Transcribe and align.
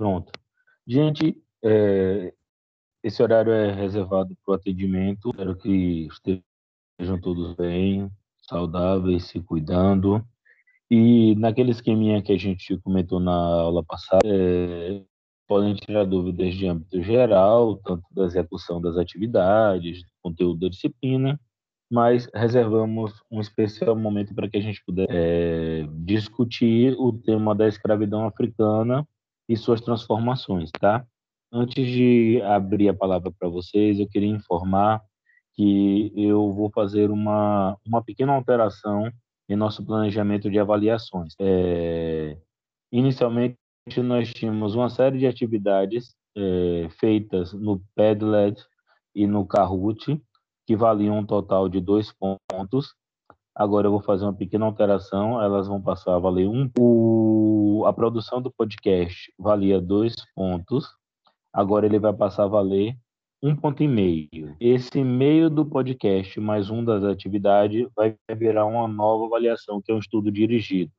Pronto. 0.00 0.32
Gente, 0.86 1.36
é, 1.62 2.32
esse 3.04 3.22
horário 3.22 3.52
é 3.52 3.70
reservado 3.70 4.34
para 4.42 4.52
o 4.52 4.54
atendimento. 4.54 5.28
Espero 5.28 5.54
que 5.54 6.08
estejam 6.08 7.20
todos 7.20 7.54
bem, 7.54 8.10
saudáveis, 8.40 9.24
se 9.24 9.40
cuidando. 9.40 10.24
E 10.90 11.34
naquele 11.34 11.72
esqueminha 11.72 12.22
que 12.22 12.32
a 12.32 12.38
gente 12.38 12.78
comentou 12.78 13.20
na 13.20 13.30
aula 13.30 13.84
passada, 13.84 14.22
é, 14.24 15.02
podem 15.46 15.74
tirar 15.74 16.06
dúvidas 16.06 16.54
de 16.54 16.66
âmbito 16.66 17.02
geral, 17.02 17.76
tanto 17.84 18.04
da 18.10 18.24
execução 18.24 18.80
das 18.80 18.96
atividades, 18.96 20.02
do 20.02 20.10
conteúdo 20.22 20.60
da 20.60 20.68
disciplina, 20.70 21.38
mas 21.90 22.26
reservamos 22.34 23.12
um 23.30 23.38
especial 23.38 23.94
momento 23.94 24.34
para 24.34 24.48
que 24.48 24.56
a 24.56 24.62
gente 24.62 24.82
pudesse 24.82 25.12
é, 25.12 25.86
discutir 25.92 26.96
o 26.98 27.12
tema 27.12 27.54
da 27.54 27.68
escravidão 27.68 28.24
africana 28.26 29.06
e 29.50 29.56
suas 29.56 29.80
transformações, 29.80 30.70
tá? 30.70 31.04
Antes 31.52 31.84
de 31.84 32.40
abrir 32.42 32.88
a 32.88 32.94
palavra 32.94 33.32
para 33.36 33.48
vocês, 33.48 33.98
eu 33.98 34.08
queria 34.08 34.28
informar 34.28 35.02
que 35.54 36.12
eu 36.14 36.52
vou 36.52 36.70
fazer 36.70 37.10
uma, 37.10 37.76
uma 37.84 38.00
pequena 38.00 38.32
alteração 38.32 39.10
em 39.48 39.56
nosso 39.56 39.84
planejamento 39.84 40.48
de 40.48 40.60
avaliações. 40.60 41.34
É, 41.40 42.38
inicialmente, 42.92 43.58
nós 43.96 44.32
tínhamos 44.32 44.76
uma 44.76 44.88
série 44.88 45.18
de 45.18 45.26
atividades 45.26 46.14
é, 46.36 46.88
feitas 47.00 47.52
no 47.52 47.82
Padlet 47.96 48.64
e 49.12 49.26
no 49.26 49.44
Kahoot, 49.44 50.22
que 50.64 50.76
valiam 50.76 51.18
um 51.18 51.26
total 51.26 51.68
de 51.68 51.80
dois 51.80 52.14
pontos. 52.48 52.94
Agora 53.54 53.86
eu 53.86 53.90
vou 53.90 54.00
fazer 54.00 54.24
uma 54.24 54.32
pequena 54.32 54.64
alteração, 54.64 55.42
elas 55.42 55.66
vão 55.66 55.80
passar 55.80 56.14
a 56.14 56.18
valer 56.18 56.48
um. 56.48 56.70
O, 56.78 57.84
a 57.86 57.92
produção 57.92 58.40
do 58.40 58.50
podcast 58.50 59.32
valia 59.38 59.80
dois 59.80 60.14
pontos, 60.34 60.86
agora 61.52 61.86
ele 61.86 61.98
vai 61.98 62.12
passar 62.12 62.44
a 62.44 62.48
valer 62.48 62.96
um 63.42 63.56
ponto 63.56 63.82
e 63.82 63.88
meio. 63.88 64.54
Esse 64.60 65.02
meio 65.02 65.48
do 65.48 65.64
podcast 65.64 66.38
mais 66.38 66.70
um 66.70 66.84
das 66.84 67.02
atividades 67.02 67.88
vai 67.96 68.14
virar 68.36 68.66
uma 68.66 68.86
nova 68.86 69.26
avaliação, 69.26 69.80
que 69.80 69.90
é 69.90 69.94
um 69.94 69.98
estudo 69.98 70.30
dirigido. 70.30 70.92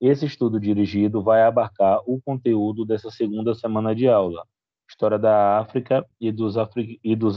Esse 0.00 0.26
estudo 0.26 0.60
dirigido 0.60 1.20
vai 1.22 1.42
abarcar 1.42 2.00
o 2.06 2.20
conteúdo 2.22 2.84
dessa 2.84 3.10
segunda 3.10 3.54
semana 3.54 3.94
de 3.94 4.08
aula, 4.08 4.44
História 4.88 5.18
da 5.18 5.58
África 5.58 6.06
e 6.20 6.32
dos, 6.32 6.56
Afri... 6.56 6.98
e 7.02 7.14
dos. 7.14 7.36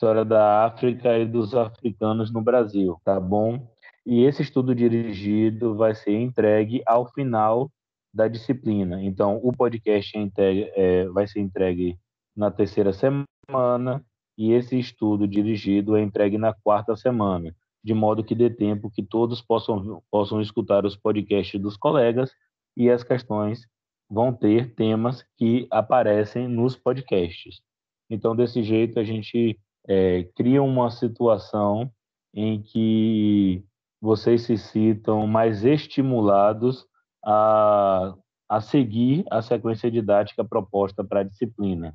História 0.00 0.24
da 0.24 0.64
África 0.64 1.18
e 1.18 1.26
dos 1.26 1.54
africanos 1.54 2.32
no 2.32 2.40
Brasil, 2.40 2.98
tá 3.04 3.20
bom? 3.20 3.70
E 4.06 4.24
esse 4.24 4.40
estudo 4.40 4.74
dirigido 4.74 5.76
vai 5.76 5.94
ser 5.94 6.18
entregue 6.18 6.82
ao 6.86 7.12
final 7.12 7.70
da 8.10 8.26
disciplina. 8.26 9.04
Então, 9.04 9.38
o 9.42 9.52
podcast 9.52 10.16
é 10.16 10.22
entregue, 10.22 10.72
é, 10.74 11.06
vai 11.10 11.26
ser 11.26 11.40
entregue 11.40 11.98
na 12.34 12.50
terceira 12.50 12.94
semana 12.94 14.02
e 14.38 14.52
esse 14.52 14.78
estudo 14.78 15.28
dirigido 15.28 15.94
é 15.94 16.00
entregue 16.00 16.38
na 16.38 16.54
quarta 16.54 16.96
semana 16.96 17.54
de 17.84 17.92
modo 17.92 18.24
que 18.24 18.34
dê 18.34 18.48
tempo 18.48 18.90
que 18.90 19.02
todos 19.02 19.42
possam, 19.42 20.02
possam 20.10 20.40
escutar 20.40 20.86
os 20.86 20.96
podcasts 20.96 21.60
dos 21.60 21.76
colegas 21.76 22.32
e 22.74 22.88
as 22.88 23.02
questões 23.02 23.66
vão 24.08 24.32
ter 24.32 24.74
temas 24.74 25.22
que 25.36 25.68
aparecem 25.70 26.48
nos 26.48 26.74
podcasts. 26.74 27.60
Então, 28.08 28.34
desse 28.34 28.62
jeito, 28.62 28.98
a 28.98 29.04
gente 29.04 29.60
é, 29.88 30.24
cria 30.36 30.62
uma 30.62 30.90
situação 30.90 31.90
em 32.34 32.62
que 32.62 33.64
vocês 34.00 34.42
se 34.42 34.56
sintam 34.56 35.26
mais 35.26 35.64
estimulados 35.64 36.86
a, 37.24 38.14
a 38.48 38.60
seguir 38.60 39.24
a 39.30 39.42
sequência 39.42 39.90
didática 39.90 40.44
proposta 40.44 41.04
para 41.04 41.20
a 41.20 41.24
disciplina. 41.24 41.94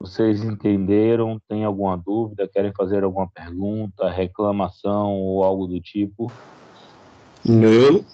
Vocês 0.00 0.42
entenderam? 0.42 1.40
Tem 1.48 1.64
alguma 1.64 1.96
dúvida? 1.96 2.48
Querem 2.48 2.72
fazer 2.72 3.04
alguma 3.04 3.30
pergunta, 3.30 4.10
reclamação 4.10 5.12
ou 5.12 5.44
algo 5.44 5.66
do 5.66 5.80
tipo? 5.80 6.30
Não. 7.44 8.04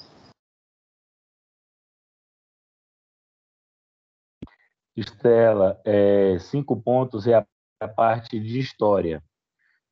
Estela, 4.96 5.80
é, 5.84 6.38
cinco 6.38 6.80
pontos 6.80 7.26
é 7.26 7.34
a, 7.34 7.46
a 7.80 7.88
parte 7.88 8.38
de 8.38 8.58
história. 8.58 9.22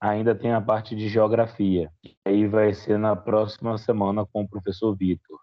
Ainda 0.01 0.35
tem 0.35 0.53
a 0.53 0.61
parte 0.61 0.95
de 0.95 1.09
geografia. 1.09 1.91
Aí 2.25 2.47
vai 2.47 2.73
ser 2.75 2.99
na 2.99 3.17
próxima 3.17 3.77
semana 3.79 4.25
com 4.27 4.43
o 4.43 4.49
professor 4.49 4.95
Vitor. 4.95 5.41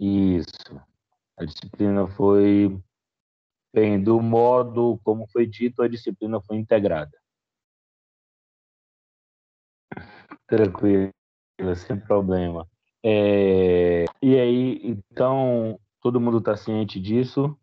Isso. 0.00 0.80
A 1.36 1.44
disciplina 1.44 2.08
foi, 2.08 2.80
bem, 3.72 4.02
do 4.02 4.20
modo 4.20 4.98
como 5.04 5.26
foi 5.28 5.46
dito, 5.46 5.82
a 5.82 5.88
disciplina 5.88 6.40
foi 6.40 6.56
integrada. 6.56 7.16
Tranquilo, 10.46 11.12
sem 11.76 12.00
problema. 12.00 12.66
É, 13.04 14.04
e 14.22 14.38
aí, 14.38 14.80
então, 14.82 15.78
todo 16.04 16.20
mundo 16.20 16.38
está 16.38 16.54
ciente 16.54 17.00
disso. 17.00 17.56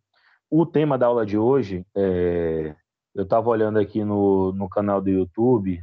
O 0.49 0.65
tema 0.65 0.97
da 0.97 1.05
aula 1.05 1.25
de 1.25 1.37
hoje, 1.37 1.85
é, 1.95 2.75
eu 3.15 3.23
estava 3.23 3.47
olhando 3.49 3.79
aqui 3.79 4.03
no, 4.03 4.51
no 4.51 4.67
canal 4.67 4.99
do 4.99 5.09
YouTube 5.09 5.81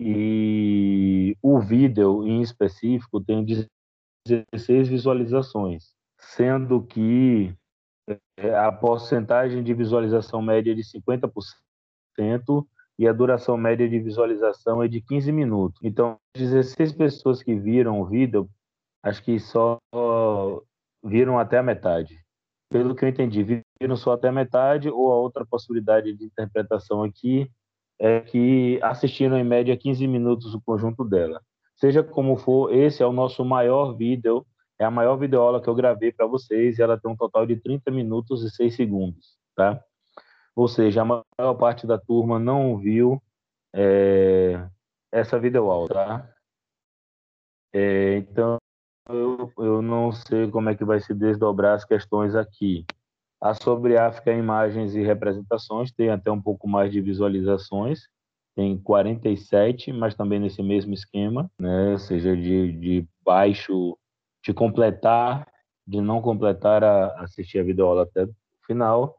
e 0.00 1.36
o 1.42 1.58
vídeo 1.58 2.24
em 2.24 2.40
específico 2.40 3.20
tem 3.20 3.44
16 3.44 4.88
visualizações 4.88 5.96
sendo 6.18 6.82
que 6.82 7.54
é, 8.36 8.54
a 8.54 8.70
porcentagem 8.72 9.62
de 9.62 9.74
visualização 9.74 10.40
média 10.42 10.72
é 10.72 10.74
de 10.74 10.82
50% 10.82 12.66
e 12.98 13.06
a 13.06 13.12
duração 13.12 13.56
média 13.56 13.88
de 13.88 13.98
visualização 13.98 14.82
é 14.82 14.88
de 14.88 15.00
15 15.00 15.30
minutos. 15.32 15.80
Então, 15.82 16.18
16 16.34 16.92
pessoas 16.92 17.42
que 17.42 17.54
viram 17.54 18.00
o 18.00 18.06
vídeo, 18.06 18.48
acho 19.02 19.22
que 19.22 19.38
só 19.38 19.78
viram 21.06 21.38
até 21.38 21.58
a 21.58 21.62
metade. 21.62 22.18
Pelo 22.70 22.94
que 22.94 23.04
eu 23.04 23.08
entendi, 23.08 23.62
viram 23.80 23.96
só 23.96 24.12
até 24.12 24.28
a 24.28 24.32
metade, 24.32 24.88
ou 24.88 25.12
a 25.12 25.16
outra 25.16 25.46
possibilidade 25.46 26.12
de 26.12 26.24
interpretação 26.24 27.02
aqui 27.02 27.50
é 27.98 28.20
que 28.20 28.78
assistiram 28.82 29.38
em 29.38 29.44
média 29.44 29.76
15 29.76 30.06
minutos 30.06 30.54
o 30.54 30.60
conjunto 30.60 31.04
dela. 31.04 31.40
Seja 31.76 32.02
como 32.02 32.36
for, 32.36 32.74
esse 32.74 33.02
é 33.02 33.06
o 33.06 33.12
nosso 33.12 33.44
maior 33.44 33.92
vídeo 33.92 34.44
é 34.78 34.84
a 34.84 34.90
maior 34.90 35.16
videoaula 35.16 35.62
que 35.62 35.68
eu 35.68 35.74
gravei 35.74 36.12
para 36.12 36.26
vocês 36.26 36.78
e 36.78 36.82
ela 36.82 36.98
tem 36.98 37.10
um 37.10 37.16
total 37.16 37.46
de 37.46 37.56
30 37.56 37.90
minutos 37.90 38.42
e 38.42 38.50
6 38.50 38.76
segundos, 38.76 39.38
tá? 39.54 39.82
Ou 40.54 40.68
seja, 40.68 41.02
a 41.02 41.04
maior 41.04 41.54
parte 41.58 41.86
da 41.86 41.98
turma 41.98 42.38
não 42.38 42.76
viu 42.78 43.22
é, 43.74 44.68
essa 45.10 45.38
videoaula, 45.38 45.88
tá? 45.88 46.30
É, 47.72 48.16
então, 48.18 48.58
eu, 49.08 49.52
eu 49.58 49.82
não 49.82 50.12
sei 50.12 50.50
como 50.50 50.68
é 50.68 50.74
que 50.74 50.84
vai 50.84 51.00
se 51.00 51.14
desdobrar 51.14 51.74
as 51.74 51.84
questões 51.84 52.34
aqui. 52.34 52.84
A 53.40 53.54
sobre 53.54 53.98
África, 53.98 54.32
imagens 54.32 54.94
e 54.94 55.02
representações 55.02 55.92
tem 55.92 56.10
até 56.10 56.30
um 56.30 56.40
pouco 56.40 56.66
mais 56.66 56.90
de 56.90 57.00
visualizações, 57.00 58.08
tem 58.54 58.78
47, 58.78 59.92
mas 59.92 60.14
também 60.14 60.40
nesse 60.40 60.62
mesmo 60.62 60.94
esquema, 60.94 61.50
né? 61.60 61.98
Seja, 61.98 62.34
de, 62.34 62.72
de 62.72 63.08
baixo 63.22 63.96
de 64.42 64.54
completar, 64.54 65.46
de 65.86 66.00
não 66.00 66.22
completar 66.22 66.82
a 66.82 67.22
assistir 67.22 67.58
a 67.58 67.62
videoaula 67.62 68.04
até 68.04 68.24
o 68.24 68.34
final. 68.66 69.16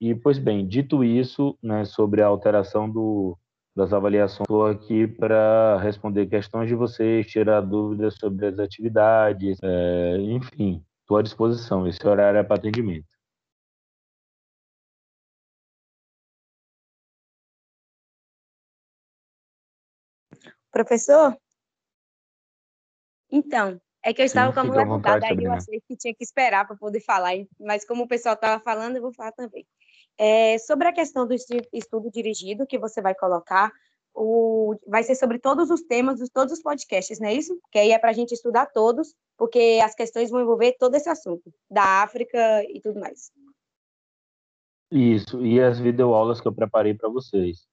E, 0.00 0.14
pois 0.14 0.38
bem, 0.38 0.66
dito 0.66 1.04
isso, 1.04 1.58
né, 1.62 1.84
sobre 1.84 2.22
a 2.22 2.26
alteração 2.26 2.88
do, 2.88 3.36
das 3.78 3.92
avaliações, 3.92 4.40
estou 4.40 4.66
aqui 4.66 5.06
para 5.06 5.78
responder 5.78 6.26
questões 6.26 6.68
de 6.68 6.74
vocês, 6.74 7.28
tirar 7.28 7.60
dúvidas 7.60 8.16
sobre 8.16 8.46
as 8.46 8.58
atividades, 8.58 9.56
é, 9.62 10.16
enfim, 10.18 10.84
estou 11.00 11.16
à 11.16 11.22
disposição. 11.22 11.86
Esse 11.86 12.04
horário 12.04 12.38
é 12.38 12.42
para 12.42 12.56
atendimento. 12.56 13.06
Professor? 20.72 21.38
Então, 23.30 23.80
é 24.02 24.12
que 24.12 24.22
eu 24.22 24.26
estava 24.26 24.48
Sim, 24.48 24.54
com 24.54 24.60
a 24.60 24.64
mão 24.64 24.76
levantada, 24.76 25.26
aí 25.26 25.44
eu 25.44 25.52
achei 25.52 25.80
que 25.86 25.96
tinha 25.96 26.14
que 26.14 26.24
esperar 26.24 26.66
para 26.66 26.76
poder 26.76 27.00
falar, 27.00 27.34
mas 27.60 27.86
como 27.86 28.02
o 28.02 28.08
pessoal 28.08 28.34
estava 28.34 28.60
falando, 28.60 28.96
eu 28.96 29.02
vou 29.02 29.12
falar 29.12 29.30
também. 29.30 29.64
É, 30.18 30.58
sobre 30.58 30.88
a 30.88 30.92
questão 30.92 31.26
do 31.26 31.32
estudo 31.32 32.10
dirigido 32.10 32.66
que 32.66 32.78
você 32.78 33.00
vai 33.00 33.14
colocar, 33.14 33.70
o, 34.12 34.74
vai 34.86 35.04
ser 35.04 35.14
sobre 35.14 35.38
todos 35.38 35.70
os 35.70 35.82
temas 35.82 36.18
de 36.18 36.28
todos 36.28 36.52
os 36.52 36.60
podcasts, 36.60 37.20
não 37.20 37.28
é 37.28 37.34
isso? 37.34 37.56
Que 37.70 37.78
aí 37.78 37.92
é 37.92 37.98
para 37.98 38.10
a 38.10 38.12
gente 38.12 38.34
estudar 38.34 38.66
todos, 38.66 39.14
porque 39.36 39.80
as 39.82 39.94
questões 39.94 40.28
vão 40.28 40.40
envolver 40.40 40.76
todo 40.76 40.96
esse 40.96 41.08
assunto, 41.08 41.54
da 41.70 42.02
África 42.02 42.64
e 42.64 42.80
tudo 42.80 42.98
mais. 42.98 43.30
Isso, 44.90 45.40
e 45.44 45.60
as 45.60 45.78
videoaulas 45.78 46.40
que 46.40 46.48
eu 46.48 46.54
preparei 46.54 46.94
para 46.94 47.08
vocês. 47.08 47.68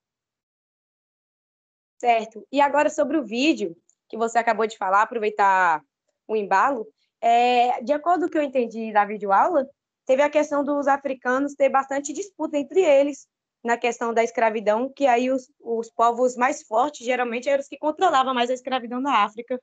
Certo. 1.99 2.45
E 2.51 2.61
agora 2.61 2.89
sobre 2.89 3.17
o 3.17 3.25
vídeo 3.25 3.75
que 4.07 4.17
você 4.17 4.37
acabou 4.37 4.67
de 4.67 4.77
falar, 4.77 5.01
aproveitar 5.01 5.81
o 6.27 6.35
embalo, 6.35 6.85
É, 7.21 7.81
de 7.81 7.91
acordo 7.91 8.23
com 8.23 8.27
o 8.27 8.29
que 8.29 8.37
eu 8.37 8.43
entendi 8.43 8.93
da 8.93 9.03
videoaula, 9.03 9.67
teve 10.05 10.21
a 10.21 10.29
questão 10.29 10.63
dos 10.63 10.87
africanos 10.87 11.55
ter 11.55 11.69
bastante 11.69 12.13
disputa 12.13 12.57
entre 12.57 12.81
eles 12.81 13.27
na 13.63 13.77
questão 13.77 14.13
da 14.13 14.23
escravidão, 14.23 14.91
que 14.93 15.07
aí 15.07 15.31
os, 15.31 15.51
os 15.59 15.89
povos 15.89 16.35
mais 16.35 16.61
fortes 16.61 17.05
geralmente 17.05 17.49
eram 17.49 17.61
os 17.61 17.67
que 17.67 17.77
controlavam 17.77 18.33
mais 18.33 18.49
a 18.49 18.53
escravidão 18.53 19.01
na 19.01 19.23
África. 19.23 19.59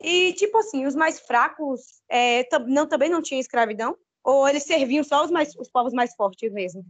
E, 0.00 0.34
tipo 0.34 0.58
assim, 0.58 0.86
os 0.86 0.94
mais 0.94 1.18
fracos 1.18 2.02
é, 2.10 2.46
não, 2.66 2.86
também 2.86 3.08
não 3.08 3.22
tinham 3.22 3.40
escravidão? 3.40 3.96
Ou 4.22 4.46
eles 4.46 4.64
serviam 4.64 5.02
só 5.02 5.24
os, 5.24 5.30
mais, 5.30 5.54
os 5.56 5.68
povos 5.68 5.94
mais 5.94 6.14
fortes 6.14 6.52
mesmo? 6.52 6.84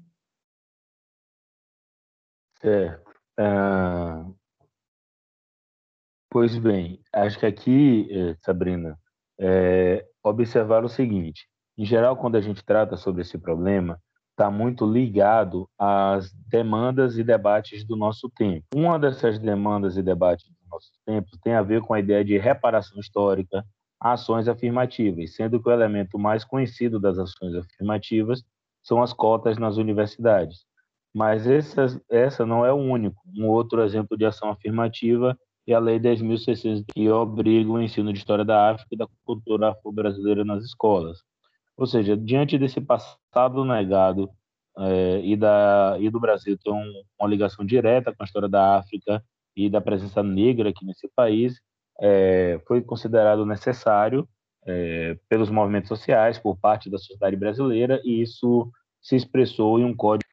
Certo. 2.60 3.14
Ah, 3.38 4.26
pois 6.30 6.58
bem, 6.58 7.00
acho 7.12 7.38
que 7.38 7.46
aqui, 7.46 8.08
eh, 8.10 8.36
Sabrina, 8.44 8.98
é, 9.38 10.04
observar 10.22 10.84
o 10.84 10.88
seguinte: 10.88 11.48
em 11.76 11.84
geral, 11.84 12.16
quando 12.16 12.36
a 12.36 12.40
gente 12.40 12.64
trata 12.64 12.96
sobre 12.96 13.22
esse 13.22 13.36
problema, 13.38 13.98
está 14.30 14.50
muito 14.50 14.84
ligado 14.84 15.68
às 15.78 16.32
demandas 16.48 17.16
e 17.18 17.24
debates 17.24 17.84
do 17.84 17.96
nosso 17.96 18.28
tempo. 18.30 18.64
Uma 18.74 18.98
dessas 18.98 19.38
demandas 19.38 19.96
e 19.96 20.02
debates 20.02 20.46
do 20.46 20.68
nosso 20.70 20.90
tempo 21.06 21.28
tem 21.42 21.54
a 21.54 21.62
ver 21.62 21.80
com 21.82 21.94
a 21.94 22.00
ideia 22.00 22.24
de 22.24 22.36
reparação 22.36 22.98
histórica, 22.98 23.64
ações 24.00 24.48
afirmativas, 24.48 25.34
sendo 25.34 25.62
que 25.62 25.68
o 25.68 25.72
elemento 25.72 26.18
mais 26.18 26.44
conhecido 26.44 27.00
das 27.00 27.18
ações 27.18 27.54
afirmativas 27.54 28.42
são 28.82 29.02
as 29.02 29.12
cotas 29.12 29.56
nas 29.56 29.76
universidades. 29.76 30.66
Mas 31.14 31.46
essa, 31.46 31.86
essa 32.10 32.44
não 32.44 32.66
é 32.66 32.72
o 32.72 32.76
único. 32.76 33.22
Um 33.36 33.48
outro 33.48 33.82
exemplo 33.82 34.16
de 34.16 34.26
ação 34.26 34.50
afirmativa 34.50 35.38
é 35.66 35.72
a 35.72 35.78
Lei 35.78 35.98
10.600, 35.98 36.84
que 36.92 37.08
obriga 37.08 37.70
o 37.70 37.80
ensino 37.80 38.12
de 38.12 38.18
história 38.18 38.44
da 38.44 38.70
África 38.70 38.88
e 38.92 38.98
da 38.98 39.06
cultura 39.24 39.70
afro-brasileira 39.70 40.44
nas 40.44 40.64
escolas. 40.64 41.18
Ou 41.76 41.86
seja, 41.86 42.16
diante 42.16 42.58
desse 42.58 42.80
passado 42.80 43.64
negado 43.64 44.30
é, 44.78 45.20
e, 45.24 45.36
da, 45.36 45.96
e 46.00 46.10
do 46.10 46.20
Brasil 46.20 46.56
ter 46.58 46.70
um, 46.70 47.02
uma 47.18 47.28
ligação 47.28 47.64
direta 47.64 48.14
com 48.14 48.22
a 48.22 48.26
história 48.26 48.48
da 48.48 48.78
África 48.78 49.22
e 49.56 49.68
da 49.70 49.80
presença 49.80 50.22
negra 50.22 50.70
aqui 50.70 50.84
nesse 50.84 51.08
país, 51.14 51.60
é, 52.00 52.60
foi 52.66 52.82
considerado 52.82 53.46
necessário 53.46 54.28
é, 54.66 55.16
pelos 55.28 55.50
movimentos 55.50 55.88
sociais, 55.88 56.38
por 56.38 56.56
parte 56.58 56.90
da 56.90 56.98
sociedade 56.98 57.36
brasileira, 57.36 58.00
e 58.04 58.22
isso 58.22 58.70
se 59.00 59.14
expressou 59.14 59.78
em 59.78 59.84
um 59.84 59.94
código. 59.94 60.28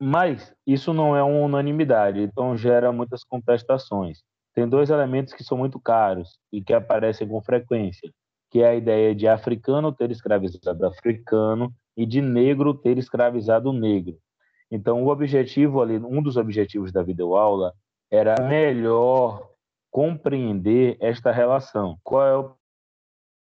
Mas 0.00 0.54
isso 0.66 0.92
não 0.92 1.16
é 1.16 1.22
uma 1.22 1.44
unanimidade, 1.44 2.20
então 2.20 2.56
gera 2.56 2.92
muitas 2.92 3.22
contestações. 3.22 4.22
Tem 4.54 4.68
dois 4.68 4.90
elementos 4.90 5.32
que 5.32 5.44
são 5.44 5.58
muito 5.58 5.80
caros 5.80 6.38
e 6.52 6.62
que 6.62 6.72
aparecem 6.72 7.28
com 7.28 7.42
frequência, 7.42 8.10
que 8.54 8.62
é 8.62 8.68
a 8.68 8.74
ideia 8.76 9.12
de 9.12 9.26
africano 9.26 9.90
ter 9.90 10.12
escravizado 10.12 10.86
africano 10.86 11.74
e 11.96 12.06
de 12.06 12.20
negro 12.20 12.72
ter 12.72 12.98
escravizado 12.98 13.72
negro. 13.72 14.16
Então, 14.70 15.02
o 15.02 15.08
objetivo 15.08 15.82
ali, 15.82 15.98
um 15.98 16.22
dos 16.22 16.36
objetivos 16.36 16.92
da 16.92 17.02
videoaula 17.02 17.74
era 18.08 18.40
melhor 18.48 19.50
compreender 19.90 20.96
esta 21.00 21.32
relação. 21.32 21.98
Qual 22.04 22.24
é 22.24 22.36
o 22.36 22.54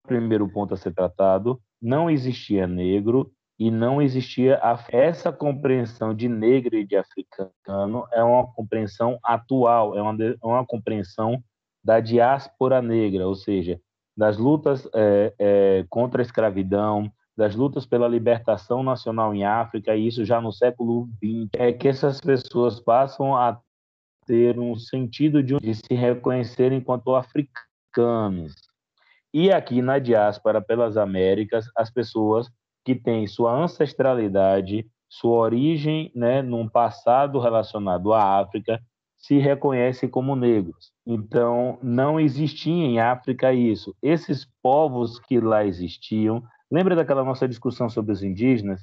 primeiro 0.07 0.49
ponto 0.49 0.75
a 0.75 0.77
ser 0.77 0.95
tratado? 0.95 1.61
Não 1.83 2.09
existia 2.09 2.69
negro 2.69 3.33
e 3.59 3.69
não 3.69 4.01
existia 4.01 4.61
essa 4.93 5.33
compreensão 5.33 6.15
de 6.15 6.29
negro 6.29 6.77
e 6.77 6.87
de 6.87 6.95
africano 6.95 8.06
é 8.13 8.23
uma 8.23 8.47
compreensão 8.53 9.19
atual, 9.25 9.99
é 9.99 10.01
uma, 10.01 10.25
é 10.25 10.37
uma 10.41 10.65
compreensão 10.65 11.43
da 11.83 11.99
diáspora 11.99 12.81
negra, 12.81 13.27
ou 13.27 13.35
seja, 13.35 13.81
das 14.20 14.37
lutas 14.37 14.87
é, 14.94 15.32
é, 15.38 15.87
contra 15.88 16.20
a 16.20 16.22
escravidão, 16.22 17.11
das 17.34 17.56
lutas 17.56 17.87
pela 17.87 18.06
libertação 18.06 18.82
nacional 18.82 19.34
em 19.34 19.46
África, 19.46 19.96
e 19.96 20.06
isso 20.06 20.26
já 20.26 20.43
no 20.43 20.52
século 20.52 21.08
XX, 21.25 21.49
é 21.55 21.72
que 21.72 21.88
essas 21.88 22.20
pessoas 22.20 22.78
passam 22.78 23.34
a 23.34 23.58
ter 24.26 24.58
um 24.58 24.76
sentido 24.76 25.43
de, 25.43 25.58
de 25.58 25.75
se 25.75 25.94
reconhecer 25.94 26.70
enquanto 26.70 27.14
africanos. 27.14 28.52
E 29.32 29.50
aqui 29.50 29.81
na 29.81 29.99
diáspora, 29.99 30.61
pelas 30.61 30.99
Américas, 30.99 31.64
as 31.75 31.90
pessoas 31.90 32.46
que 32.84 32.94
têm 32.94 33.26
sua 33.26 33.55
ancestralidade, 33.56 34.87
sua 35.08 35.38
origem 35.38 36.12
né, 36.14 36.43
num 36.43 36.69
passado 36.69 37.40
relacionado 37.40 38.12
à 38.12 38.38
África, 38.38 38.82
se 39.20 39.38
reconhecem 39.38 40.08
como 40.08 40.34
negros. 40.34 40.93
Então, 41.06 41.78
não 41.82 42.19
existia 42.19 42.72
em 42.72 42.99
África 42.99 43.52
isso. 43.52 43.94
Esses 44.02 44.49
povos 44.62 45.20
que 45.20 45.38
lá 45.38 45.64
existiam, 45.64 46.43
lembra 46.70 46.96
daquela 46.96 47.22
nossa 47.22 47.46
discussão 47.46 47.88
sobre 47.88 48.12
os 48.12 48.22
indígenas, 48.22 48.81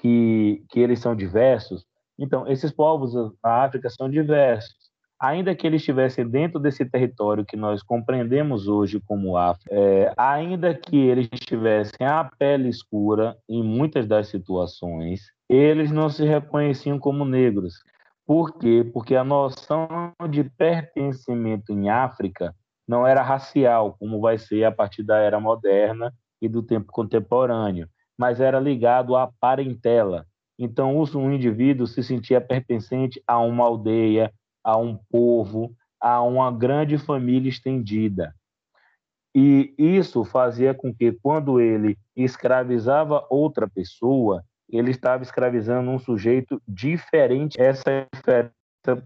que, 0.00 0.64
que 0.68 0.80
eles 0.80 0.98
são 0.98 1.14
diversos? 1.14 1.84
Então, 2.18 2.46
esses 2.48 2.72
povos 2.72 3.14
na 3.14 3.64
África 3.64 3.88
são 3.88 4.10
diversos. 4.10 4.88
Ainda 5.20 5.54
que 5.54 5.66
eles 5.66 5.80
estivessem 5.80 6.28
dentro 6.28 6.60
desse 6.60 6.84
território 6.84 7.44
que 7.44 7.56
nós 7.56 7.82
compreendemos 7.82 8.68
hoje 8.68 9.00
como 9.04 9.36
África, 9.36 9.68
é, 9.72 10.12
ainda 10.16 10.72
que 10.74 10.96
eles 10.96 11.28
tivessem 11.40 12.06
a 12.06 12.30
pele 12.38 12.68
escura 12.68 13.36
em 13.48 13.62
muitas 13.62 14.06
das 14.06 14.28
situações, 14.28 15.22
eles 15.48 15.90
não 15.90 16.08
se 16.08 16.24
reconheciam 16.24 16.98
como 17.00 17.24
negros. 17.24 17.74
Por 18.28 18.58
quê? 18.58 18.84
Porque 18.92 19.16
a 19.16 19.24
noção 19.24 20.12
de 20.28 20.44
pertencimento 20.44 21.72
em 21.72 21.88
África 21.88 22.54
não 22.86 23.06
era 23.06 23.22
racial, 23.22 23.96
como 23.98 24.20
vai 24.20 24.36
ser 24.36 24.64
a 24.64 24.70
partir 24.70 25.02
da 25.02 25.16
era 25.16 25.40
moderna 25.40 26.12
e 26.38 26.46
do 26.46 26.62
tempo 26.62 26.92
contemporâneo, 26.92 27.88
mas 28.18 28.38
era 28.38 28.60
ligado 28.60 29.16
à 29.16 29.32
parentela. 29.40 30.26
Então, 30.58 30.94
um 30.98 31.32
indivíduo 31.32 31.86
se 31.86 32.02
sentia 32.02 32.38
pertencente 32.38 33.18
a 33.26 33.38
uma 33.38 33.64
aldeia, 33.64 34.30
a 34.62 34.76
um 34.76 34.98
povo, 35.10 35.74
a 35.98 36.20
uma 36.20 36.52
grande 36.52 36.98
família 36.98 37.48
estendida. 37.48 38.34
E 39.34 39.74
isso 39.78 40.22
fazia 40.22 40.74
com 40.74 40.94
que, 40.94 41.12
quando 41.22 41.62
ele 41.62 41.96
escravizava 42.14 43.26
outra 43.30 43.66
pessoa, 43.66 44.44
ele 44.70 44.90
estava 44.90 45.22
escravizando 45.22 45.90
um 45.90 45.98
sujeito 45.98 46.60
diferente. 46.66 47.60
Essa 47.60 48.06
diferença 48.14 48.52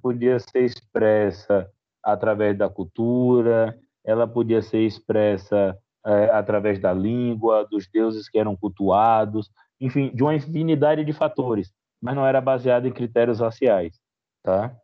podia 0.01 0.39
ser 0.39 0.65
expressa 0.65 1.71
através 2.03 2.57
da 2.59 2.69
cultura, 2.69 3.79
ela 4.05 4.27
podia 4.27 4.61
ser 4.61 4.81
expressa 4.81 5.79
é, 6.05 6.31
através 6.31 6.81
da 6.81 6.93
língua, 6.93 7.65
dos 7.71 7.87
deuses 7.89 8.29
que 8.29 8.39
eram 8.39 8.57
cultuados, 8.57 9.49
enfim, 9.81 10.11
de 10.15 10.23
uma 10.23 10.35
infinidade 10.35 11.05
de 11.05 11.13
fatores, 11.13 11.73
mas 12.01 12.15
não 12.15 12.27
era 12.27 12.41
baseado 12.41 12.87
em 12.87 12.93
critérios 12.93 13.39
raciais, 13.39 14.01
tá? 14.43 14.77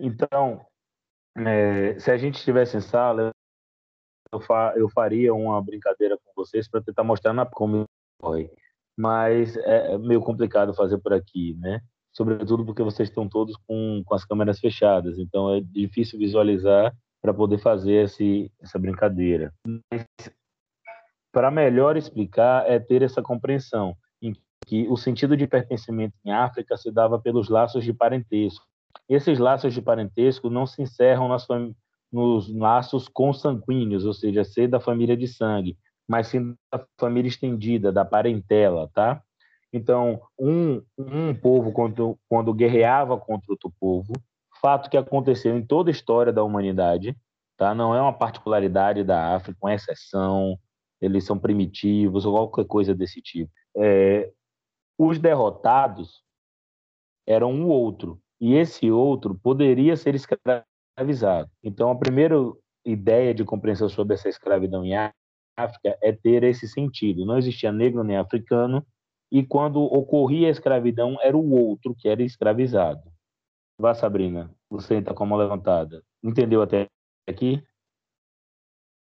Então, 0.00 0.64
é, 1.36 1.98
se 1.98 2.10
a 2.10 2.16
gente 2.16 2.36
estivesse 2.36 2.76
em 2.76 2.80
sala, 2.80 3.30
eu, 4.32 4.40
fa 4.40 4.72
eu 4.76 4.88
faria 4.88 5.34
uma 5.34 5.60
brincadeira 5.60 6.16
com 6.16 6.32
vocês 6.36 6.68
para 6.68 6.80
tentar 6.80 7.02
mostrar 7.02 7.32
na 7.32 7.44
como 7.44 7.84
corre 8.20 8.50
mas 8.96 9.56
é, 9.56 9.94
é 9.94 9.98
meio 9.98 10.20
complicado 10.20 10.74
fazer 10.74 10.98
por 10.98 11.12
aqui, 11.12 11.56
né? 11.58 11.80
Sobretudo 12.12 12.64
porque 12.64 12.82
vocês 12.82 13.08
estão 13.08 13.28
todos 13.28 13.56
com, 13.66 14.02
com 14.04 14.14
as 14.14 14.24
câmeras 14.24 14.60
fechadas, 14.60 15.18
então 15.18 15.52
é 15.52 15.60
difícil 15.60 16.18
visualizar 16.18 16.94
para 17.20 17.34
poder 17.34 17.58
fazer 17.58 18.04
esse, 18.04 18.52
essa 18.60 18.78
brincadeira. 18.78 19.52
Para 21.32 21.50
melhor 21.50 21.96
explicar, 21.96 22.70
é 22.70 22.78
ter 22.78 23.02
essa 23.02 23.20
compreensão, 23.20 23.96
em 24.22 24.32
que 24.66 24.86
o 24.88 24.96
sentido 24.96 25.36
de 25.36 25.46
pertencimento 25.46 26.14
em 26.24 26.30
África 26.30 26.76
se 26.76 26.92
dava 26.92 27.18
pelos 27.18 27.48
laços 27.48 27.82
de 27.82 27.92
parentesco. 27.92 28.64
Esses 29.08 29.38
laços 29.38 29.74
de 29.74 29.82
parentesco 29.82 30.48
não 30.48 30.66
se 30.66 30.82
encerram 30.82 31.26
nas, 31.26 31.46
nos 32.12 32.54
laços 32.54 33.08
consanguíneos, 33.08 34.04
ou 34.04 34.14
seja, 34.14 34.44
ser 34.44 34.68
da 34.68 34.78
família 34.78 35.16
de 35.16 35.26
sangue, 35.26 35.76
mas 36.08 36.28
sim 36.28 36.54
da 36.72 36.84
família 36.98 37.28
estendida, 37.28 37.90
da 37.92 38.04
parentela, 38.04 38.90
tá? 38.92 39.22
Então, 39.72 40.20
um, 40.38 40.82
um 40.96 41.34
povo, 41.34 41.72
quando, 41.72 42.18
quando 42.28 42.54
guerreava 42.54 43.18
contra 43.18 43.52
outro 43.52 43.72
povo, 43.80 44.12
fato 44.64 44.88
que 44.88 44.96
aconteceu 44.96 45.58
em 45.58 45.62
toda 45.62 45.90
a 45.90 45.92
história 45.92 46.32
da 46.32 46.42
humanidade, 46.42 47.14
tá? 47.54 47.74
Não 47.74 47.94
é 47.94 48.00
uma 48.00 48.12
particularidade 48.12 49.04
da 49.04 49.34
África, 49.34 49.58
uma 49.62 49.74
exceção, 49.74 50.58
eles 51.02 51.24
são 51.24 51.38
primitivos 51.38 52.24
ou 52.24 52.32
qualquer 52.32 52.66
coisa 52.66 52.94
desse 52.94 53.20
tipo. 53.20 53.52
É, 53.76 54.32
os 54.96 55.18
derrotados 55.18 56.22
eram 57.26 57.52
um 57.52 57.68
outro, 57.68 58.18
e 58.40 58.54
esse 58.54 58.90
outro 58.90 59.34
poderia 59.34 59.96
ser 59.96 60.14
escravizado. 60.14 61.50
Então, 61.62 61.90
a 61.90 61.96
primeira 61.96 62.36
ideia 62.86 63.34
de 63.34 63.44
compreensão 63.44 63.88
sobre 63.88 64.14
essa 64.14 64.30
escravidão 64.30 64.82
em 64.82 64.94
África 65.56 65.96
é 66.02 66.12
ter 66.12 66.42
esse 66.44 66.68
sentido. 66.68 67.24
Não 67.24 67.38
existia 67.38 67.72
negro 67.72 68.02
nem 68.02 68.16
africano, 68.16 68.84
e 69.30 69.44
quando 69.44 69.82
ocorria 69.82 70.48
a 70.48 70.50
escravidão, 70.50 71.16
era 71.20 71.36
o 71.36 71.50
outro 71.50 71.94
que 71.94 72.08
era 72.08 72.22
escravizado. 72.22 73.02
Vá, 73.78 73.94
Sabrina, 73.94 74.54
você 74.70 74.96
está 74.98 75.12
com 75.12 75.24
a 75.24 75.26
mão 75.26 75.38
levantada. 75.38 76.04
Entendeu 76.22 76.62
até 76.62 76.86
aqui? 77.28 77.62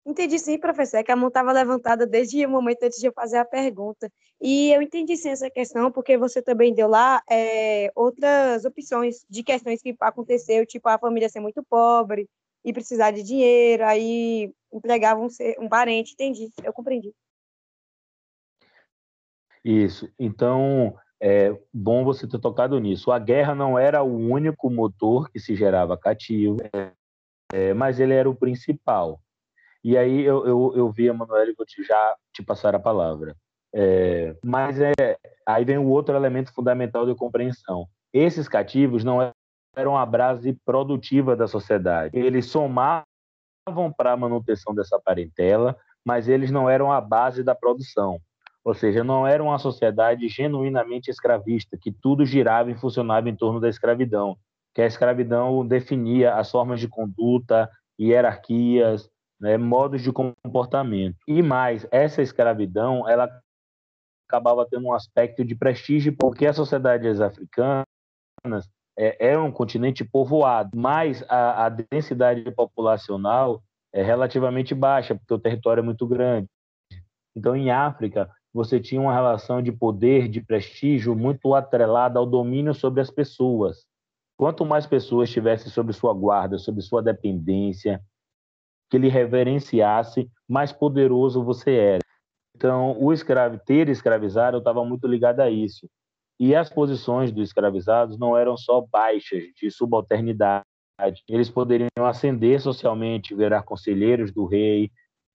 Entendi 0.07 0.39
sim, 0.39 0.59
professor. 0.59 0.99
É 0.99 1.03
que 1.03 1.13
a 1.13 1.17
mão 1.17 1.29
estava 1.29 1.53
levantada 1.53 2.07
desde 2.07 2.45
o 2.47 2.49
momento 2.49 2.85
antes 2.85 2.99
de 2.99 3.07
eu 3.07 3.13
fazer 3.13 3.39
a 3.39 3.45
pergunta. 3.45 4.11
E 4.41 4.73
eu 4.73 4.81
entendi 4.81 5.17
sim 5.17 5.31
essa 5.31 5.51
questão, 5.51 5.91
porque 5.91 6.17
você 6.17 6.41
também 6.41 6.73
deu 6.73 6.89
lá 6.89 7.23
é, 7.29 7.91
outras 7.95 8.65
opções 8.65 9.25
de 9.29 9.43
questões 9.43 9.83
que 9.83 9.95
aconteceu, 10.01 10.65
tipo 10.65 10.89
a 10.89 10.99
família 10.99 11.29
ser 11.29 11.41
muito 11.41 11.63
pobre 11.63 12.29
e 12.65 12.73
precisar 12.73 13.11
de 13.11 13.23
dinheiro, 13.23 13.85
aí 13.85 14.53
empregavam 14.73 15.27
um, 15.27 15.65
um 15.65 15.69
parente. 15.69 16.13
Entendi, 16.13 16.51
eu 16.63 16.73
compreendi. 16.73 17.13
Isso. 19.65 20.11
Então, 20.19 20.97
é 21.21 21.55
bom 21.73 22.05
você 22.05 22.27
ter 22.27 22.39
tocado 22.39 22.79
nisso. 22.79 23.13
A 23.13 23.19
guerra 23.19 23.55
não 23.55 23.79
era 23.79 24.03
o 24.03 24.17
único 24.17 24.71
motor 24.71 25.31
que 25.31 25.39
se 25.39 25.55
gerava 25.55 25.97
cativo, 25.99 26.57
é, 27.53 27.75
mas 27.75 28.01
ele 28.01 28.15
era 28.15 28.29
o 28.29 28.35
principal. 28.35 29.21
E 29.83 29.97
aí 29.97 30.23
eu, 30.23 30.47
eu, 30.47 30.73
eu 30.77 30.91
vi 30.91 31.09
a 31.09 31.15
Manuela 31.15 31.51
e 31.51 31.55
vou 31.55 31.67
te, 31.67 31.83
já 31.83 32.17
te 32.33 32.43
passar 32.43 32.75
a 32.75 32.81
palavra. 32.81 33.37
É, 33.73 34.35
mas 34.43 34.81
é, 34.81 34.93
aí 35.47 35.65
vem 35.65 35.79
o 35.79 35.89
outro 35.89 36.17
elemento 36.17 36.53
fundamental 36.53 37.07
de 37.07 37.15
compreensão. 37.15 37.87
Esses 38.13 38.49
cativos 38.49 39.05
não 39.05 39.21
eram 39.77 39.97
a 39.97 40.05
base 40.05 40.53
produtiva 40.65 41.37
da 41.37 41.47
sociedade. 41.47 42.19
Eles 42.19 42.47
somavam 42.47 43.05
para 43.97 44.13
a 44.13 44.17
manutenção 44.17 44.75
dessa 44.75 44.99
parentela, 44.99 45.77
mas 46.05 46.29
eles 46.29 46.51
não 46.51 46.69
eram 46.69 46.91
a 46.91 47.01
base 47.01 47.43
da 47.43 47.55
produção. 47.55 48.21
Ou 48.65 48.75
seja, 48.75 49.03
não 49.03 49.27
era 49.27 49.43
uma 49.43 49.59
sociedade 49.59 50.29
genuinamente 50.29 51.11
escravista, 51.11 51.79
que 51.81 51.91
tudo 51.91 52.27
girava 52.27 52.71
e 52.71 52.77
funcionava 52.77 53.29
em 53.29 53.37
torno 53.37 53.61
da 53.61 53.69
escravidão, 53.69 54.37
que 54.75 54.83
a 54.83 54.87
escravidão 54.87 55.67
definia 55.67 56.35
as 56.35 56.51
formas 56.51 56.79
de 56.79 56.89
conduta, 56.89 57.71
hierarquias, 57.99 59.09
né, 59.41 59.57
modos 59.57 60.03
de 60.03 60.13
comportamento. 60.13 61.17
E 61.27 61.43
mais, 61.43 61.87
essa 61.91 62.21
escravidão, 62.21 63.09
ela 63.09 63.31
acabava 64.29 64.67
tendo 64.69 64.87
um 64.87 64.93
aspecto 64.93 65.45
de 65.45 65.55
prestígio, 65.55 66.15
porque 66.17 66.47
as 66.47 66.57
sociedades 66.57 67.21
africanas 67.21 67.85
é, 69.01 69.31
é 69.31 69.39
um 69.39 69.51
continente 69.51 70.05
povoado, 70.05 70.77
mas 70.77 71.25
a, 71.27 71.65
a 71.65 71.69
densidade 71.71 72.43
populacional 72.53 73.63
é 73.95 74.03
relativamente 74.03 74.75
baixa, 74.75 75.15
porque 75.15 75.33
o 75.33 75.39
território 75.39 75.81
é 75.81 75.85
muito 75.85 76.07
grande. 76.07 76.47
Então, 77.35 77.57
em 77.57 77.71
África, 77.71 78.31
você 78.53 78.79
tinha 78.79 79.01
uma 79.01 79.15
relação 79.15 79.63
de 79.63 79.73
poder, 79.73 80.29
de 80.29 80.43
prestígio 80.43 81.17
muito 81.17 81.55
atrelada 81.55 82.19
ao 82.19 82.27
domínio 82.27 82.75
sobre 82.75 83.01
as 83.01 83.11
pessoas. 83.11 83.87
Quanto 84.37 84.67
mais 84.67 84.87
pessoas 84.87 85.31
estivessem 85.31 85.73
sob 85.73 85.95
sua 85.95 86.13
guarda, 86.13 86.59
sob 86.59 86.83
sua 86.83 87.03
dependência, 87.03 88.03
que 88.91 88.99
lhe 88.99 89.09
reverenciasse, 89.09 90.31
mais 90.47 90.73
poderoso 90.73 91.43
você 91.43 91.75
era. 91.75 92.05
Então, 92.55 92.95
o 93.01 93.15
escravo 93.15 93.59
ter 93.65 93.89
escravizado 93.89 94.59
estava 94.59 94.85
muito 94.85 95.07
ligado 95.07 95.41
a 95.41 95.49
isso. 95.49 95.89
E 96.41 96.55
as 96.55 96.71
posições 96.71 97.31
dos 97.31 97.49
escravizados 97.49 98.19
não 98.19 98.35
eram 98.35 98.57
só 98.57 98.81
baixas 98.81 99.45
de 99.55 99.71
subalternidade. 99.71 100.65
Eles 101.29 101.51
poderiam 101.51 101.89
ascender 101.99 102.61
socialmente, 102.61 103.35
virar 103.35 103.63
conselheiros 103.63 104.33
do 104.33 104.47
rei, 104.47 104.91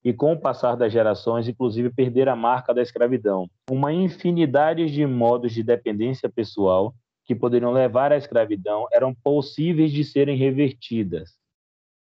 e, 0.06 0.14
com 0.14 0.34
o 0.34 0.40
passar 0.40 0.76
das 0.76 0.94
gerações, 0.94 1.48
inclusive 1.48 1.90
perder 1.90 2.30
a 2.30 2.36
marca 2.36 2.72
da 2.72 2.82
escravidão. 2.82 3.50
Uma 3.72 3.92
infinidade 3.92 4.86
de 4.92 5.04
modos 5.04 5.52
de 5.52 5.64
dependência 5.64 6.30
pessoal 6.30 6.94
que 7.24 7.34
poderiam 7.34 7.72
levar 7.72 8.12
à 8.12 8.18
escravidão 8.18 8.86
eram 8.92 9.16
possíveis 9.16 9.92
de 9.92 10.04
serem 10.04 10.38
revertidas, 10.38 11.36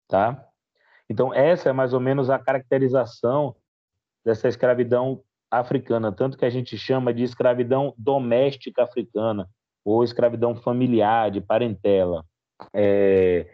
tá? 0.06 0.46
Então, 1.10 1.34
essa 1.34 1.70
é 1.70 1.72
mais 1.72 1.92
ou 1.92 1.98
menos 1.98 2.30
a 2.30 2.38
caracterização 2.38 3.56
dessa 4.24 4.46
escravidão 4.46 5.20
africana, 5.50 6.12
tanto 6.12 6.36
que 6.36 6.44
a 6.44 6.50
gente 6.50 6.76
chama 6.76 7.12
de 7.12 7.22
escravidão 7.22 7.94
doméstica 7.96 8.82
africana 8.82 9.48
ou 9.84 10.04
escravidão 10.04 10.54
familiar, 10.54 11.30
de 11.30 11.40
parentela. 11.40 12.24
É, 12.74 13.46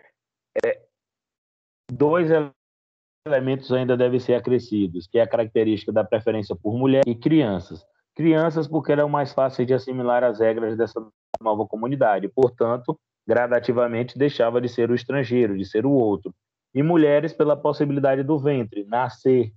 é, 0.64 0.82
dois 1.92 2.28
elementos 3.26 3.72
ainda 3.72 3.96
devem 3.96 4.18
ser 4.18 4.34
acrescidos, 4.34 5.06
que 5.06 5.18
é 5.18 5.22
a 5.22 5.28
característica 5.28 5.92
da 5.92 6.04
preferência 6.04 6.56
por 6.56 6.76
mulher 6.76 7.02
e 7.06 7.14
crianças. 7.14 7.84
Crianças 8.14 8.68
porque 8.68 8.92
eram 8.92 9.08
mais 9.08 9.32
fáceis 9.32 9.66
de 9.66 9.74
assimilar 9.74 10.22
as 10.24 10.40
regras 10.40 10.76
dessa 10.76 11.04
nova 11.40 11.66
comunidade, 11.66 12.28
portanto, 12.28 12.98
gradativamente 13.26 14.18
deixava 14.18 14.60
de 14.60 14.68
ser 14.68 14.90
o 14.90 14.94
estrangeiro, 14.94 15.56
de 15.56 15.64
ser 15.64 15.86
o 15.86 15.90
outro. 15.90 16.34
E 16.74 16.82
mulheres 16.82 17.32
pela 17.32 17.56
possibilidade 17.56 18.22
do 18.22 18.38
ventre, 18.38 18.84
nascer, 18.84 19.52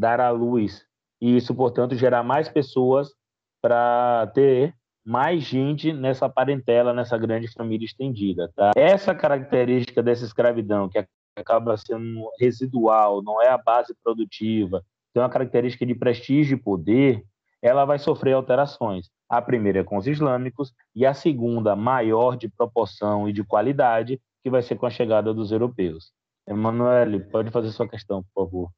dar 0.00 0.20
à 0.20 0.30
luz, 0.30 0.86
e 1.22 1.36
isso, 1.36 1.54
portanto, 1.54 1.94
gerar 1.94 2.24
mais 2.24 2.48
pessoas 2.48 3.14
para 3.62 4.26
ter 4.34 4.74
mais 5.06 5.44
gente 5.44 5.92
nessa 5.92 6.28
parentela, 6.28 6.92
nessa 6.92 7.16
grande 7.16 7.46
família 7.46 7.86
estendida. 7.86 8.50
Tá? 8.56 8.72
Essa 8.74 9.14
característica 9.14 10.02
dessa 10.02 10.24
escravidão, 10.24 10.88
que 10.88 10.98
acaba 11.38 11.76
sendo 11.76 12.28
residual, 12.40 13.22
não 13.22 13.40
é 13.40 13.48
a 13.48 13.56
base 13.56 13.94
produtiva, 14.02 14.82
tem 15.14 15.22
uma 15.22 15.30
característica 15.30 15.86
de 15.86 15.94
prestígio 15.94 16.56
e 16.56 16.60
poder, 16.60 17.22
ela 17.62 17.84
vai 17.84 18.00
sofrer 18.00 18.32
alterações. 18.32 19.08
A 19.28 19.40
primeira 19.40 19.78
é 19.78 19.84
com 19.84 19.98
os 19.98 20.08
islâmicos 20.08 20.72
e 20.92 21.06
a 21.06 21.14
segunda, 21.14 21.76
maior 21.76 22.36
de 22.36 22.48
proporção 22.48 23.28
e 23.28 23.32
de 23.32 23.44
qualidade, 23.44 24.20
que 24.42 24.50
vai 24.50 24.60
ser 24.60 24.74
com 24.74 24.86
a 24.86 24.90
chegada 24.90 25.32
dos 25.32 25.52
europeus. 25.52 26.12
Emanuele, 26.48 27.20
pode 27.20 27.52
fazer 27.52 27.70
sua 27.70 27.88
questão, 27.88 28.24
por 28.34 28.44
favor. 28.44 28.70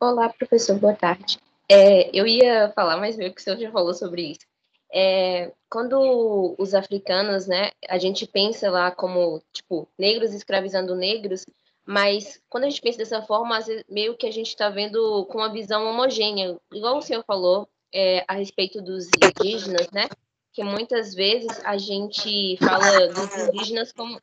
Olá, 0.00 0.28
professor, 0.28 0.78
boa 0.78 0.94
tarde. 0.94 1.38
É, 1.68 2.08
eu 2.16 2.24
ia 2.24 2.70
falar, 2.70 2.98
mas 2.98 3.16
meio 3.16 3.34
que 3.34 3.40
o 3.40 3.42
senhor 3.42 3.58
já 3.58 3.68
falou 3.72 3.92
sobre 3.92 4.30
isso. 4.30 4.46
É, 4.94 5.52
quando 5.68 6.54
os 6.56 6.72
africanos, 6.72 7.48
né, 7.48 7.72
a 7.88 7.98
gente 7.98 8.24
pensa 8.24 8.70
lá 8.70 8.92
como, 8.92 9.42
tipo, 9.52 9.88
negros 9.98 10.32
escravizando 10.32 10.94
negros, 10.94 11.44
mas 11.84 12.40
quando 12.48 12.62
a 12.62 12.70
gente 12.70 12.80
pensa 12.80 12.98
dessa 12.98 13.22
forma, 13.22 13.60
vezes, 13.60 13.84
meio 13.88 14.16
que 14.16 14.28
a 14.28 14.30
gente 14.30 14.46
está 14.46 14.70
vendo 14.70 15.26
com 15.26 15.38
uma 15.38 15.52
visão 15.52 15.84
homogênea, 15.90 16.56
igual 16.72 16.98
o 16.98 17.02
senhor 17.02 17.24
falou 17.26 17.68
é, 17.92 18.24
a 18.28 18.34
respeito 18.34 18.80
dos 18.80 19.08
indígenas, 19.40 19.90
né, 19.90 20.08
que 20.52 20.62
muitas 20.62 21.12
vezes 21.12 21.60
a 21.64 21.76
gente 21.76 22.56
fala 22.58 23.08
dos 23.08 23.48
indígenas 23.48 23.90
como, 23.90 24.22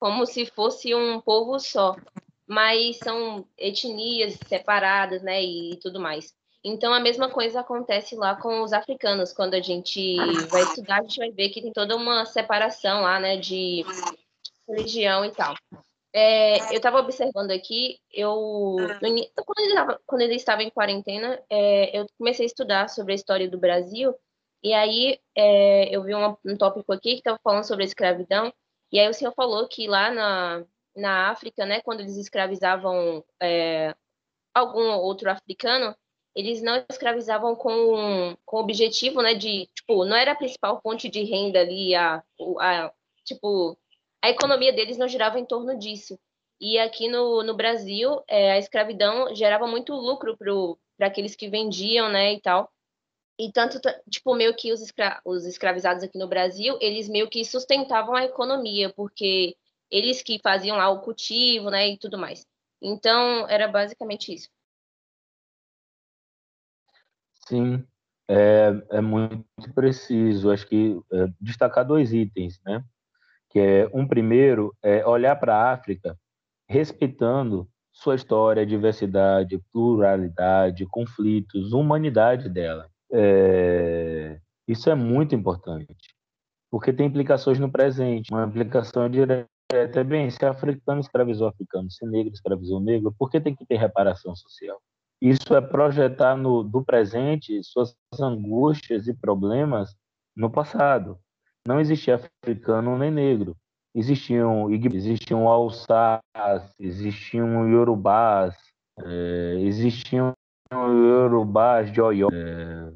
como 0.00 0.26
se 0.26 0.46
fosse 0.46 0.92
um 0.96 1.20
povo 1.20 1.60
só, 1.60 1.94
mas 2.50 2.98
são 2.98 3.46
etnias 3.56 4.36
separadas, 4.48 5.22
né, 5.22 5.40
e 5.40 5.76
tudo 5.76 6.00
mais. 6.00 6.34
Então, 6.64 6.92
a 6.92 6.98
mesma 6.98 7.30
coisa 7.30 7.60
acontece 7.60 8.16
lá 8.16 8.34
com 8.34 8.62
os 8.62 8.72
africanos. 8.72 9.32
Quando 9.32 9.54
a 9.54 9.60
gente 9.60 10.16
vai 10.48 10.62
estudar, 10.62 10.98
a 10.98 11.02
gente 11.02 11.18
vai 11.18 11.30
ver 11.30 11.50
que 11.50 11.62
tem 11.62 11.72
toda 11.72 11.94
uma 11.94 12.26
separação 12.26 13.02
lá, 13.02 13.20
né, 13.20 13.36
de 13.36 13.84
religião 14.68 15.24
e 15.24 15.30
tal. 15.30 15.54
É, 16.12 16.74
eu 16.74 16.78
estava 16.78 16.98
observando 16.98 17.52
aqui, 17.52 18.00
eu 18.12 18.76
quando 18.98 19.60
ele, 19.60 19.68
estava, 19.68 20.00
quando 20.04 20.22
ele 20.22 20.34
estava 20.34 20.62
em 20.64 20.70
quarentena, 20.70 21.40
é, 21.48 21.96
eu 21.96 22.04
comecei 22.18 22.44
a 22.44 22.48
estudar 22.48 22.88
sobre 22.88 23.12
a 23.12 23.14
história 23.14 23.48
do 23.48 23.60
Brasil, 23.60 24.12
e 24.60 24.72
aí 24.74 25.20
é, 25.36 25.88
eu 25.94 26.02
vi 26.02 26.14
uma, 26.14 26.36
um 26.44 26.56
tópico 26.56 26.92
aqui 26.92 27.12
que 27.12 27.18
estava 27.18 27.38
falando 27.44 27.62
sobre 27.62 27.84
a 27.84 27.86
escravidão, 27.86 28.52
e 28.90 28.98
aí 28.98 29.08
o 29.08 29.14
senhor 29.14 29.32
falou 29.34 29.68
que 29.68 29.86
lá 29.86 30.10
na, 30.10 30.64
na 30.96 31.30
África, 31.30 31.64
né, 31.64 31.80
quando 31.80 32.00
eles 32.00 32.16
escravizavam 32.16 33.24
é, 33.40 33.94
algum 34.54 34.90
outro 34.98 35.30
africano, 35.30 35.94
eles 36.34 36.62
não 36.62 36.84
escravizavam 36.88 37.56
com, 37.56 38.36
com 38.44 38.56
o 38.56 38.60
objetivo, 38.60 39.22
né, 39.22 39.34
de, 39.34 39.68
tipo, 39.74 40.04
não 40.04 40.16
era 40.16 40.32
a 40.32 40.36
principal 40.36 40.80
fonte 40.82 41.08
de 41.08 41.24
renda 41.24 41.60
ali, 41.60 41.94
a, 41.94 42.22
a 42.60 42.92
tipo, 43.24 43.76
a 44.22 44.30
economia 44.30 44.72
deles 44.72 44.98
não 44.98 45.08
girava 45.08 45.38
em 45.38 45.44
torno 45.44 45.78
disso. 45.78 46.18
E 46.60 46.78
aqui 46.78 47.08
no, 47.08 47.42
no 47.42 47.54
Brasil, 47.54 48.22
é, 48.28 48.52
a 48.52 48.58
escravidão 48.58 49.34
gerava 49.34 49.66
muito 49.66 49.94
lucro 49.94 50.36
para 50.36 51.06
aqueles 51.06 51.34
que 51.34 51.48
vendiam, 51.48 52.08
né, 52.08 52.34
e 52.34 52.40
tal. 52.40 52.70
E 53.38 53.50
tanto, 53.50 53.80
tipo, 54.10 54.34
meio 54.34 54.54
que 54.54 54.70
os, 54.70 54.82
escra 54.82 55.20
os 55.24 55.46
escravizados 55.46 56.02
aqui 56.02 56.18
no 56.18 56.28
Brasil, 56.28 56.76
eles 56.80 57.08
meio 57.08 57.28
que 57.28 57.42
sustentavam 57.44 58.14
a 58.14 58.24
economia, 58.24 58.92
porque 58.94 59.56
eles 59.90 60.22
que 60.22 60.40
faziam 60.42 60.76
lá 60.76 60.88
o 60.88 61.00
cultivo, 61.00 61.70
né, 61.70 61.88
e 61.88 61.98
tudo 61.98 62.18
mais. 62.18 62.46
Então, 62.80 63.48
era 63.48 63.68
basicamente 63.68 64.32
isso. 64.32 64.48
Sim, 67.46 67.84
é, 68.28 68.70
é 68.90 69.00
muito 69.00 69.44
preciso. 69.74 70.50
Acho 70.50 70.66
que 70.66 70.98
é, 71.12 71.26
destacar 71.40 71.84
dois 71.84 72.12
itens, 72.12 72.60
né? 72.64 72.82
Que 73.50 73.58
é 73.58 73.90
um 73.92 74.06
primeiro 74.06 74.74
é 74.82 75.04
olhar 75.04 75.34
para 75.36 75.56
a 75.56 75.72
África 75.72 76.16
respeitando 76.68 77.68
sua 77.92 78.14
história, 78.14 78.64
diversidade, 78.64 79.60
pluralidade, 79.72 80.86
conflitos, 80.86 81.72
humanidade 81.72 82.48
dela. 82.48 82.88
É, 83.12 84.40
isso 84.68 84.88
é 84.88 84.94
muito 84.94 85.34
importante, 85.34 86.14
porque 86.70 86.92
tem 86.92 87.06
implicações 87.06 87.58
no 87.58 87.70
presente. 87.70 88.32
Uma 88.32 88.44
implicação 88.44 89.10
direta 89.10 89.50
é, 89.72 89.86
também, 89.86 90.30
se 90.30 90.44
africano 90.44 91.00
escravizou 91.00 91.48
africano, 91.48 91.90
se 91.90 92.04
negro 92.06 92.32
escravizou 92.32 92.80
negro, 92.80 93.14
por 93.18 93.30
que 93.30 93.40
tem 93.40 93.54
que 93.54 93.64
ter 93.64 93.76
reparação 93.76 94.34
social? 94.34 94.80
Isso 95.20 95.54
é 95.54 95.60
projetar 95.60 96.36
no, 96.36 96.62
do 96.62 96.82
presente 96.82 97.62
suas 97.62 97.94
angústias 98.18 99.06
e 99.06 99.14
problemas 99.14 99.94
no 100.34 100.50
passado. 100.50 101.18
Não 101.66 101.78
existia 101.78 102.14
africano 102.14 102.96
nem 102.96 103.10
negro. 103.10 103.56
Existiam 103.94 104.70
existiam 104.70 105.48
alçás, 105.48 106.22
existiam 106.78 107.68
yorubás, 107.68 108.56
é, 108.98 109.56
existiam 109.60 110.32
yorubás 110.72 111.92
de 111.92 112.00
Oió, 112.00 112.28
é, 112.32 112.92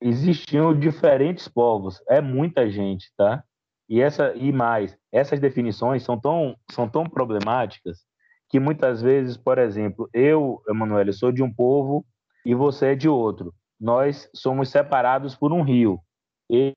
existiam 0.00 0.76
diferentes 0.76 1.46
povos. 1.46 2.02
É 2.08 2.20
muita 2.20 2.68
gente, 2.70 3.12
tá? 3.16 3.44
E 3.92 4.00
essa 4.00 4.34
e 4.34 4.50
mais, 4.50 4.98
essas 5.12 5.38
definições 5.38 6.02
são 6.02 6.18
tão 6.18 6.56
são 6.70 6.88
tão 6.88 7.04
problemáticas 7.04 8.06
que 8.48 8.58
muitas 8.58 9.02
vezes, 9.02 9.36
por 9.36 9.58
exemplo, 9.58 10.08
eu, 10.14 10.62
Emanuel, 10.66 11.12
sou 11.12 11.30
de 11.30 11.42
um 11.42 11.52
povo 11.52 12.02
e 12.42 12.54
você 12.54 12.92
é 12.92 12.94
de 12.94 13.06
outro. 13.06 13.54
Nós 13.78 14.30
somos 14.34 14.70
separados 14.70 15.34
por 15.34 15.52
um 15.52 15.60
rio. 15.60 16.00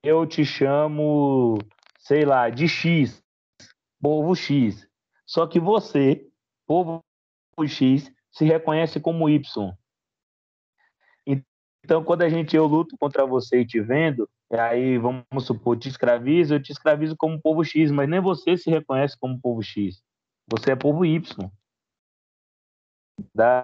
Eu 0.03 0.25
te 0.25 0.43
chamo, 0.43 1.57
sei 1.99 2.25
lá, 2.25 2.49
de 2.49 2.67
X, 2.67 3.23
povo 4.01 4.35
X. 4.35 4.85
Só 5.25 5.47
que 5.47 5.57
você, 5.57 6.27
povo 6.67 6.99
X, 7.65 8.11
se 8.29 8.43
reconhece 8.43 8.99
como 8.99 9.29
Y. 9.29 9.73
Então, 11.25 12.03
quando 12.03 12.23
a 12.23 12.29
gente 12.29 12.57
eu 12.57 12.65
luto 12.65 12.97
contra 12.97 13.25
você 13.25 13.61
e 13.61 13.65
te 13.65 13.79
vendo, 13.79 14.29
aí 14.59 14.97
vamos 14.97 15.45
supor, 15.45 15.77
te 15.77 15.89
escravizo, 15.89 16.55
eu 16.55 16.61
te 16.61 16.71
escravizo 16.71 17.15
como 17.17 17.41
povo 17.41 17.63
X, 17.63 17.91
mas 17.91 18.07
nem 18.07 18.19
você 18.19 18.57
se 18.57 18.69
reconhece 18.69 19.17
como 19.19 19.39
povo 19.39 19.61
X. 19.61 20.01
Você 20.49 20.71
é 20.71 20.75
povo 20.75 21.05
Y. 21.05 21.49
Dá, 23.33 23.63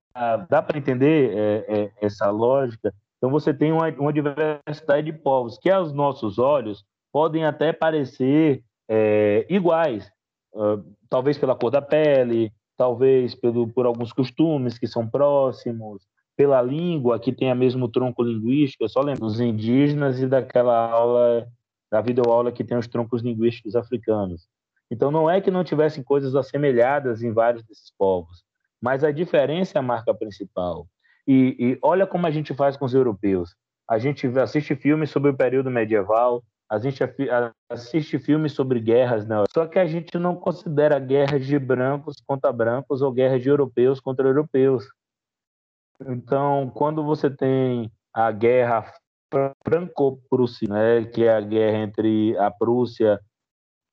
dá 0.49 0.61
para 0.61 0.77
entender 0.77 1.35
é, 1.37 1.65
é, 1.67 1.91
essa 2.01 2.29
lógica? 2.29 2.93
Então, 3.17 3.29
você 3.29 3.53
tem 3.53 3.71
uma, 3.71 3.89
uma, 3.89 4.11
diversidade 4.11 5.11
de 5.11 5.13
povos 5.13 5.57
que, 5.57 5.69
aos 5.69 5.93
nossos 5.93 6.39
olhos, 6.39 6.83
podem 7.11 7.45
até 7.45 7.71
parecer 7.71 8.63
é, 8.89 9.45
iguais, 9.49 10.11
talvez 11.07 11.37
pela 11.37 11.55
cor 11.55 11.69
da 11.69 11.81
pele, 11.81 12.51
talvez 12.75 13.35
pelo, 13.35 13.67
por 13.67 13.85
alguns 13.85 14.11
costumes 14.11 14.79
que 14.79 14.87
são 14.87 15.07
próximos, 15.07 16.07
pela 16.41 16.59
língua, 16.59 17.19
que 17.19 17.31
tem 17.31 17.51
a 17.51 17.55
mesmo 17.55 17.87
tronco 17.87 18.23
linguístico. 18.23 18.83
Eu 18.83 18.89
só 18.89 18.99
lembro 18.99 19.27
dos 19.27 19.39
indígenas 19.39 20.19
e 20.19 20.25
daquela 20.25 20.89
aula, 20.89 21.47
da 21.91 22.01
videoaula 22.01 22.51
que 22.51 22.63
tem 22.63 22.75
os 22.75 22.87
troncos 22.87 23.21
linguísticos 23.21 23.75
africanos. 23.75 24.47
Então, 24.89 25.11
não 25.11 25.29
é 25.29 25.39
que 25.39 25.51
não 25.51 25.63
tivessem 25.63 26.03
coisas 26.03 26.35
assemelhadas 26.35 27.21
em 27.21 27.31
vários 27.31 27.63
desses 27.63 27.93
povos, 27.95 28.43
mas 28.81 29.03
a 29.03 29.11
diferença 29.11 29.77
é 29.77 29.79
a 29.79 29.83
marca 29.83 30.15
principal. 30.15 30.87
E, 31.27 31.55
e 31.59 31.79
olha 31.79 32.07
como 32.07 32.25
a 32.25 32.31
gente 32.31 32.55
faz 32.55 32.75
com 32.75 32.85
os 32.85 32.95
europeus. 32.95 33.55
A 33.87 33.99
gente 33.99 34.25
assiste 34.39 34.75
filmes 34.75 35.11
sobre 35.11 35.29
o 35.29 35.37
período 35.37 35.69
medieval, 35.69 36.43
a 36.67 36.79
gente 36.79 37.03
assiste 37.69 38.17
filmes 38.17 38.53
sobre 38.53 38.79
guerras, 38.79 39.27
né? 39.27 39.35
só 39.53 39.67
que 39.67 39.77
a 39.77 39.85
gente 39.85 40.17
não 40.17 40.35
considera 40.35 40.97
guerras 40.97 41.45
de 41.45 41.59
brancos 41.59 42.15
contra 42.25 42.51
brancos 42.51 43.03
ou 43.03 43.11
guerras 43.11 43.43
de 43.43 43.49
europeus 43.49 43.99
contra 43.99 44.27
europeus. 44.27 44.87
Então, 46.07 46.71
quando 46.75 47.03
você 47.03 47.29
tem 47.29 47.91
a 48.13 48.31
guerra 48.31 48.91
franco-prussiana, 49.63 51.01
né, 51.01 51.05
que 51.05 51.23
é 51.23 51.33
a 51.33 51.41
guerra 51.41 51.77
entre 51.77 52.37
a 52.37 52.51
Prússia 52.51 53.19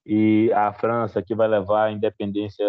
e 0.04 0.50
a 0.52 0.72
França 0.72 1.22
que 1.22 1.34
vai 1.34 1.46
levar 1.46 1.84
a 1.84 1.92
independência 1.92 2.66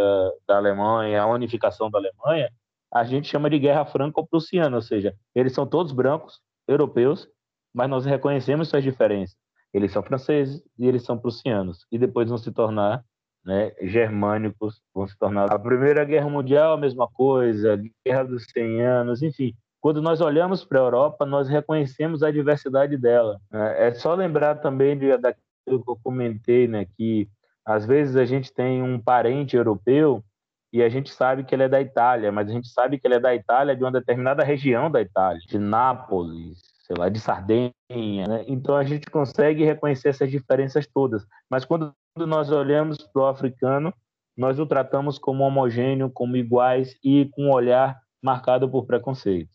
da 0.47 0.57
Alemanha, 0.57 1.21
a 1.21 1.27
unificação 1.27 1.89
da 1.89 1.97
Alemanha, 1.97 2.49
a 2.93 3.03
gente 3.03 3.27
chama 3.27 3.49
de 3.49 3.59
guerra 3.59 3.85
franco-prussiana, 3.85 4.75
ou 4.75 4.81
seja, 4.81 5.15
eles 5.33 5.53
são 5.53 5.65
todos 5.65 5.91
brancos, 5.91 6.39
europeus, 6.67 7.27
mas 7.73 7.89
nós 7.89 8.05
reconhecemos 8.05 8.67
suas 8.67 8.83
diferenças. 8.83 9.37
Eles 9.73 9.91
são 9.91 10.03
franceses 10.03 10.63
e 10.77 10.87
eles 10.87 11.03
são 11.03 11.17
prussianos, 11.17 11.85
e 11.91 11.97
depois 11.97 12.27
vão 12.29 12.37
se 12.37 12.51
tornar 12.51 13.03
né, 13.49 13.71
germânicos, 13.81 14.79
vão 14.93 15.07
se 15.07 15.17
tornar. 15.17 15.51
A 15.51 15.57
Primeira 15.57 16.05
Guerra 16.05 16.29
Mundial, 16.29 16.73
a 16.73 16.77
mesma 16.77 17.07
coisa, 17.07 17.73
a 17.73 17.77
Guerra 18.05 18.23
dos 18.25 18.45
100 18.53 18.81
Anos, 18.81 19.23
enfim. 19.23 19.55
Quando 19.81 20.03
nós 20.03 20.21
olhamos 20.21 20.63
para 20.63 20.77
a 20.77 20.83
Europa, 20.83 21.25
nós 21.25 21.49
reconhecemos 21.49 22.21
a 22.21 22.29
diversidade 22.29 22.95
dela. 22.95 23.41
Né. 23.51 23.88
É 23.88 23.91
só 23.91 24.13
lembrar 24.13 24.55
também 24.55 24.95
de, 24.95 25.17
daquilo 25.17 25.83
que 25.83 25.89
eu 25.89 25.97
comentei, 26.03 26.67
né, 26.67 26.85
que 26.95 27.27
às 27.65 27.88
vezes 27.88 28.15
a 28.15 28.23
gente 28.23 28.53
tem 28.53 28.83
um 28.83 28.99
parente 28.99 29.57
europeu 29.57 30.23
e 30.71 30.83
a 30.83 30.89
gente 30.89 31.12
sabe 31.12 31.43
que 31.43 31.55
ele 31.55 31.63
é 31.63 31.69
da 31.69 31.81
Itália, 31.81 32.31
mas 32.31 32.47
a 32.47 32.53
gente 32.53 32.67
sabe 32.67 32.99
que 32.99 33.07
ele 33.07 33.15
é 33.15 33.19
da 33.19 33.33
Itália 33.33 33.75
de 33.75 33.83
uma 33.83 33.91
determinada 33.91 34.43
região 34.43 34.91
da 34.91 35.01
Itália, 35.01 35.41
de 35.47 35.57
Nápoles, 35.57 36.62
sei 36.89 36.97
lá, 36.97 37.08
de 37.08 37.19
Sardenha, 37.19 37.71
né? 37.88 38.43
Então 38.47 38.75
a 38.75 38.84
gente 38.84 39.08
consegue 39.12 39.63
reconhecer 39.63 40.10
essas 40.10 40.32
diferenças 40.32 40.88
todas. 40.91 41.23
Mas 41.47 41.63
quando 41.63 41.93
nós 42.17 42.52
olhamos 42.52 42.97
para 43.13 43.21
o 43.21 43.28
africano, 43.28 43.93
nós 44.36 44.58
o 44.58 44.65
tratamos 44.65 45.19
como 45.19 45.43
homogêneo, 45.43 46.10
como 46.10 46.36
iguais 46.36 46.97
e 47.04 47.30
com 47.34 47.43
um 47.43 47.54
olhar 47.54 47.99
marcado 48.23 48.67
por 48.67 48.88
preconceito. 48.88 49.52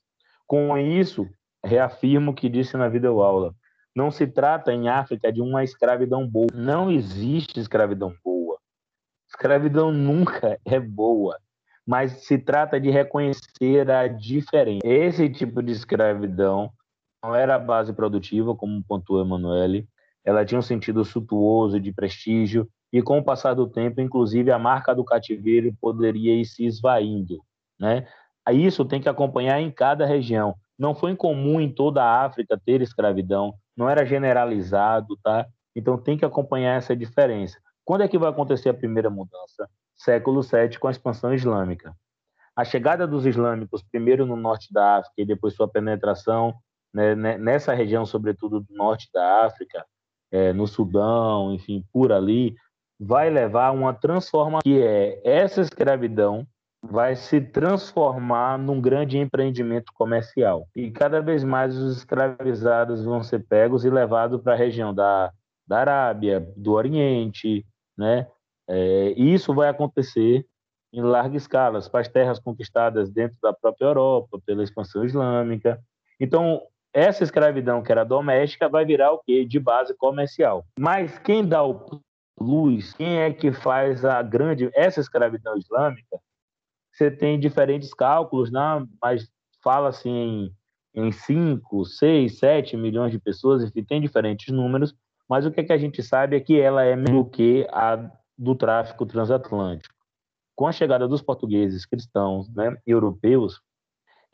Com 0.46 0.78
isso, 0.78 1.28
reafirmo 1.64 2.30
o 2.30 2.34
que 2.34 2.48
disse 2.48 2.76
na 2.76 2.88
videoaula. 2.88 3.52
Não 3.96 4.12
se 4.12 4.26
trata 4.28 4.72
em 4.72 4.88
África 4.88 5.32
de 5.32 5.40
uma 5.40 5.64
escravidão 5.64 6.26
boa. 6.28 6.46
Não 6.54 6.90
existe 6.90 7.58
escravidão 7.58 8.14
boa. 8.24 8.58
Escravidão 9.28 9.90
nunca 9.90 10.58
é 10.64 10.78
boa. 10.78 11.36
Mas 11.84 12.24
se 12.26 12.38
trata 12.38 12.80
de 12.80 12.90
reconhecer 12.90 13.90
a 13.90 14.06
diferença. 14.06 14.86
Esse 14.86 15.28
tipo 15.28 15.62
de 15.62 15.72
escravidão 15.72 16.72
não 17.24 17.34
era 17.34 17.54
a 17.54 17.58
base 17.58 17.90
produtiva, 17.94 18.54
como 18.54 18.84
pontuou 18.84 19.22
Emanuele. 19.22 19.88
Ela 20.22 20.44
tinha 20.44 20.58
um 20.58 20.62
sentido 20.62 21.02
suntuoso 21.06 21.80
de 21.80 21.90
prestígio 21.90 22.68
e, 22.92 23.00
com 23.00 23.18
o 23.18 23.24
passar 23.24 23.54
do 23.54 23.66
tempo, 23.66 24.02
inclusive, 24.02 24.50
a 24.50 24.58
marca 24.58 24.94
do 24.94 25.02
cativeiro 25.02 25.74
poderia 25.80 26.38
ir 26.38 26.44
se 26.44 26.66
esvaindo. 26.66 27.42
Né? 27.80 28.06
Isso 28.52 28.84
tem 28.84 29.00
que 29.00 29.08
acompanhar 29.08 29.58
em 29.58 29.70
cada 29.70 30.04
região. 30.04 30.54
Não 30.78 30.94
foi 30.94 31.12
incomum 31.12 31.58
em 31.60 31.72
toda 31.72 32.04
a 32.04 32.26
África 32.26 32.60
ter 32.62 32.82
escravidão, 32.82 33.54
não 33.74 33.88
era 33.88 34.04
generalizado, 34.04 35.16
tá? 35.22 35.46
Então 35.74 35.96
tem 35.96 36.18
que 36.18 36.24
acompanhar 36.24 36.76
essa 36.76 36.94
diferença. 36.94 37.58
Quando 37.84 38.02
é 38.02 38.08
que 38.08 38.18
vai 38.18 38.28
acontecer 38.28 38.68
a 38.68 38.74
primeira 38.74 39.08
mudança? 39.08 39.68
Século 39.96 40.42
VII, 40.42 40.78
com 40.78 40.88
a 40.88 40.90
expansão 40.90 41.32
islâmica. 41.32 41.94
A 42.56 42.64
chegada 42.64 43.06
dos 43.06 43.24
islâmicos, 43.24 43.82
primeiro 43.82 44.26
no 44.26 44.36
norte 44.36 44.72
da 44.72 44.98
África 44.98 45.14
e 45.18 45.24
depois 45.24 45.54
sua 45.54 45.68
penetração 45.68 46.54
né, 46.94 47.36
nessa 47.36 47.74
região, 47.74 48.06
sobretudo 48.06 48.60
do 48.60 48.72
norte 48.72 49.10
da 49.12 49.44
África, 49.44 49.84
é, 50.30 50.52
no 50.52 50.66
Sudão, 50.66 51.52
enfim, 51.52 51.84
por 51.92 52.12
ali, 52.12 52.54
vai 52.98 53.28
levar 53.28 53.72
uma 53.72 53.92
transformação, 53.92 54.62
que 54.62 54.80
é 54.80 55.20
essa 55.24 55.60
escravidão 55.60 56.46
vai 56.82 57.16
se 57.16 57.40
transformar 57.40 58.58
num 58.58 58.80
grande 58.80 59.18
empreendimento 59.18 59.90
comercial. 59.94 60.68
E 60.76 60.90
cada 60.90 61.20
vez 61.20 61.42
mais 61.42 61.76
os 61.76 61.96
escravizados 61.96 63.04
vão 63.04 63.22
ser 63.22 63.46
pegos 63.46 63.84
e 63.84 63.90
levados 63.90 64.40
para 64.42 64.52
a 64.52 64.56
região 64.56 64.94
da, 64.94 65.32
da 65.66 65.78
Arábia, 65.78 66.46
do 66.56 66.72
Oriente, 66.72 67.64
né? 67.96 68.26
É, 68.68 69.14
e 69.16 69.32
isso 69.32 69.54
vai 69.54 69.68
acontecer 69.68 70.46
em 70.92 71.00
larga 71.00 71.36
escala, 71.36 71.80
para 71.90 72.00
as 72.00 72.08
terras 72.08 72.38
conquistadas 72.38 73.10
dentro 73.10 73.36
da 73.42 73.52
própria 73.52 73.86
Europa, 73.86 74.38
pela 74.46 74.62
expansão 74.62 75.04
islâmica. 75.04 75.80
Então, 76.20 76.62
essa 76.94 77.24
escravidão 77.24 77.82
que 77.82 77.90
era 77.90 78.04
doméstica 78.04 78.68
vai 78.68 78.84
virar 78.84 79.12
o 79.12 79.18
quê? 79.18 79.44
De 79.44 79.58
base 79.58 79.92
comercial. 79.94 80.64
Mas 80.78 81.18
quem 81.18 81.44
dá 81.46 81.62
o 81.62 82.00
plus, 82.36 82.94
quem 82.94 83.18
é 83.18 83.32
que 83.32 83.52
faz 83.52 84.04
a 84.04 84.22
grande 84.22 84.70
essa 84.72 85.00
escravidão 85.00 85.56
islâmica? 85.58 86.20
Você 86.92 87.10
tem 87.10 87.38
diferentes 87.38 87.92
cálculos, 87.92 88.52
né? 88.52 88.86
mas 89.02 89.28
fala 89.62 89.88
assim 89.88 90.54
em 90.94 91.10
5, 91.10 91.84
6, 91.84 92.38
7 92.38 92.76
milhões 92.76 93.10
de 93.10 93.18
pessoas, 93.18 93.64
enfim, 93.64 93.82
tem 93.82 94.00
diferentes 94.00 94.54
números, 94.54 94.94
mas 95.28 95.44
o 95.44 95.50
que, 95.50 95.60
é 95.60 95.64
que 95.64 95.72
a 95.72 95.78
gente 95.78 96.00
sabe 96.02 96.36
é 96.36 96.40
que 96.40 96.60
ela 96.60 96.84
é 96.84 96.94
menos 96.94 97.24
do 97.24 97.24
que 97.24 97.66
a 97.72 98.10
do 98.38 98.54
tráfico 98.54 99.04
transatlântico. 99.04 99.94
Com 100.56 100.68
a 100.68 100.72
chegada 100.72 101.08
dos 101.08 101.22
portugueses, 101.22 101.86
cristãos, 101.86 102.48
né, 102.50 102.76
europeus, 102.86 103.60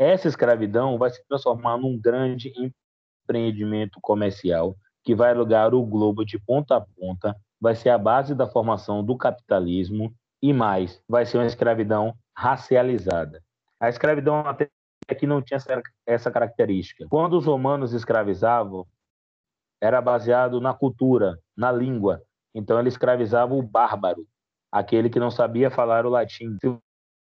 essa 0.01 0.27
escravidão 0.27 0.97
vai 0.97 1.11
se 1.11 1.23
transformar 1.29 1.77
num 1.77 2.01
grande 2.01 2.51
empreendimento 3.23 4.01
comercial 4.01 4.75
que 5.05 5.15
vai 5.15 5.31
alugar 5.31 5.75
o 5.75 5.85
globo 5.85 6.25
de 6.25 6.39
ponta 6.39 6.77
a 6.77 6.81
ponta, 6.81 7.37
vai 7.61 7.75
ser 7.75 7.91
a 7.91 7.99
base 7.99 8.35
da 8.35 8.47
formação 8.47 9.05
do 9.05 9.15
capitalismo 9.15 10.11
e 10.43 10.55
mais, 10.55 11.03
vai 11.07 11.27
ser 11.27 11.37
uma 11.37 11.47
escravidão 11.47 12.15
racializada. 12.35 13.43
A 13.79 13.91
escravidão 13.91 14.41
até 14.41 14.71
aqui 15.07 15.27
não 15.27 15.43
tinha 15.43 15.59
essa 16.07 16.31
característica. 16.31 17.07
Quando 17.11 17.37
os 17.37 17.45
romanos 17.45 17.93
escravizavam, 17.93 18.87
era 19.83 20.01
baseado 20.01 20.63
na 20.63 20.73
cultura, 20.73 21.39
na 21.55 21.71
língua. 21.71 22.23
Então 22.55 22.79
ele 22.79 22.89
escravizava 22.89 23.55
o 23.55 23.63
bárbaro, 23.63 24.27
aquele 24.73 25.11
que 25.11 25.21
não 25.21 25.31
sabia 25.31 25.71
falar 25.71 26.07
o 26.07 26.11
latim. 26.11 26.57
Se 26.59 26.79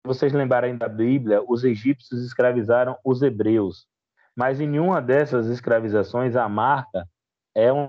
vocês 0.07 0.33
lembrarem 0.33 0.77
da 0.77 0.89
Bíblia, 0.89 1.43
os 1.47 1.65
egípcios 1.65 2.25
escravizaram 2.25 2.97
os 3.05 3.23
hebreus. 3.23 3.87
Mas 4.35 4.61
em 4.61 4.69
nenhuma 4.69 5.03
dessas 5.03 5.49
escravizações 5.49 6.37
a 6.37 6.49
marca 6.49 7.09
é 7.55 7.73
uma 7.73 7.89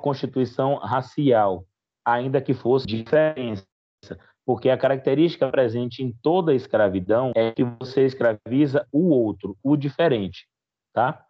constituição 0.00 0.76
racial, 0.76 1.64
ainda 2.04 2.40
que 2.40 2.52
fosse 2.52 2.86
diferença. 2.86 3.64
Porque 4.44 4.70
a 4.70 4.78
característica 4.78 5.50
presente 5.50 6.02
em 6.02 6.12
toda 6.22 6.54
escravidão 6.54 7.32
é 7.34 7.52
que 7.52 7.64
você 7.64 8.04
escraviza 8.04 8.86
o 8.90 9.08
outro, 9.10 9.56
o 9.62 9.76
diferente, 9.76 10.48
tá? 10.92 11.24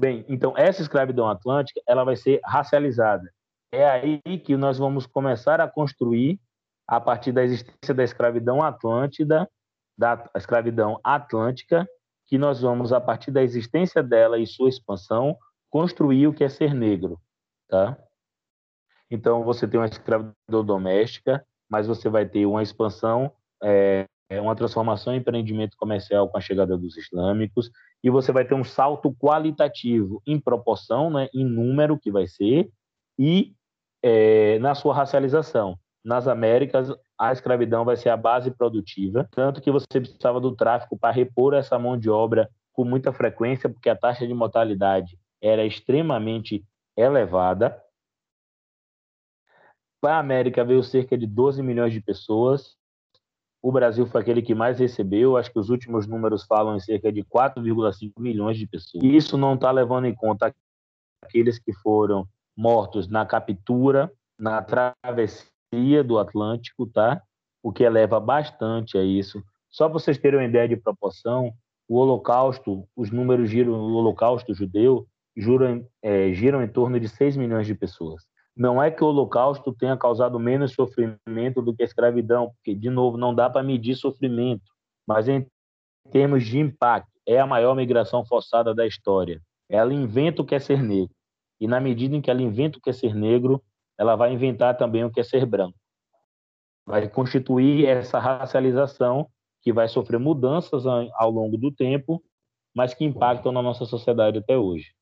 Bem, 0.00 0.24
então 0.28 0.54
essa 0.56 0.82
escravidão 0.82 1.28
atlântica, 1.28 1.80
ela 1.86 2.02
vai 2.02 2.16
ser 2.16 2.40
racializada. 2.44 3.32
É 3.72 3.88
aí 3.88 4.20
que 4.38 4.56
nós 4.56 4.78
vamos 4.78 5.06
começar 5.06 5.60
a 5.60 5.68
construir 5.68 6.40
a 6.86 7.00
partir 7.00 7.32
da 7.32 7.42
existência 7.42 7.94
da 7.94 8.04
escravidão 8.04 8.62
atlântida, 8.62 9.48
da 9.96 10.28
escravidão 10.36 11.00
atlântica, 11.02 11.86
que 12.26 12.38
nós 12.38 12.60
vamos, 12.60 12.92
a 12.92 13.00
partir 13.00 13.30
da 13.30 13.42
existência 13.42 14.02
dela 14.02 14.38
e 14.38 14.46
sua 14.46 14.68
expansão, 14.68 15.36
construir 15.70 16.26
o 16.26 16.34
que 16.34 16.44
é 16.44 16.48
ser 16.48 16.74
negro. 16.74 17.20
Tá? 17.68 17.96
Então, 19.10 19.44
você 19.44 19.66
tem 19.66 19.78
uma 19.78 19.86
escravidão 19.86 20.64
doméstica, 20.64 21.44
mas 21.68 21.86
você 21.86 22.08
vai 22.08 22.26
ter 22.26 22.46
uma 22.46 22.62
expansão, 22.62 23.32
é, 23.62 24.06
uma 24.30 24.56
transformação 24.56 25.14
em 25.14 25.18
empreendimento 25.18 25.76
comercial 25.76 26.28
com 26.28 26.36
a 26.36 26.40
chegada 26.40 26.76
dos 26.76 26.96
islâmicos, 26.96 27.70
e 28.02 28.10
você 28.10 28.32
vai 28.32 28.44
ter 28.44 28.54
um 28.54 28.64
salto 28.64 29.14
qualitativo 29.14 30.22
em 30.26 30.38
proporção, 30.38 31.10
né, 31.10 31.28
em 31.32 31.44
número 31.44 31.98
que 31.98 32.10
vai 32.10 32.26
ser, 32.26 32.70
e 33.18 33.54
é, 34.02 34.58
na 34.58 34.74
sua 34.74 34.94
racialização 34.94 35.78
nas 36.04 36.28
Américas, 36.28 36.92
a 37.18 37.32
escravidão 37.32 37.84
vai 37.84 37.96
ser 37.96 38.10
a 38.10 38.16
base 38.16 38.50
produtiva, 38.50 39.26
tanto 39.30 39.62
que 39.62 39.70
você 39.70 39.86
precisava 39.88 40.38
do 40.38 40.54
tráfico 40.54 40.98
para 40.98 41.14
repor 41.14 41.54
essa 41.54 41.78
mão 41.78 41.98
de 41.98 42.10
obra 42.10 42.50
com 42.72 42.84
muita 42.84 43.12
frequência, 43.12 43.70
porque 43.70 43.88
a 43.88 43.96
taxa 43.96 44.26
de 44.26 44.34
mortalidade 44.34 45.18
era 45.40 45.64
extremamente 45.64 46.62
elevada. 46.94 47.82
Para 50.00 50.16
a 50.16 50.20
América 50.20 50.62
veio 50.62 50.82
cerca 50.82 51.16
de 51.16 51.26
12 51.26 51.62
milhões 51.62 51.92
de 51.92 52.02
pessoas. 52.02 52.76
O 53.62 53.72
Brasil 53.72 54.04
foi 54.06 54.20
aquele 54.20 54.42
que 54.42 54.54
mais 54.54 54.78
recebeu, 54.78 55.38
acho 55.38 55.50
que 55.50 55.58
os 55.58 55.70
últimos 55.70 56.06
números 56.06 56.44
falam 56.44 56.76
em 56.76 56.80
cerca 56.80 57.10
de 57.10 57.24
4,5 57.24 58.12
milhões 58.18 58.58
de 58.58 58.66
pessoas. 58.66 59.02
E 59.02 59.16
isso 59.16 59.38
não 59.38 59.54
está 59.54 59.70
levando 59.70 60.04
em 60.04 60.14
conta 60.14 60.54
aqueles 61.24 61.58
que 61.58 61.72
foram 61.72 62.28
mortos 62.54 63.08
na 63.08 63.24
captura, 63.24 64.12
na 64.38 64.60
travessia 64.60 65.53
do 66.04 66.18
Atlântico, 66.18 66.86
tá? 66.86 67.20
O 67.62 67.72
que 67.72 67.82
eleva 67.82 68.20
bastante 68.20 68.98
a 68.98 69.02
isso. 69.02 69.42
Só 69.70 69.88
para 69.88 69.94
vocês 69.94 70.18
terem 70.18 70.38
uma 70.38 70.46
ideia 70.46 70.68
de 70.68 70.76
proporção, 70.76 71.52
o 71.88 71.96
Holocausto, 71.98 72.86
os 72.96 73.10
números 73.10 73.50
giram, 73.50 73.72
o 73.72 73.94
Holocausto 73.94 74.54
judeu 74.54 75.06
giram, 75.36 75.86
é, 76.02 76.32
giram 76.32 76.62
em 76.62 76.68
torno 76.68 76.98
de 76.98 77.08
6 77.08 77.36
milhões 77.36 77.66
de 77.66 77.74
pessoas. 77.74 78.22
Não 78.56 78.80
é 78.80 78.90
que 78.90 79.02
o 79.02 79.08
Holocausto 79.08 79.72
tenha 79.72 79.96
causado 79.96 80.38
menos 80.38 80.72
sofrimento 80.72 81.60
do 81.60 81.74
que 81.74 81.82
a 81.82 81.86
escravidão, 81.86 82.52
porque, 82.54 82.74
de 82.74 82.88
novo, 82.88 83.16
não 83.16 83.34
dá 83.34 83.50
para 83.50 83.64
medir 83.64 83.96
sofrimento, 83.96 84.70
mas 85.06 85.28
em 85.28 85.44
termos 86.12 86.44
de 86.44 86.58
impacto, 86.58 87.10
é 87.26 87.40
a 87.40 87.46
maior 87.46 87.74
migração 87.74 88.24
forçada 88.24 88.74
da 88.74 88.86
história. 88.86 89.40
Ela 89.68 89.92
inventa 89.92 90.42
o 90.42 90.44
que 90.44 90.54
é 90.54 90.58
ser 90.58 90.82
negro. 90.82 91.14
E 91.60 91.66
na 91.66 91.80
medida 91.80 92.14
em 92.14 92.20
que 92.20 92.30
ela 92.30 92.42
inventa 92.42 92.78
o 92.78 92.80
que 92.80 92.90
é 92.90 92.92
ser 92.92 93.14
negro, 93.14 93.62
ela 93.98 94.16
vai 94.16 94.32
inventar 94.32 94.76
também 94.76 95.04
o 95.04 95.10
que 95.10 95.20
é 95.20 95.24
ser 95.24 95.46
branco. 95.46 95.78
Vai 96.86 97.08
constituir 97.08 97.86
essa 97.86 98.18
racialização 98.18 99.28
que 99.62 99.72
vai 99.72 99.88
sofrer 99.88 100.18
mudanças 100.18 100.84
ao 100.86 101.30
longo 101.30 101.56
do 101.56 101.72
tempo, 101.72 102.22
mas 102.74 102.92
que 102.92 103.04
impactam 103.04 103.50
na 103.52 103.62
nossa 103.62 103.86
sociedade 103.86 104.38
até 104.38 104.58
hoje. 104.58 104.94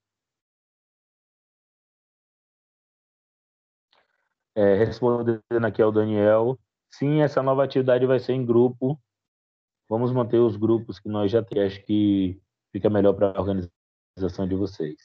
É, 4.55 4.75
respondendo 4.75 5.43
aqui 5.67 5.81
ao 5.81 5.91
Daniel, 5.91 6.59
sim, 6.91 7.23
essa 7.23 7.43
nova 7.43 7.65
atividade 7.65 8.07
vai 8.07 8.21
ser 8.21 8.35
em 8.35 8.45
grupo. 8.45 9.01
Vamos 9.89 10.13
manter 10.13 10.39
os 10.39 10.57
grupos 10.57 11.01
que 11.01 11.09
nós 11.09 11.31
já 11.31 11.43
temos, 11.43 11.73
acho 11.73 11.85
que 11.85 12.41
fica 12.71 12.89
melhor 12.89 13.15
para 13.15 13.33
a 13.33 13.41
organização 13.41 14.47
de 14.47 14.55
vocês. 14.55 14.97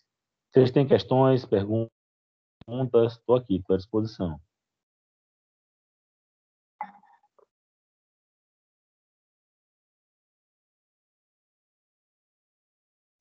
Vocês 0.52 0.69
têm 0.71 0.88
questões, 0.88 1.45
perguntas? 1.45 1.96
Perguntas, 2.67 3.13
estou 3.13 3.36
aqui, 3.36 3.56
estou 3.56 3.75
à 3.75 3.77
disposição. 3.77 4.41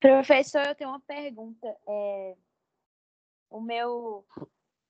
Professor, 0.01 0.67
eu 0.67 0.75
tenho 0.75 0.91
uma 0.91 1.01
pergunta. 1.01 1.77
É, 1.89 2.37
o 3.51 3.61
meu 3.61 4.27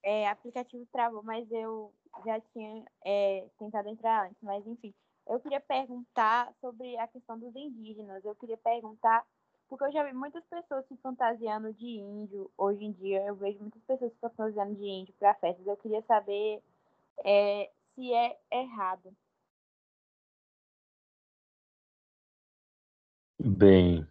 é, 0.03 0.29
aplicativo 0.29 0.87
travou, 0.90 1.23
mas 1.23 1.51
eu 1.51 1.95
já 2.25 2.40
tinha 2.40 2.85
é, 3.05 3.47
tentado 3.59 3.88
entrar 3.88 4.27
antes. 4.27 4.42
Mas, 4.42 4.66
enfim, 4.66 4.92
eu 5.27 5.38
queria 5.40 5.61
perguntar 5.61 6.53
sobre 6.61 6.99
a 6.99 7.07
questão 7.07 7.38
dos 7.38 7.55
indígenas. 7.55 8.25
Eu 8.25 8.35
queria 8.35 8.57
perguntar 8.57 9.25
porque 9.68 9.85
eu 9.85 9.92
já 9.92 10.05
vi 10.05 10.12
muitas 10.12 10.44
pessoas 10.46 10.87
se 10.87 10.96
fantasiando 10.98 11.72
de 11.72 11.87
índio. 11.87 12.50
Hoje 12.57 12.85
em 12.85 12.92
dia 12.92 13.24
eu 13.24 13.35
vejo 13.35 13.59
muitas 13.61 13.83
pessoas 13.83 14.12
se 14.12 14.18
fantasiando 14.18 14.74
de 14.74 14.85
índio 14.85 15.14
para 15.18 15.35
festas. 15.35 15.66
Eu 15.66 15.76
queria 15.76 16.02
saber 16.02 16.62
é, 17.24 17.70
se 17.94 18.12
é 18.12 18.38
errado. 18.50 19.14
Bem. 23.38 24.07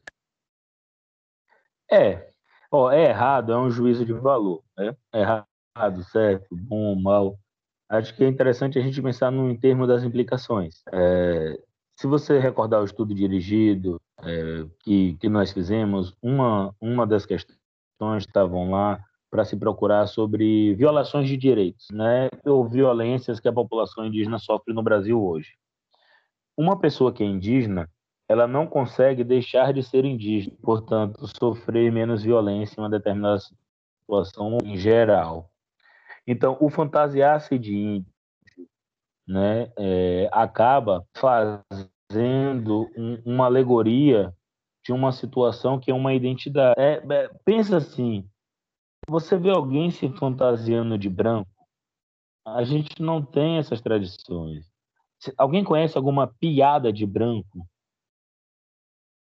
É. 1.92 2.30
Ó, 2.72 2.92
é 2.92 3.06
errado, 3.10 3.52
é 3.52 3.58
um 3.58 3.70
juízo 3.70 4.06
de 4.06 4.14
valor. 4.14 4.64
Né? 4.78 4.96
É 5.14 5.22
errado, 5.22 6.04
certo, 6.12 6.56
bom, 6.56 6.96
mal. 6.96 7.40
Acho 7.88 8.16
que 8.16 8.24
é 8.24 8.28
interessante 8.28 8.80
a 8.80 8.82
gente 8.82 9.02
pensar 9.02 9.32
no, 9.32 9.50
em 9.50 9.58
termos 9.58 9.88
das 9.88 10.04
implicações. 10.04 10.84
É, 10.92 11.58
se 11.96 12.08
você 12.08 12.40
recordar 12.40 12.82
o 12.82 12.86
estudo 12.86 13.14
dirigido 13.14 14.02
é, 14.24 14.66
que, 14.80 15.16
que 15.16 15.30
nós 15.30 15.52
fizemos, 15.52 16.14
uma, 16.22 16.74
uma 16.80 17.06
das 17.06 17.26
questões 17.26 17.58
estavam 18.20 18.72
lá 18.72 19.04
para 19.30 19.44
se 19.44 19.58
procurar 19.58 20.08
sobre 20.08 20.74
violações 20.76 21.28
de 21.28 21.36
direitos, 21.36 21.88
né, 21.92 22.30
ou 22.46 22.68
violências 22.68 23.40
que 23.40 23.48
a 23.48 23.54
população 23.54 24.06
indígena 24.06 24.40
sofre 24.40 24.74
no 24.74 24.84
Brasil 24.84 25.22
hoje. 25.22 25.54
Uma 26.58 26.80
pessoa 26.80 27.12
que 27.12 27.22
é 27.22 27.26
indígena, 27.26 27.90
ela 28.30 28.48
não 28.48 28.66
consegue 28.66 29.24
deixar 29.24 29.74
de 29.74 29.84
ser 29.84 30.06
indígena, 30.06 30.56
portanto, 30.62 31.28
sofrer 31.38 31.92
menos 31.92 32.24
violência 32.24 32.80
em 32.80 32.84
uma 32.84 32.90
determinada 32.90 33.40
situação 34.02 34.58
em 34.64 34.78
geral. 34.78 35.52
Então, 36.26 36.58
o 36.60 36.70
fantasiar-se 36.70 37.60
de 37.60 37.76
índio 37.76 38.12
né, 39.28 39.72
é, 39.78 40.30
acaba 40.32 41.06
fazendo 41.14 41.90
um, 42.14 43.22
uma 43.26 43.46
alegoria 43.46 44.34
de 44.86 44.94
uma 44.94 45.12
situação 45.12 45.80
que 45.80 45.90
é 45.90 45.94
uma 45.94 46.14
identidade. 46.14 46.80
É, 46.80 47.04
é, 47.10 47.30
pensa 47.44 47.78
assim, 47.78 48.30
você 49.08 49.38
vê 49.38 49.50
alguém 49.50 49.90
se 49.92 50.08
fantasiando 50.10 50.98
de 50.98 51.10
branco, 51.10 51.50
a 52.46 52.64
gente 52.64 53.02
não 53.02 53.24
tem 53.26 53.58
essas 53.58 53.82
tradições. 53.82 54.66
Se 55.20 55.34
alguém 55.38 55.64
conhece 55.64 55.98
alguma 55.98 56.28
piada 56.28 56.94
de 56.94 57.06
branco? 57.06 57.68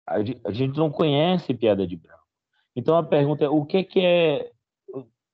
A 0.06 0.52
gente 0.52 0.76
não 0.76 0.90
conhece 0.90 1.54
piada 1.54 1.86
de 1.86 1.96
branco. 1.96 2.22
Então 2.76 2.96
a 2.96 3.02
pergunta 3.02 3.44
é: 3.44 3.48
o 3.48 3.64
que, 3.64 3.82
que 3.82 4.00
é. 4.00 4.52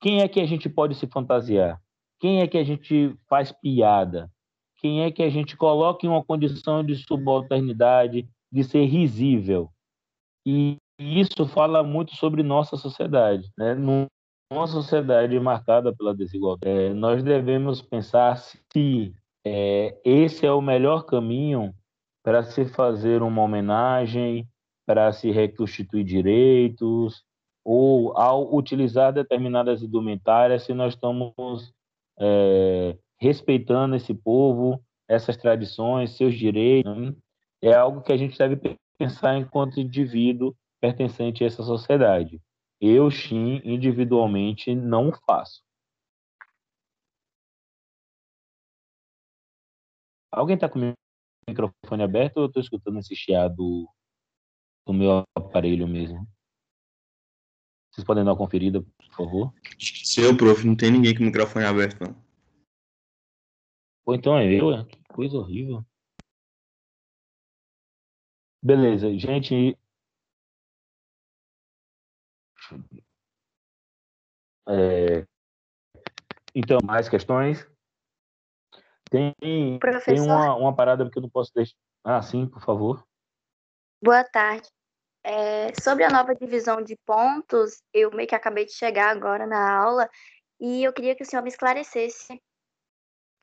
Quem 0.01 0.21
é 0.21 0.29
que 0.29 0.41
a 0.41 0.47
gente 0.47 0.69
pode 0.69 0.95
se 0.95 1.07
fantasiar? 1.07 1.81
Quem 2.21 2.41
é 2.41 2.47
que 2.47 2.57
a 2.57 2.65
gente 2.65 3.17
faz 3.29 3.53
piada? 3.53 4.31
Quem 4.83 5.03
é 5.03 5.11
que 5.11 5.23
a 5.23 5.31
gente 5.31 5.57
coloca 5.57 6.05
em 6.05 6.09
uma 6.09 6.25
condição 6.25 6.85
de 6.85 6.97
subalternidade, 6.97 8.29
de 8.51 8.65
ser 8.65 8.85
risível. 8.85 9.71
E 10.45 10.77
isso 10.99 11.47
fala 11.47 11.83
muito 11.83 12.17
sobre 12.17 12.43
nossa 12.43 12.77
sociedade. 12.77 13.49
Né? 13.57 13.75
Numa 13.75 14.67
sociedade 14.67 15.39
marcada 15.39 15.95
pela 15.95 16.15
desigualdade, 16.15 16.69
é, 16.69 16.93
nós 16.93 17.23
devemos 17.23 17.81
pensar 17.81 18.37
se 18.37 19.15
é, 19.45 19.99
esse 20.05 20.45
é 20.45 20.53
o 20.53 20.61
melhor 20.61 21.05
caminho 21.05 21.73
para 22.25 22.43
se 22.43 22.65
fazer 22.67 23.23
uma 23.23 23.43
homenagem, 23.43 24.49
para 24.87 25.13
se 25.13 25.31
reconstituir 25.31 26.05
direitos, 26.05 27.25
ou 27.65 28.17
ao 28.17 28.55
utilizar 28.55 29.13
determinadas 29.13 29.83
indumentárias, 29.83 30.65
se 30.65 30.75
nós 30.75 30.95
estamos 30.95 31.73
é, 32.19 32.97
respeitando 33.23 33.95
esse 33.95 34.13
povo, 34.13 34.85
essas 35.07 35.37
tradições, 35.37 36.17
seus 36.17 36.35
direitos. 36.35 36.97
Né? 36.97 37.15
É 37.63 37.73
algo 37.73 38.03
que 38.03 38.13
a 38.13 38.17
gente 38.17 38.37
deve 38.37 38.77
pensar 38.99 39.37
enquanto 39.37 39.79
indivíduo 39.79 40.57
pertencente 40.81 41.45
a 41.45 41.47
essa 41.47 41.63
sociedade. 41.63 42.43
Eu, 42.81 43.13
sim, 43.13 43.61
individualmente, 43.65 44.75
não 44.75 45.13
faço. 45.25 45.63
Alguém 50.33 50.57
está 50.57 50.69
com 50.69 50.81
o 50.81 50.95
microfone 51.49 52.03
aberto 52.03 52.39
ou 52.39 52.43
eu 52.45 52.47
estou 52.49 52.61
escutando 52.61 52.99
esse 52.99 53.15
chiado 53.15 53.87
do 54.85 54.93
meu 54.93 55.23
aparelho 55.37 55.87
mesmo? 55.87 56.27
Vocês 57.93 58.05
podem 58.05 58.25
dar 58.25 58.33
uma 58.33 58.37
conferida, 58.37 58.83
por 58.83 59.15
favor? 59.15 59.55
Seu, 59.79 60.37
prof, 60.37 60.67
não 60.67 60.75
tem 60.75 60.91
ninguém 60.91 61.15
com 61.15 61.23
o 61.23 61.27
microfone 61.27 61.67
aberto, 61.67 62.01
não. 62.01 62.22
Ou 64.05 64.15
então 64.15 64.37
é 64.37 64.47
eu, 64.47 64.73
é? 64.73 64.85
Que 64.85 64.99
coisa 65.09 65.37
horrível. 65.37 65.85
Beleza, 68.63 69.17
gente. 69.19 69.79
É... 74.69 75.27
Então, 76.55 76.79
mais 76.85 77.09
questões? 77.09 77.67
Tem, 79.11 79.35
tem 79.39 80.21
uma, 80.21 80.55
uma 80.57 80.75
parada 80.75 81.09
que 81.11 81.19
eu 81.19 81.23
não 81.23 81.29
posso 81.29 81.53
deixar. 81.55 81.77
Ah, 82.05 82.23
sim, 82.23 82.47
por 82.47 82.63
favor. 82.63 83.07
Boa 84.03 84.25
tarde. 84.25 84.69
É, 85.25 85.73
sobre 85.75 86.03
a 86.03 86.11
nova 86.11 86.35
divisão 86.35 86.83
de 86.83 86.97
pontos, 87.07 87.83
eu 87.93 88.11
meio 88.11 88.29
que 88.29 88.35
acabei 88.35 88.65
de 88.65 88.73
chegar 88.73 89.11
agora 89.11 89.47
na 89.47 89.77
aula 89.77 90.11
e 90.59 90.83
eu 90.83 90.93
queria 90.93 91.15
que 91.15 91.23
o 91.23 91.27
senhor 91.27 91.43
me 91.43 91.49
esclarecesse, 91.49 92.41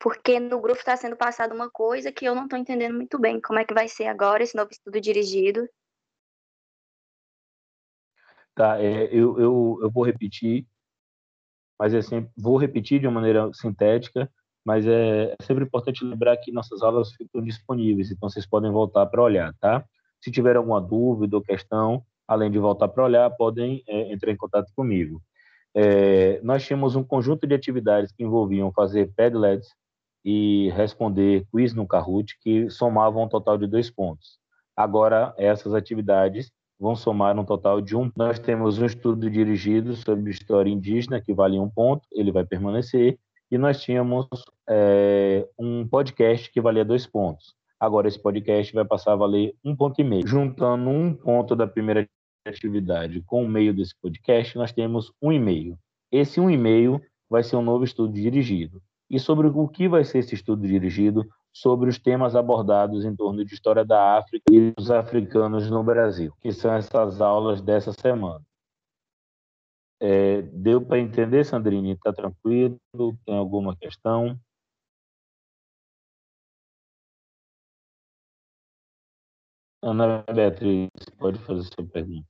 porque 0.00 0.40
no 0.40 0.60
grupo 0.60 0.78
está 0.78 0.96
sendo 0.96 1.14
passada 1.14 1.54
uma 1.54 1.70
coisa 1.70 2.10
que 2.10 2.24
eu 2.24 2.34
não 2.34 2.44
estou 2.44 2.58
entendendo 2.58 2.94
muito 2.94 3.18
bem. 3.18 3.38
Como 3.38 3.58
é 3.58 3.64
que 3.64 3.74
vai 3.74 3.86
ser 3.86 4.06
agora 4.06 4.42
esse 4.42 4.56
novo 4.56 4.70
estudo 4.72 4.98
dirigido? 4.98 5.68
Tá, 8.54 8.80
é, 8.80 9.04
eu, 9.04 9.38
eu, 9.38 9.78
eu 9.82 9.90
vou 9.90 10.02
repetir, 10.04 10.66
mas 11.78 11.94
é 11.94 12.02
sempre, 12.02 12.32
vou 12.36 12.56
repetir 12.56 12.98
de 12.98 13.06
uma 13.06 13.20
maneira 13.20 13.50
sintética, 13.52 14.30
mas 14.64 14.86
é, 14.86 15.36
é 15.38 15.42
sempre 15.42 15.64
importante 15.64 16.04
lembrar 16.04 16.36
que 16.38 16.50
nossas 16.50 16.82
aulas 16.82 17.12
ficam 17.12 17.42
disponíveis, 17.42 18.10
então 18.10 18.28
vocês 18.28 18.46
podem 18.46 18.70
voltar 18.70 19.06
para 19.06 19.22
olhar, 19.22 19.54
tá? 19.60 19.84
Se 20.20 20.30
tiver 20.30 20.56
alguma 20.56 20.80
dúvida 20.80 21.36
ou 21.36 21.42
questão, 21.42 22.04
além 22.26 22.50
de 22.50 22.58
voltar 22.58 22.88
para 22.88 23.04
olhar, 23.04 23.30
podem 23.30 23.82
é, 23.86 24.12
entrar 24.12 24.32
em 24.32 24.36
contato 24.36 24.72
comigo. 24.74 25.22
É, 25.74 26.40
nós 26.42 26.64
tínhamos 26.64 26.96
um 26.96 27.04
conjunto 27.04 27.46
de 27.46 27.54
atividades 27.54 28.12
que 28.12 28.24
envolviam 28.24 28.72
fazer 28.72 29.12
Padlets 29.14 29.68
e 30.24 30.70
responder 30.70 31.46
quiz 31.50 31.74
no 31.74 31.86
Kahoot, 31.86 32.38
que 32.40 32.68
somavam 32.70 33.24
um 33.24 33.28
total 33.28 33.56
de 33.56 33.66
dois 33.66 33.90
pontos. 33.90 34.38
Agora, 34.76 35.34
essas 35.36 35.74
atividades 35.74 36.50
vão 36.78 36.96
somar 36.96 37.38
um 37.38 37.44
total 37.44 37.80
de 37.80 37.94
um. 37.94 38.10
Nós 38.16 38.38
temos 38.38 38.78
um 38.78 38.86
estudo 38.86 39.30
dirigido 39.30 39.94
sobre 39.94 40.30
história 40.30 40.70
indígena, 40.70 41.20
que 41.20 41.34
vale 41.34 41.58
um 41.58 41.68
ponto, 41.68 42.06
ele 42.10 42.32
vai 42.32 42.44
permanecer, 42.44 43.18
e 43.50 43.58
nós 43.58 43.82
tínhamos 43.82 44.26
é, 44.68 45.46
um 45.58 45.86
podcast 45.86 46.50
que 46.50 46.60
valia 46.60 46.84
dois 46.84 47.06
pontos. 47.06 47.54
Agora 47.78 48.08
esse 48.08 48.18
podcast 48.18 48.72
vai 48.72 48.84
passar 48.84 49.12
a 49.12 49.16
valer 49.16 49.54
um 49.64 49.74
ponto 49.74 50.00
e 50.00 50.04
meio. 50.04 50.26
Juntando 50.26 50.88
um 50.88 51.12
ponto 51.14 51.56
da 51.56 51.66
primeira 51.66 52.06
atividade 52.46 53.22
com 53.22 53.44
o 53.44 53.48
meio 53.48 53.74
desse 53.74 53.94
podcast, 54.00 54.56
nós 54.56 54.72
temos 54.72 55.12
um 55.20 55.32
e-mail. 55.32 55.78
Esse 56.12 56.40
um 56.40 56.50
e-mail 56.50 57.00
vai 57.28 57.42
ser 57.42 57.56
um 57.56 57.62
novo 57.62 57.84
estudo 57.84 58.12
dirigido. 58.12 58.82
E 59.10 59.18
sobre 59.18 59.48
o 59.48 59.68
que 59.68 59.88
vai 59.88 60.04
ser 60.04 60.18
esse 60.18 60.36
estudo 60.36 60.66
dirigido? 60.66 61.28
Sobre 61.52 61.90
os 61.90 61.98
temas 61.98 62.36
abordados 62.36 63.04
em 63.04 63.14
torno 63.16 63.44
de 63.44 63.52
história 63.52 63.84
da 63.84 64.16
África 64.16 64.44
e 64.52 64.70
dos 64.70 64.88
africanos 64.88 65.68
no 65.68 65.82
Brasil, 65.82 66.32
que 66.40 66.52
são 66.52 66.72
essas 66.72 67.20
aulas 67.20 67.60
dessa 67.60 67.92
semana. 67.92 68.44
É, 69.98 70.42
deu 70.42 70.80
para 70.80 71.00
entender, 71.00 71.44
Sandrine? 71.44 71.92
Está 71.92 72.12
tranquilo? 72.12 72.78
Tem 73.26 73.36
alguma 73.36 73.76
questão? 73.76 74.38
Ana 79.82 80.22
Beatriz, 80.32 80.88
pode 81.18 81.38
fazer 81.40 81.64
sua 81.64 81.86
pergunta. 81.86 82.28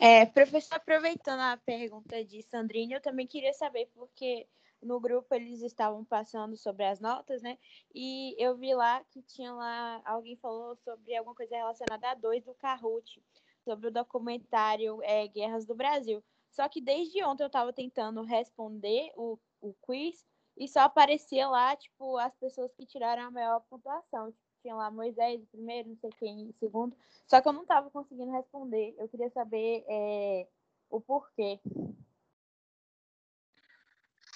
É, 0.00 0.26
professor, 0.26 0.74
aproveitando 0.74 1.40
a 1.40 1.56
pergunta 1.58 2.24
de 2.24 2.42
Sandrine, 2.42 2.94
eu 2.94 3.00
também 3.00 3.26
queria 3.26 3.52
saber, 3.52 3.88
porque 3.94 4.46
no 4.84 5.00
grupo 5.00 5.34
eles 5.34 5.62
estavam 5.62 6.04
passando 6.04 6.56
sobre 6.56 6.84
as 6.84 7.00
notas, 7.00 7.42
né? 7.42 7.58
E 7.94 8.34
eu 8.38 8.56
vi 8.56 8.74
lá 8.74 9.02
que 9.10 9.22
tinha 9.22 9.52
lá, 9.52 10.02
alguém 10.04 10.36
falou 10.36 10.76
sobre 10.76 11.16
alguma 11.16 11.34
coisa 11.34 11.56
relacionada 11.56 12.10
a 12.10 12.14
dois 12.14 12.44
do 12.44 12.54
Kahoot, 12.54 13.22
sobre 13.64 13.88
o 13.88 13.92
documentário 13.92 15.02
é, 15.02 15.26
Guerras 15.26 15.66
do 15.66 15.74
Brasil. 15.74 16.22
Só 16.50 16.68
que 16.68 16.80
desde 16.80 17.22
ontem 17.24 17.42
eu 17.42 17.48
estava 17.48 17.72
tentando 17.72 18.22
responder 18.22 19.10
o, 19.16 19.38
o 19.60 19.74
quiz 19.82 20.24
e 20.56 20.68
só 20.68 20.80
aparecia 20.80 21.48
lá, 21.48 21.74
tipo, 21.74 22.16
as 22.18 22.34
pessoas 22.36 22.72
que 22.74 22.86
tiraram 22.86 23.24
a 23.24 23.30
maior 23.30 23.60
pontuação. 23.68 24.30
Tipo, 24.30 24.44
tinha 24.62 24.74
lá 24.74 24.90
Moisés 24.90 25.44
primeiro, 25.50 25.88
não 25.88 25.96
sei 25.96 26.10
quem 26.18 26.42
em 26.42 26.52
segundo. 26.52 26.96
Só 27.26 27.40
que 27.40 27.48
eu 27.48 27.52
não 27.52 27.62
estava 27.62 27.90
conseguindo 27.90 28.30
responder. 28.30 28.94
Eu 28.98 29.08
queria 29.08 29.30
saber 29.30 29.84
é, 29.88 30.46
o 30.88 31.00
porquê. 31.00 31.58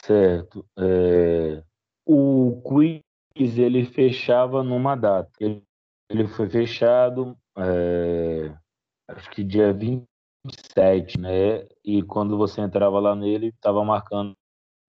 Certo. 0.08 0.66
É, 0.78 1.62
o 2.06 2.62
quiz 2.64 3.58
ele 3.58 3.84
fechava 3.84 4.62
numa 4.64 4.96
data. 4.96 5.30
Ele, 5.40 6.26
foi 6.28 6.48
fechado, 6.48 7.36
é, 7.58 8.56
acho 9.08 9.30
que 9.30 9.44
dia 9.44 9.72
27, 9.72 11.20
né? 11.20 11.68
E 11.84 12.02
quando 12.02 12.38
você 12.38 12.62
entrava 12.62 12.98
lá 12.98 13.14
nele, 13.14 13.48
estava 13.48 13.84
marcando 13.84 14.34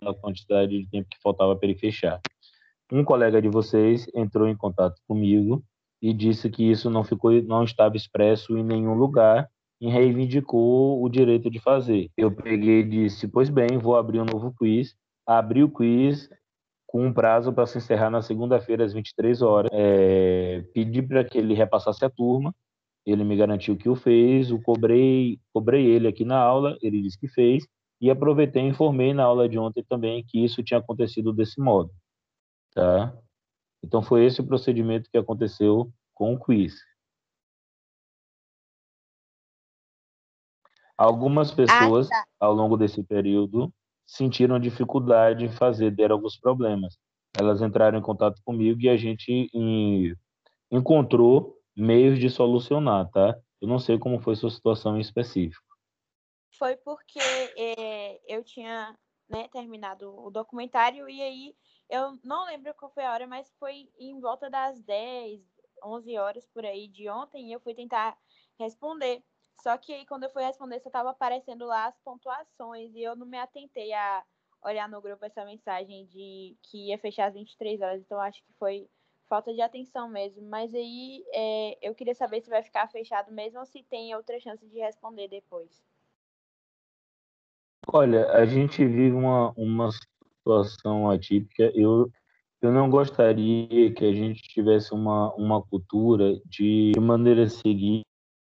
a 0.01 0.13
quantidade 0.13 0.79
de 0.79 0.87
tempo 0.89 1.09
que 1.09 1.21
faltava 1.21 1.55
para 1.55 1.69
ele 1.69 1.77
fechar 1.77 2.21
um 2.91 3.03
colega 3.03 3.41
de 3.41 3.49
vocês 3.49 4.07
entrou 4.15 4.47
em 4.47 4.55
contato 4.55 5.01
comigo 5.07 5.63
e 6.01 6.13
disse 6.13 6.49
que 6.49 6.63
isso 6.63 6.89
não 6.89 7.03
ficou, 7.03 7.31
não 7.43 7.63
estava 7.63 7.95
expresso 7.95 8.57
em 8.57 8.63
nenhum 8.63 8.93
lugar 8.93 9.49
e 9.81 9.89
reivindicou 9.89 11.03
o 11.03 11.09
direito 11.09 11.49
de 11.49 11.59
fazer. 11.59 12.09
Eu 12.17 12.31
peguei 12.31 12.79
e 12.79 12.89
disse, 12.89 13.27
pois 13.27 13.49
bem, 13.49 13.77
vou 13.77 13.95
abrir 13.95 14.19
um 14.19 14.25
novo 14.25 14.53
quiz. 14.57 14.95
Abri 15.29 15.63
o 15.63 15.69
quiz 15.69 16.27
com 16.87 17.05
um 17.05 17.13
prazo 17.13 17.53
para 17.53 17.67
se 17.67 17.77
encerrar 17.77 18.09
na 18.09 18.19
segunda-feira 18.19 18.83
às 18.83 18.93
23 18.93 19.43
horas. 19.43 19.69
É, 19.71 20.63
pedi 20.73 21.03
para 21.03 21.23
que 21.23 21.37
ele 21.37 21.53
repassasse 21.53 22.03
a 22.03 22.09
turma. 22.09 22.53
Ele 23.05 23.23
me 23.23 23.37
garantiu 23.37 23.77
que 23.77 23.87
o 23.87 23.95
fez. 23.95 24.51
O 24.51 24.59
cobrei, 24.59 25.39
cobrei 25.53 25.85
ele 25.85 26.07
aqui 26.07 26.25
na 26.25 26.39
aula. 26.39 26.75
Ele 26.81 26.99
disse 27.03 27.19
que 27.19 27.27
fez. 27.27 27.67
E 28.01 28.09
aproveitei 28.09 28.63
e 28.63 28.69
informei 28.69 29.13
na 29.13 29.23
aula 29.23 29.47
de 29.47 29.59
ontem 29.59 29.83
também 29.83 30.25
que 30.27 30.43
isso 30.43 30.63
tinha 30.63 30.79
acontecido 30.79 31.31
desse 31.31 31.61
modo. 31.61 31.91
Tá? 32.73 33.15
Então 33.83 34.01
foi 34.01 34.25
esse 34.25 34.41
o 34.41 34.47
procedimento 34.47 35.11
que 35.11 35.17
aconteceu 35.17 35.93
com 36.15 36.33
o 36.33 36.39
quiz. 36.39 36.75
Algumas 40.97 41.51
pessoas, 41.51 42.07
ah, 42.11 42.15
tá. 42.15 42.25
ao 42.39 42.53
longo 42.53 42.75
desse 42.75 43.03
período, 43.03 43.71
sentiram 44.09 44.59
dificuldade 44.59 45.45
em 45.45 45.51
fazer, 45.51 45.91
deram 45.91 46.15
alguns 46.15 46.35
problemas. 46.35 46.97
Elas 47.39 47.61
entraram 47.61 47.99
em 47.99 48.01
contato 48.01 48.41
comigo 48.43 48.81
e 48.81 48.89
a 48.89 48.97
gente 48.97 49.49
encontrou 50.71 51.55
meios 51.75 52.19
de 52.19 52.29
solucionar, 52.29 53.09
tá? 53.11 53.39
Eu 53.61 53.67
não 53.67 53.77
sei 53.77 53.99
como 53.99 54.19
foi 54.19 54.35
sua 54.35 54.49
situação 54.49 54.97
em 54.97 55.01
específico. 55.01 55.63
Foi 56.57 56.75
porque 56.77 57.19
é, 57.19 58.19
eu 58.27 58.43
tinha 58.43 58.97
né, 59.29 59.47
terminado 59.49 60.11
o 60.19 60.31
documentário 60.31 61.07
e 61.07 61.21
aí 61.21 61.55
eu 61.87 62.17
não 62.23 62.45
lembro 62.47 62.73
qual 62.73 62.91
foi 62.91 63.05
a 63.05 63.13
hora, 63.13 63.27
mas 63.27 63.53
foi 63.59 63.89
em 63.99 64.19
volta 64.19 64.49
das 64.49 64.81
10, 64.81 65.39
11 65.83 66.17
horas 66.17 66.47
por 66.47 66.65
aí 66.65 66.87
de 66.87 67.07
ontem 67.09 67.49
e 67.49 67.53
eu 67.53 67.59
fui 67.59 67.75
tentar 67.75 68.17
responder. 68.59 69.23
Só 69.61 69.77
que 69.77 69.93
aí 69.93 70.05
quando 70.05 70.23
eu 70.23 70.29
fui 70.29 70.43
responder, 70.43 70.79
só 70.79 70.89
estava 70.89 71.09
aparecendo 71.09 71.65
lá 71.65 71.87
as 71.87 71.97
pontuações 71.99 72.93
e 72.95 73.01
eu 73.01 73.15
não 73.15 73.25
me 73.25 73.37
atentei 73.37 73.93
a 73.93 74.23
olhar 74.63 74.89
no 74.89 75.01
grupo 75.01 75.25
essa 75.25 75.45
mensagem 75.45 76.05
de 76.05 76.57
que 76.63 76.89
ia 76.89 76.97
fechar 76.97 77.27
às 77.27 77.33
23 77.33 77.81
horas. 77.81 78.01
Então 78.01 78.19
acho 78.19 78.43
que 78.43 78.53
foi 78.53 78.89
falta 79.27 79.53
de 79.53 79.61
atenção 79.61 80.09
mesmo. 80.09 80.41
Mas 80.49 80.73
aí 80.73 81.23
é, 81.33 81.77
eu 81.81 81.93
queria 81.93 82.15
saber 82.15 82.41
se 82.41 82.49
vai 82.49 82.63
ficar 82.63 82.87
fechado 82.89 83.31
mesmo 83.31 83.59
ou 83.59 83.65
se 83.65 83.83
tem 83.83 84.15
outra 84.15 84.39
chance 84.39 84.65
de 84.65 84.79
responder 84.79 85.27
depois. 85.27 85.83
Olha, 87.91 88.31
a 88.31 88.45
gente 88.45 88.85
vive 88.85 89.15
uma, 89.15 89.51
uma 89.57 89.89
situação 89.91 91.09
atípica, 91.09 91.71
eu, 91.73 92.11
eu 92.61 92.71
não 92.71 92.89
gostaria 92.89 93.91
que 93.93 94.05
a 94.05 94.13
gente 94.13 94.41
tivesse 94.43 94.93
uma, 94.93 95.33
uma 95.35 95.61
cultura 95.63 96.39
de, 96.45 96.91
maneira 96.99 97.47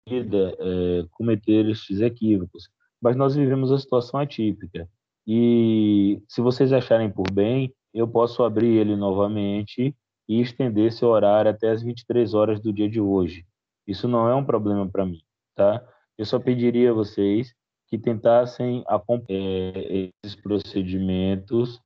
seguida 0.07 0.55
é, 0.57 1.05
cometer 1.11 1.67
estes 1.69 1.99
equívocos. 1.99 2.69
Mas 3.01 3.15
nós 3.15 3.35
vivemos 3.35 3.71
a 3.71 3.77
situação 3.77 4.19
atípica. 4.19 4.89
E 5.25 6.21
se 6.27 6.41
vocês 6.41 6.71
acharem 6.71 7.11
por 7.11 7.29
bem, 7.31 7.73
eu 7.93 8.07
posso 8.07 8.43
abrir 8.43 8.77
ele 8.77 8.95
novamente 8.95 9.93
e 10.27 10.41
estender 10.41 10.87
esse 10.87 11.03
horário 11.03 11.51
até 11.51 11.69
as 11.69 11.83
23 11.83 12.33
horas 12.33 12.59
do 12.59 12.71
dia 12.71 12.89
de 12.89 12.99
hoje. 12.99 13.45
Isso 13.85 14.07
não 14.07 14.27
é 14.27 14.35
um 14.35 14.43
problema 14.43 14.87
para 14.89 15.05
mim, 15.05 15.21
tá? 15.55 15.85
Eu 16.17 16.25
só 16.25 16.39
pediria 16.39 16.91
a 16.91 16.93
vocês 16.93 17.53
que 17.87 17.97
tentassem 17.97 18.83
acompanhar 18.87 19.77
é, 19.77 20.09
esses 20.23 20.35
procedimentos 20.35 21.79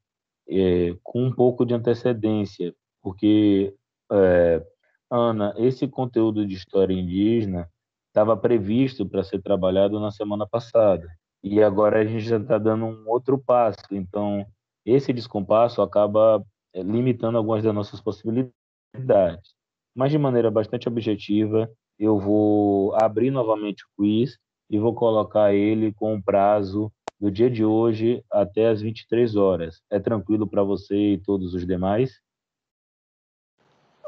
é, 0.48 0.96
com 1.04 1.26
um 1.26 1.32
pouco 1.32 1.66
de 1.66 1.74
antecedência, 1.74 2.74
porque, 3.02 3.76
é, 4.12 4.66
Ana, 5.10 5.54
esse 5.58 5.88
conteúdo 5.88 6.46
de 6.46 6.56
história 6.56 6.94
indígena 6.94 7.70
estava 8.12 8.36
previsto 8.36 9.08
para 9.08 9.24
ser 9.24 9.42
trabalhado 9.42 10.00
na 10.00 10.12
semana 10.12 10.46
passada. 10.46 11.08
E 11.44 11.64
agora 11.64 12.02
a 12.02 12.06
gente 12.06 12.26
já 12.26 12.38
está 12.38 12.58
dando 12.58 12.86
um 12.86 13.10
outro 13.10 13.38
passo. 13.38 13.80
Então, 13.90 14.46
esse 14.86 15.12
descompasso 15.12 15.82
acaba 15.82 16.46
é, 16.74 16.84
limitando 16.84 17.38
algumas 17.38 17.64
das 17.64 17.74
nossas 17.74 18.02
possibilidades. 18.02 19.56
Mas, 19.96 20.12
de 20.12 20.18
maneira 20.18 20.52
bastante 20.52 20.88
objetiva, 20.88 21.70
eu 21.98 22.20
vou 22.20 22.94
abrir 22.96 23.32
novamente 23.32 23.84
o 23.84 23.88
quiz 23.98 24.38
e 24.70 24.78
vou 24.78 24.94
colocar 24.94 25.54
ele 25.54 25.92
com 25.94 26.14
um 26.14 26.22
prazo 26.22 26.92
do 27.20 27.32
dia 27.32 27.50
de 27.50 27.64
hoje 27.64 28.24
até 28.32 28.68
as 28.68 28.82
23 28.82 29.36
horas. 29.36 29.82
É 29.90 30.00
tranquilo 30.00 30.48
para 30.48 30.64
você 30.64 31.14
e 31.14 31.18
todos 31.18 31.54
os 31.54 31.66
demais? 31.66 32.20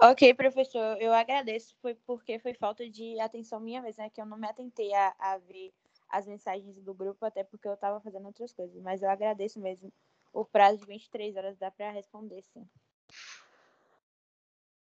Ok, 0.06 0.34
professor, 0.34 0.98
eu 1.00 1.13
agradeço, 1.13 1.74
foi 1.82 1.96
porque 1.96 2.38
foi 2.38 2.54
falta 2.54 2.89
de 2.89 3.18
atenção 3.22 3.62
minha 3.62 3.82
vez, 3.82 3.96
né? 3.96 4.10
Que 4.10 4.20
eu 4.20 4.26
não 4.26 4.38
me 4.38 4.46
atentei 4.46 4.94
a, 4.94 5.16
a 5.18 5.38
ver 5.38 5.72
as 6.10 6.28
mensagens 6.28 6.78
do 6.82 6.94
grupo, 6.94 7.26
até 7.26 7.42
porque 7.42 7.70
eu 7.70 7.74
estava 7.74 8.02
fazendo 8.02 8.26
outras 8.26 8.52
coisas. 8.52 8.76
Mas 8.82 9.02
eu 9.02 9.10
agradeço 9.10 9.62
mesmo. 9.62 9.94
O 10.34 10.44
prazo 10.44 10.80
de 10.80 10.88
23 10.88 11.38
horas 11.38 11.58
dá 11.58 11.72
para 11.72 11.89
responder, 11.92 12.44
sim. 12.44 12.68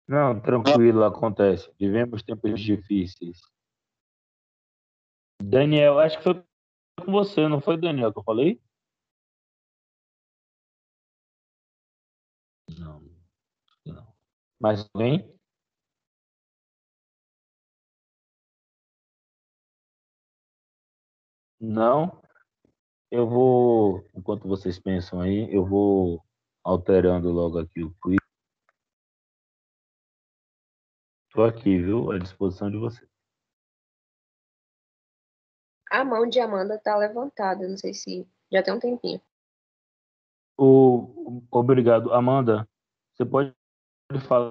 Não, 0.08 0.40
tranquilo, 0.40 1.04
acontece. 1.04 1.70
Vivemos 1.78 2.24
tempos 2.24 2.58
difíceis. 2.62 3.42
Daniel, 5.44 6.00
acho 6.00 6.18
que 6.18 6.24
foi 6.24 6.44
com 7.04 7.12
você, 7.12 7.46
não 7.50 7.60
foi, 7.60 7.76
Daniel, 7.76 8.14
que 8.14 8.20
eu 8.20 8.24
falei? 8.24 8.62
Não. 12.78 13.04
Não. 13.86 14.08
Mais 14.60 14.86
alguém? 14.94 15.40
Não. 21.60 22.22
Eu 23.12 23.28
vou, 23.28 24.06
enquanto 24.16 24.48
vocês 24.48 24.80
pensam 24.80 25.20
aí, 25.22 25.54
eu 25.54 25.66
vou 25.66 26.24
alterando 26.64 27.32
logo 27.32 27.58
aqui 27.58 27.84
o 27.84 27.94
quiz. 28.02 28.20
Estou 31.28 31.46
aqui, 31.46 31.78
viu? 31.78 32.12
À 32.12 32.18
disposição 32.20 32.70
de 32.70 32.78
vocês. 32.78 33.10
A 35.92 36.04
mão 36.04 36.28
de 36.28 36.40
Amanda 36.40 36.76
está 36.76 36.96
levantada, 36.98 37.68
não 37.68 37.78
sei 37.78 37.94
se 37.94 38.28
já 38.52 38.62
tem 38.62 38.74
um 38.74 38.80
tempinho. 38.80 39.22
O, 40.58 41.42
obrigado. 41.52 42.14
Amanda, 42.14 42.68
você 43.14 43.26
pode 43.26 43.56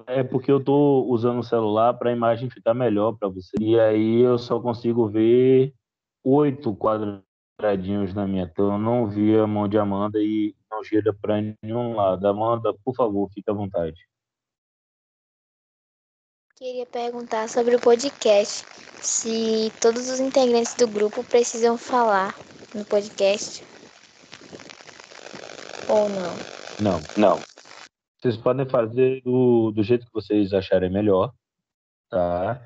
é 0.06 0.22
porque 0.22 0.52
eu 0.52 0.58
estou 0.58 1.08
usando 1.10 1.40
o 1.40 1.44
celular 1.44 1.94
para 1.94 2.10
a 2.10 2.12
imagem 2.12 2.48
ficar 2.48 2.74
melhor 2.74 3.16
para 3.18 3.28
você. 3.28 3.56
E 3.60 3.78
aí 3.78 4.20
eu 4.20 4.38
só 4.38 4.60
consigo 4.60 5.08
ver 5.08 5.74
oito 6.24 6.76
quadradinhos 6.76 8.14
na 8.14 8.26
minha 8.26 8.46
tela. 8.46 8.74
Eu 8.74 8.78
não 8.78 9.08
vi 9.08 9.36
a 9.36 9.46
mão 9.46 9.68
de 9.68 9.76
Amanda 9.76 10.18
e 10.20 10.54
não 10.70 10.84
gira 10.84 11.12
para 11.12 11.40
nenhum 11.62 11.96
lado. 11.96 12.26
Amanda, 12.26 12.72
por 12.84 12.94
favor, 12.94 13.28
fique 13.34 13.50
à 13.50 13.52
vontade. 13.52 13.98
Queria 16.56 16.86
perguntar 16.86 17.48
sobre 17.48 17.74
o 17.74 17.80
podcast. 17.80 18.64
Se 19.00 19.72
todos 19.80 20.08
os 20.08 20.20
integrantes 20.20 20.74
do 20.74 20.88
grupo 20.88 21.22
precisam 21.24 21.76
falar 21.78 22.34
no 22.74 22.84
podcast 22.84 23.64
ou 25.88 26.08
não? 26.08 26.36
Não, 26.80 27.00
não. 27.16 27.47
Vocês 28.18 28.36
podem 28.36 28.66
fazer 28.66 29.22
do, 29.22 29.70
do 29.70 29.82
jeito 29.82 30.06
que 30.06 30.12
vocês 30.12 30.52
acharem 30.52 30.90
melhor, 30.90 31.32
tá? 32.10 32.60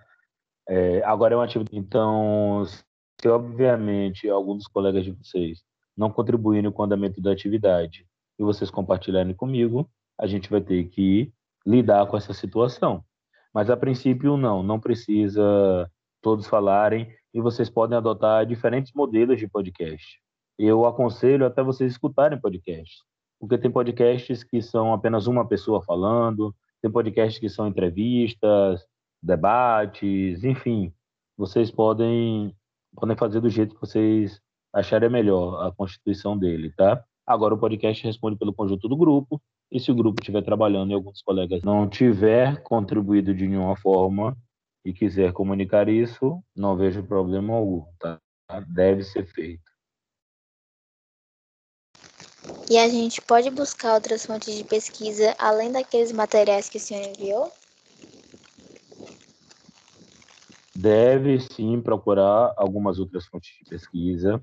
É, 0.69 1.03
agora 1.05 1.35
é 1.35 1.37
um 1.37 1.43
ativo. 1.43 1.65
Então, 1.73 2.65
se 3.21 3.29
obviamente 3.29 4.29
algum 4.29 4.57
dos 4.57 4.67
colegas 4.67 5.05
de 5.05 5.13
vocês 5.13 5.63
não 5.97 6.11
contribuírem 6.11 6.71
com 6.73 6.83
o 6.83 6.85
andamento 6.85 7.21
da 7.21 7.33
atividade 7.33 8.07
e 8.39 8.43
vocês 8.43 8.71
compartilharem 8.71 9.35
comigo, 9.35 9.89
a 10.19 10.27
gente 10.27 10.49
vai 10.49 10.61
ter 10.61 10.85
que 10.89 11.33
lidar 11.67 12.07
com 12.07 12.17
essa 12.17 12.33
situação. 12.33 13.05
Mas 13.53 13.69
a 13.69 13.77
princípio 13.77 14.37
não, 14.37 14.63
não 14.63 14.81
precisa 14.81 15.91
todos 16.23 16.47
falarem 16.47 17.15
e 17.35 17.41
vocês 17.41 17.69
podem 17.69 17.97
adotar 17.97 18.47
diferentes 18.47 18.93
modelos 18.95 19.39
de 19.39 19.47
podcast. 19.47 20.19
Eu 20.59 20.87
aconselho 20.87 21.45
até 21.45 21.63
vocês 21.63 21.93
escutarem 21.93 22.41
podcasts, 22.41 23.03
porque 23.43 23.59
tem 23.59 23.73
podcasts 23.73 24.45
que 24.45 24.63
são 24.63 24.95
apenas 24.95 25.27
uma 25.27 25.45
pessoa 25.45 25.83
falando, 25.83 26.55
tem 26.81 26.89
podcasts 26.89 27.41
que 27.41 27.49
são 27.49 27.67
entrevistas, 27.67 28.87
debates, 29.21 30.45
enfim. 30.45 30.95
Vocês 31.37 31.69
podem 31.69 32.55
podem 32.95 33.17
fazer 33.17 33.41
do 33.41 33.51
jeito 33.51 33.75
que 33.75 33.81
vocês 33.81 34.41
acharem 34.73 35.11
melhor 35.11 35.67
a 35.67 35.73
constituição 35.73 36.39
dele, 36.39 36.73
tá? 36.77 37.03
Agora 37.27 37.53
o 37.53 37.59
podcast 37.59 38.05
responde 38.05 38.39
pelo 38.39 38.55
conjunto 38.55 38.89
do 38.89 38.97
grupo 38.97 39.43
e 39.73 39.81
se 39.81 39.91
o 39.91 39.95
grupo 39.97 40.23
estiver 40.23 40.43
trabalhando 40.43 40.93
e 40.93 40.95
alguns 40.95 41.21
colegas 41.21 41.63
não 41.65 41.89
tiver 41.89 42.63
contribuído 42.63 43.35
de 43.35 43.49
nenhuma 43.49 43.75
forma 43.75 44.37
e 44.85 44.93
quiser 44.93 45.33
comunicar 45.33 45.89
isso, 45.89 46.41
não 46.55 46.77
vejo 46.77 47.03
problema 47.03 47.55
algum, 47.55 47.85
tá? 47.99 48.21
Deve 48.69 49.03
ser 49.03 49.27
feito. 49.27 49.72
E 52.71 52.79
a 52.79 52.89
gente 52.89 53.21
pode 53.21 53.51
buscar 53.51 53.95
outras 53.95 54.25
fontes 54.27 54.57
de 54.57 54.65
pesquisa 54.65 55.35
além 55.39 55.71
daqueles 55.71 56.13
materiais 56.13 56.69
que 56.69 56.79
o 56.79 56.81
senhor 56.81 57.07
enviou? 57.07 57.53
Deve 60.75 61.39
sim 61.41 61.81
procurar 61.81 62.55
algumas 62.57 62.99
outras 62.99 63.27
fontes 63.27 63.51
de 63.59 63.69
pesquisa. 63.69 64.43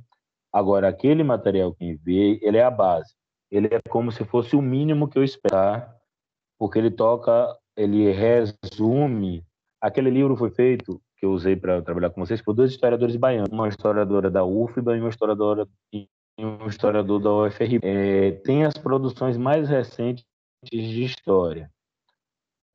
Agora, 0.53 0.87
aquele 0.87 1.23
material 1.23 1.73
que 1.73 1.85
enviei, 1.85 2.39
ele 2.41 2.57
é 2.57 2.63
a 2.63 2.71
base 2.71 3.13
ele 3.51 3.67
é 3.67 3.81
como 3.89 4.11
se 4.11 4.23
fosse 4.25 4.55
o 4.55 4.61
mínimo 4.61 5.07
que 5.07 5.17
eu 5.17 5.23
esperar, 5.23 5.95
porque 6.57 6.77
ele 6.77 6.91
toca, 6.91 7.47
ele 7.75 8.11
resume. 8.11 9.43
Aquele 9.81 10.09
livro 10.09 10.35
foi 10.35 10.51
feito, 10.51 11.01
que 11.17 11.25
eu 11.25 11.31
usei 11.31 11.55
para 11.55 11.81
trabalhar 11.81 12.11
com 12.11 12.23
vocês, 12.23 12.41
por 12.41 12.53
dois 12.53 12.71
historiadores 12.71 13.15
baianos, 13.15 13.51
uma 13.51 13.67
historiadora 13.67 14.29
da 14.29 14.45
UFBA 14.45 14.97
e 14.97 14.99
uma 14.99 15.09
historiadora 15.09 15.67
um 16.45 16.67
historiador 16.67 17.19
da 17.21 17.31
UFRB. 17.31 17.79
É, 17.83 18.31
tem 18.43 18.65
as 18.65 18.73
produções 18.73 19.37
mais 19.37 19.69
recentes 19.69 20.25
de 20.63 21.03
história. 21.03 21.71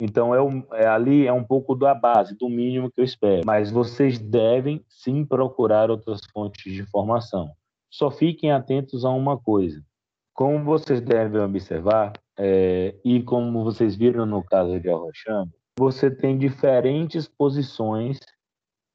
Então, 0.00 0.35
é, 0.35 0.83
é, 0.83 0.87
ali 0.87 1.27
é 1.27 1.33
um 1.33 1.44
pouco 1.44 1.74
da 1.74 1.94
base, 1.94 2.37
do 2.37 2.48
mínimo 2.48 2.90
que 2.90 3.00
eu 3.00 3.05
espero. 3.05 3.42
Mas 3.46 3.70
vocês 3.70 4.18
devem 4.18 4.85
sim 4.88 5.24
procurar 5.24 5.90
outras 5.90 6.20
fontes 6.33 6.72
de 6.72 6.83
informação. 6.83 7.50
Só 7.90 8.11
fiquem 8.11 8.50
atentos 8.50 9.05
a 9.05 9.11
uma 9.11 9.38
coisa: 9.38 9.81
como 10.33 10.64
vocês 10.64 11.00
devem 11.00 11.40
observar, 11.40 12.12
é, 12.37 12.94
e 13.05 13.22
como 13.22 13.62
vocês 13.62 13.94
viram 13.94 14.27
no 14.27 14.42
caso 14.42 14.81
de 14.81 14.90
Arrochamba, 14.90 15.53
você 15.79 16.11
tem 16.11 16.37
diferentes 16.37 17.29
posições, 17.29 18.18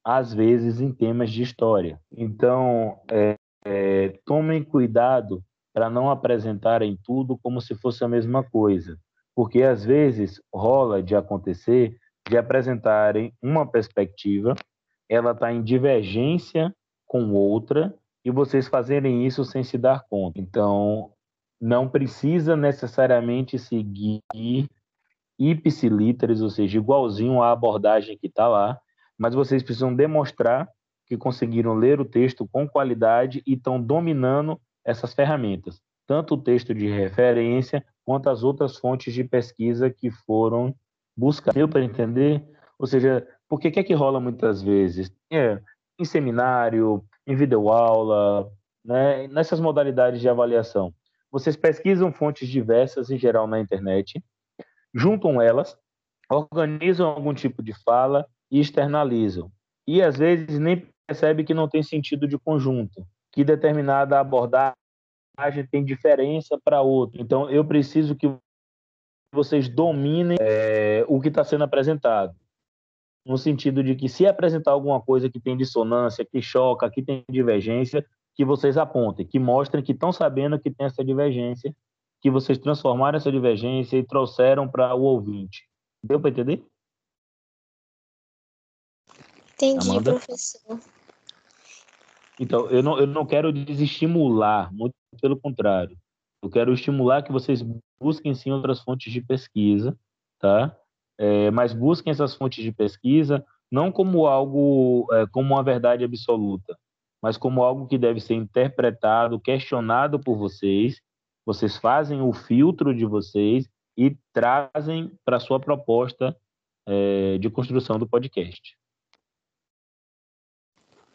às 0.04 0.34
vezes, 0.34 0.80
em 0.80 0.92
temas 0.92 1.30
de 1.30 1.42
história. 1.42 1.98
Então, 2.12 3.00
é, 3.10 3.34
é, 3.64 4.18
tomem 4.24 4.62
cuidado 4.62 5.42
para 5.72 5.88
não 5.88 6.10
apresentarem 6.10 6.98
tudo 7.04 7.38
como 7.38 7.60
se 7.60 7.74
fosse 7.74 8.04
a 8.04 8.08
mesma 8.08 8.42
coisa, 8.42 8.98
porque 9.34 9.62
às 9.62 9.84
vezes 9.84 10.40
rola 10.52 11.02
de 11.02 11.14
acontecer 11.14 11.96
de 12.28 12.36
apresentarem 12.36 13.32
uma 13.42 13.66
perspectiva, 13.66 14.54
ela 15.08 15.32
está 15.32 15.52
em 15.52 15.62
divergência 15.62 16.74
com 17.06 17.32
outra, 17.32 17.92
e 18.24 18.30
vocês 18.30 18.68
fazerem 18.68 19.26
isso 19.26 19.44
sem 19.44 19.64
se 19.64 19.78
dar 19.78 20.04
conta. 20.08 20.40
Então, 20.40 21.10
não 21.60 21.88
precisa 21.88 22.56
necessariamente 22.56 23.58
seguir 23.58 24.22
ipsiliteres, 25.38 26.40
ou 26.40 26.50
seja, 26.50 26.78
igualzinho 26.78 27.42
à 27.42 27.50
abordagem 27.50 28.16
que 28.18 28.26
está 28.26 28.46
lá, 28.46 28.78
mas 29.18 29.34
vocês 29.34 29.62
precisam 29.62 29.94
demonstrar 29.94 30.68
que 31.10 31.16
conseguiram 31.16 31.74
ler 31.74 32.00
o 32.00 32.04
texto 32.04 32.48
com 32.48 32.66
qualidade 32.66 33.42
e 33.44 33.54
estão 33.54 33.82
dominando 33.82 34.58
essas 34.84 35.12
ferramentas, 35.12 35.82
tanto 36.06 36.34
o 36.34 36.42
texto 36.42 36.72
de 36.72 36.88
referência 36.88 37.84
quanto 38.04 38.30
as 38.30 38.42
outras 38.42 38.78
fontes 38.78 39.12
de 39.12 39.24
pesquisa 39.24 39.90
que 39.90 40.10
foram 40.10 40.74
buscadas. 41.16 41.56
Deu 41.56 41.68
para 41.68 41.84
entender? 41.84 42.42
Ou 42.78 42.86
seja, 42.86 43.26
por 43.48 43.60
que 43.60 43.68
é 43.78 43.82
que 43.82 43.92
rola 43.92 44.20
muitas 44.20 44.62
vezes? 44.62 45.12
É, 45.30 45.60
em 45.98 46.04
seminário, 46.04 47.04
em 47.26 47.34
videoaula, 47.34 48.48
né, 48.82 49.26
nessas 49.28 49.60
modalidades 49.60 50.20
de 50.20 50.28
avaliação 50.28 50.94
vocês 51.30 51.56
pesquisam 51.56 52.12
fontes 52.12 52.48
diversas, 52.48 53.10
em 53.10 53.18
geral, 53.18 53.46
na 53.46 53.60
internet, 53.60 54.22
juntam 54.92 55.40
elas, 55.40 55.76
organizam 56.28 57.08
algum 57.08 57.32
tipo 57.32 57.62
de 57.62 57.72
fala 57.84 58.26
e 58.50 58.60
externalizam. 58.60 59.50
E, 59.86 60.02
às 60.02 60.18
vezes, 60.18 60.58
nem 60.58 60.88
percebe 61.10 61.42
que 61.42 61.52
não 61.52 61.68
tem 61.68 61.82
sentido 61.82 62.28
de 62.28 62.38
conjunto, 62.38 63.04
que 63.32 63.42
determinada 63.42 64.20
abordagem 64.20 64.76
tem 65.68 65.84
diferença 65.84 66.56
para 66.62 66.82
outra. 66.82 67.20
Então, 67.20 67.50
eu 67.50 67.64
preciso 67.64 68.14
que 68.14 68.32
vocês 69.34 69.68
dominem 69.68 70.36
é, 70.40 71.04
o 71.08 71.20
que 71.20 71.26
está 71.26 71.42
sendo 71.42 71.64
apresentado. 71.64 72.32
No 73.26 73.36
sentido 73.36 73.82
de 73.82 73.96
que, 73.96 74.08
se 74.08 74.24
apresentar 74.24 74.70
alguma 74.70 75.00
coisa 75.00 75.28
que 75.28 75.40
tem 75.40 75.56
dissonância, 75.56 76.24
que 76.24 76.40
choca, 76.40 76.88
que 76.88 77.02
tem 77.02 77.24
divergência, 77.28 78.06
que 78.36 78.44
vocês 78.44 78.78
apontem, 78.78 79.26
que 79.26 79.38
mostrem 79.38 79.82
que 79.82 79.92
estão 79.92 80.12
sabendo 80.12 80.60
que 80.60 80.70
tem 80.70 80.86
essa 80.86 81.04
divergência, 81.04 81.74
que 82.22 82.30
vocês 82.30 82.56
transformaram 82.56 83.16
essa 83.16 83.32
divergência 83.32 83.96
e 83.96 84.06
trouxeram 84.06 84.68
para 84.68 84.94
o 84.94 85.02
ouvinte. 85.02 85.68
Deu 86.04 86.20
para 86.20 86.30
entender? 86.30 86.64
Entendi, 89.54 89.90
Amanda? 89.90 90.12
professor. 90.12 90.78
Então, 92.40 92.70
eu 92.70 92.82
não, 92.82 92.98
eu 92.98 93.06
não 93.06 93.26
quero 93.26 93.52
desestimular, 93.52 94.72
muito 94.72 94.94
pelo 95.20 95.38
contrário. 95.38 95.94
Eu 96.42 96.48
quero 96.48 96.72
estimular 96.72 97.22
que 97.22 97.30
vocês 97.30 97.62
busquem 98.00 98.34
sim 98.34 98.50
outras 98.50 98.80
fontes 98.80 99.12
de 99.12 99.20
pesquisa, 99.20 99.94
tá? 100.38 100.74
É, 101.18 101.50
mas 101.50 101.74
busquem 101.74 102.10
essas 102.10 102.34
fontes 102.34 102.64
de 102.64 102.72
pesquisa 102.72 103.44
não 103.70 103.92
como 103.92 104.26
algo, 104.26 105.06
é, 105.12 105.26
como 105.26 105.54
uma 105.54 105.62
verdade 105.62 106.02
absoluta, 106.02 106.76
mas 107.22 107.36
como 107.36 107.62
algo 107.62 107.86
que 107.86 107.98
deve 107.98 108.20
ser 108.20 108.34
interpretado, 108.34 109.38
questionado 109.38 110.18
por 110.18 110.36
vocês. 110.36 110.98
Vocês 111.44 111.76
fazem 111.76 112.22
o 112.22 112.32
filtro 112.32 112.94
de 112.94 113.04
vocês 113.04 113.68
e 113.98 114.16
trazem 114.32 115.12
para 115.26 115.36
a 115.36 115.40
sua 115.40 115.60
proposta 115.60 116.34
é, 116.88 117.36
de 117.36 117.50
construção 117.50 117.98
do 117.98 118.08
podcast. 118.08 118.78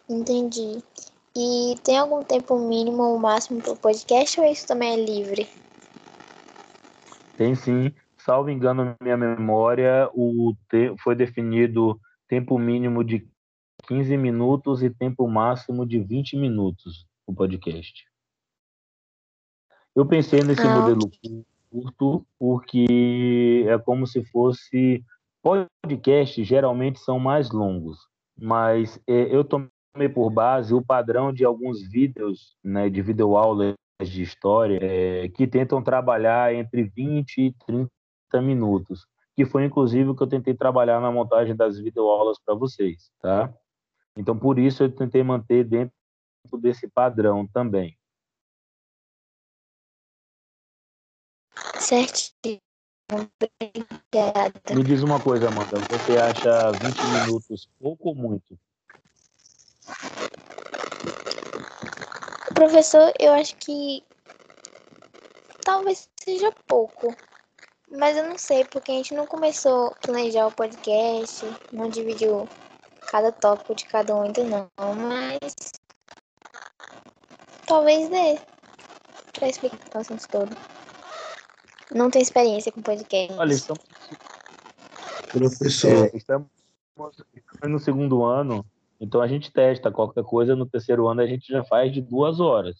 Entendi. 0.07 0.83
E 1.37 1.75
tem 1.83 1.97
algum 1.97 2.23
tempo 2.23 2.57
mínimo 2.57 3.03
ou 3.03 3.19
máximo 3.19 3.61
para 3.61 3.73
o 3.73 3.77
podcast 3.77 4.39
ou 4.39 4.45
isso 4.45 4.65
também 4.65 4.93
é 4.93 5.05
livre? 5.05 5.49
Tem 7.37 7.53
sim. 7.55 7.93
Salvo 8.17 8.49
engano 8.49 8.95
minha 9.01 9.17
memória, 9.17 10.09
o 10.13 10.55
te... 10.69 10.95
foi 11.03 11.13
definido 11.13 11.99
tempo 12.27 12.57
mínimo 12.57 13.03
de 13.03 13.27
15 13.87 14.15
minutos 14.17 14.81
e 14.81 14.89
tempo 14.89 15.27
máximo 15.27 15.85
de 15.85 15.99
20 15.99 16.37
minutos 16.37 17.05
o 17.27 17.33
podcast. 17.33 18.05
Eu 19.95 20.05
pensei 20.05 20.41
nesse 20.41 20.61
ah, 20.61 20.79
modelo 20.79 21.11
curto 21.69 22.25
porque 22.39 23.65
é 23.67 23.77
como 23.77 24.07
se 24.07 24.23
fosse 24.25 25.03
podcasts 25.41 26.47
geralmente 26.47 26.99
são 26.99 27.19
mais 27.19 27.51
longos, 27.51 27.99
mas 28.37 28.99
é, 29.07 29.35
eu 29.35 29.43
tomei 29.43 29.69
por 30.13 30.29
base 30.29 30.73
o 30.73 30.83
padrão 30.83 31.31
de 31.31 31.45
alguns 31.45 31.81
vídeos, 31.81 32.57
né, 32.63 32.89
de 32.89 33.01
videoaulas 33.01 33.75
de 34.03 34.21
história, 34.21 34.77
é, 34.81 35.29
que 35.29 35.47
tentam 35.47 35.81
trabalhar 35.81 36.53
entre 36.53 36.83
20 36.83 37.37
e 37.37 37.53
30 37.65 37.89
minutos, 38.41 39.05
que 39.35 39.45
foi 39.45 39.65
inclusive 39.65 40.09
o 40.09 40.15
que 40.15 40.23
eu 40.23 40.27
tentei 40.27 40.53
trabalhar 40.53 40.99
na 40.99 41.11
montagem 41.11 41.55
das 41.55 41.79
videoaulas 41.79 42.37
para 42.43 42.53
vocês, 42.55 43.09
tá? 43.21 43.53
Então, 44.17 44.37
por 44.37 44.59
isso 44.59 44.83
eu 44.83 44.91
tentei 44.91 45.23
manter 45.23 45.63
dentro 45.63 45.93
desse 46.59 46.87
padrão 46.87 47.47
também. 47.47 47.97
Certinho. 51.79 52.59
Me 54.73 54.83
diz 54.83 55.03
uma 55.03 55.21
coisa, 55.21 55.47
Amanda, 55.47 55.77
você 55.77 56.17
acha 56.17 56.71
20 56.71 57.27
minutos 57.27 57.69
pouco 57.79 58.09
ou 58.09 58.15
muito? 58.15 58.57
Professor, 62.55 63.13
eu 63.19 63.33
acho 63.33 63.53
que 63.57 64.01
talvez 65.61 66.09
seja 66.17 66.51
pouco. 66.65 67.13
Mas 67.91 68.15
eu 68.17 68.27
não 68.27 68.37
sei, 68.37 68.63
porque 68.65 68.91
a 68.91 68.95
gente 68.95 69.13
não 69.13 69.27
começou 69.27 69.87
a 69.87 69.95
planejar 69.95 70.47
o 70.47 70.51
podcast, 70.51 71.45
não 71.71 71.89
dividiu 71.89 72.47
cada 73.11 73.31
tópico 73.31 73.75
de 73.75 73.85
cada 73.85 74.15
um 74.15 74.23
ainda 74.23 74.43
não. 74.43 74.69
Mas 74.77 75.73
talvez 77.67 78.09
dê 78.09 78.39
pra 79.33 79.49
explicar 79.49 79.77
o 79.93 79.97
assunto 79.99 80.27
todo. 80.29 80.57
Não 81.93 82.09
tenho 82.09 82.23
experiência 82.23 82.71
com 82.71 82.81
podcast. 82.81 83.37
Olha, 83.37 83.53
estamos... 83.53 83.83
Professor. 85.27 86.05
É, 86.05 86.17
estamos 86.17 86.47
no 87.63 87.79
segundo 87.79 88.23
ano 88.23 88.65
então 88.99 89.21
a 89.21 89.27
gente 89.27 89.51
testa 89.51 89.91
qualquer 89.91 90.23
coisa 90.23 90.55
no 90.55 90.65
terceiro 90.65 91.07
ano 91.07 91.21
a 91.21 91.27
gente 91.27 91.47
já 91.47 91.63
faz 91.63 91.91
de 91.91 92.01
duas 92.01 92.39
horas. 92.39 92.75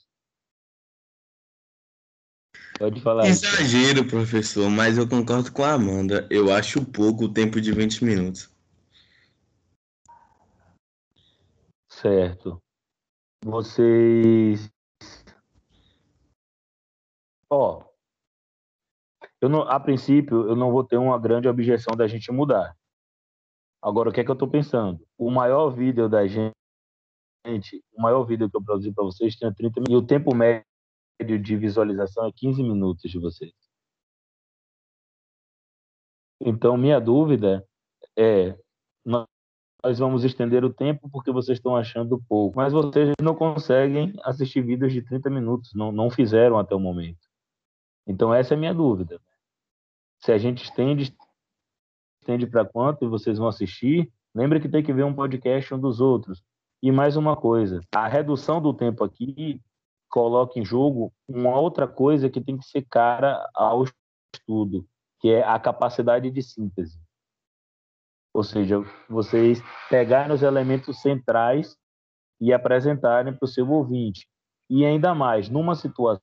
Pode 2.77 3.01
falar. 3.01 3.25
Exagero, 3.25 4.05
professor, 4.05 4.69
mas 4.69 4.97
eu 4.97 5.07
concordo 5.07 5.51
com 5.51 5.63
a 5.63 5.73
Amanda. 5.73 6.27
Eu 6.29 6.53
acho 6.53 6.85
pouco 6.85 7.25
o 7.25 7.33
tempo 7.33 7.61
de 7.61 7.71
20 7.71 8.03
minutos. 8.03 8.53
Certo. 11.89 12.61
Vocês. 13.43 14.69
Ó, 17.49 17.85
eu 19.39 19.49
não, 19.49 19.61
a 19.61 19.79
princípio, 19.79 20.47
eu 20.47 20.55
não 20.55 20.71
vou 20.71 20.83
ter 20.83 20.97
uma 20.97 21.19
grande 21.19 21.47
objeção 21.47 21.95
da 21.95 22.07
gente 22.07 22.31
mudar. 22.31 22.75
Agora, 23.85 24.09
o 24.09 24.11
que 24.11 24.19
é 24.19 24.23
que 24.23 24.31
eu 24.31 24.33
estou 24.33 24.49
pensando? 24.49 24.99
O 25.15 25.29
maior 25.29 25.69
vídeo 25.69 26.09
da 26.09 26.25
gente, 26.25 26.51
o 27.93 28.01
maior 28.01 28.23
vídeo 28.23 28.49
que 28.49 28.57
eu 28.57 28.63
produzi 28.63 28.91
para 28.91 29.03
vocês 29.03 29.35
tinha 29.35 29.53
30 29.53 29.79
minutos. 29.79 29.93
E 29.93 29.95
o 29.95 30.07
tempo 30.07 30.33
médio 30.33 30.65
de 31.39 31.55
visualização 31.55 32.25
é 32.25 32.31
15 32.31 32.63
minutos 32.63 33.11
de 33.11 33.19
vocês. 33.19 33.53
Então, 36.41 36.75
minha 36.75 36.99
dúvida 36.99 37.63
é: 38.17 38.57
nós 39.05 39.99
vamos 39.99 40.23
estender 40.23 40.65
o 40.65 40.73
tempo 40.73 41.07
porque 41.11 41.31
vocês 41.31 41.59
estão 41.59 41.75
achando 41.75 42.19
pouco, 42.27 42.57
mas 42.57 42.73
vocês 42.73 43.13
não 43.21 43.35
conseguem 43.35 44.15
assistir 44.23 44.63
vídeos 44.63 44.93
de 44.93 45.03
30 45.03 45.29
minutos, 45.29 45.75
não, 45.75 45.91
não 45.91 46.09
fizeram 46.09 46.57
até 46.57 46.73
o 46.73 46.79
momento. 46.79 47.21
Então, 48.07 48.33
essa 48.33 48.55
é 48.55 48.57
a 48.57 48.59
minha 48.59 48.73
dúvida. 48.73 49.21
Se 50.21 50.31
a 50.31 50.39
gente 50.39 50.63
estende, 50.63 51.15
estende 52.25 52.47
para 52.47 52.65
quanto 52.65 53.07
vocês 53.07 53.37
vão 53.37 53.47
assistir, 53.47 54.11
lembre 54.33 54.59
que 54.59 54.67
tem 54.67 54.83
que 54.83 54.91
ver 54.91 55.03
um 55.03 55.13
podcast 55.13 55.71
um 55.73 55.79
dos 55.79 56.01
outros. 56.01 56.43
E 56.81 56.91
mais 56.91 57.15
uma 57.15 57.37
coisa, 57.37 57.81
a 57.93 58.07
redução 58.07 58.59
do 58.59 58.73
tempo 58.73 59.03
aqui 59.03 59.61
coloca 60.09 60.59
em 60.59 60.65
jogo 60.65 61.13
uma 61.27 61.57
outra 61.59 61.87
coisa 61.87 62.29
que 62.29 62.41
tem 62.41 62.57
que 62.57 62.65
ser 62.65 62.85
cara 62.89 63.47
ao 63.53 63.83
estudo, 64.33 64.87
que 65.19 65.29
é 65.29 65.43
a 65.43 65.59
capacidade 65.59 66.29
de 66.31 66.41
síntese. 66.41 66.99
Ou 68.33 68.43
seja, 68.43 68.83
vocês 69.07 69.61
pegarem 69.89 70.33
os 70.33 70.41
elementos 70.41 71.01
centrais 71.01 71.77
e 72.41 72.51
apresentarem 72.51 73.33
para 73.33 73.45
o 73.45 73.47
seu 73.47 73.69
ouvinte. 73.69 74.27
E 74.69 74.83
ainda 74.83 75.15
mais, 75.15 75.47
numa 75.47 75.75
situação 75.75 76.19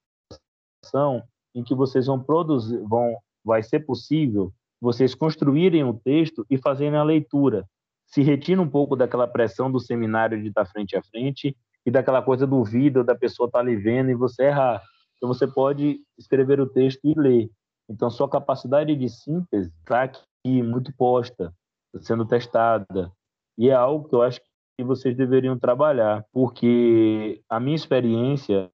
em 1.55 1.63
que 1.63 1.75
vocês 1.75 2.07
vão 2.07 2.23
produzir, 2.23 2.79
vão, 2.83 3.17
vai 3.45 3.63
ser 3.63 3.81
possível 3.81 4.53
vocês 4.83 5.15
construírem 5.15 5.85
o 5.85 5.95
texto 5.95 6.45
e 6.51 6.59
fazerem 6.59 6.99
a 6.99 7.05
leitura. 7.05 7.65
Se 8.05 8.21
retira 8.21 8.61
um 8.61 8.69
pouco 8.69 8.97
daquela 8.97 9.29
pressão 9.29 9.71
do 9.71 9.79
seminário 9.79 10.43
de 10.43 10.49
estar 10.49 10.67
frente 10.67 10.97
a 10.97 11.03
frente 11.05 11.57
e 11.87 11.91
daquela 11.91 12.21
coisa 12.21 12.49
do 12.49 12.65
vídeo, 12.65 13.05
da 13.05 13.15
pessoa 13.15 13.47
estar 13.47 13.61
ali 13.61 13.77
vendo 13.77 14.11
e 14.11 14.15
você 14.15 14.47
errar. 14.47 14.83
Então, 15.17 15.29
você 15.29 15.47
pode 15.47 16.01
escrever 16.19 16.61
o 16.61 16.67
texto 16.67 16.99
e 17.05 17.15
ler. 17.17 17.49
Então, 17.89 18.11
sua 18.11 18.29
capacidade 18.29 18.97
de 18.97 19.09
síntese 19.09 19.73
está 19.79 20.03
aqui 20.03 20.25
muito 20.45 20.93
posta, 20.97 21.55
sendo 22.01 22.27
testada. 22.27 23.13
E 23.57 23.69
é 23.69 23.75
algo 23.75 24.09
que 24.09 24.15
eu 24.17 24.23
acho 24.23 24.41
que 24.77 24.83
vocês 24.83 25.17
deveriam 25.17 25.57
trabalhar, 25.57 26.25
porque 26.33 27.41
a 27.49 27.61
minha 27.61 27.77
experiência 27.77 28.69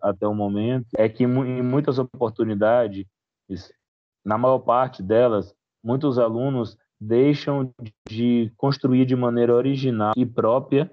até 0.00 0.26
o 0.26 0.34
momento 0.34 0.86
é 0.96 1.10
que 1.10 1.24
em 1.24 1.62
muitas 1.62 1.98
oportunidades 1.98 3.06
na 4.24 4.38
maior 4.38 4.60
parte 4.60 5.02
delas, 5.02 5.54
muitos 5.82 6.18
alunos 6.18 6.76
deixam 7.00 7.74
de 8.08 8.52
construir 8.56 9.04
de 9.04 9.16
maneira 9.16 9.54
original 9.54 10.12
e 10.16 10.24
própria 10.24 10.90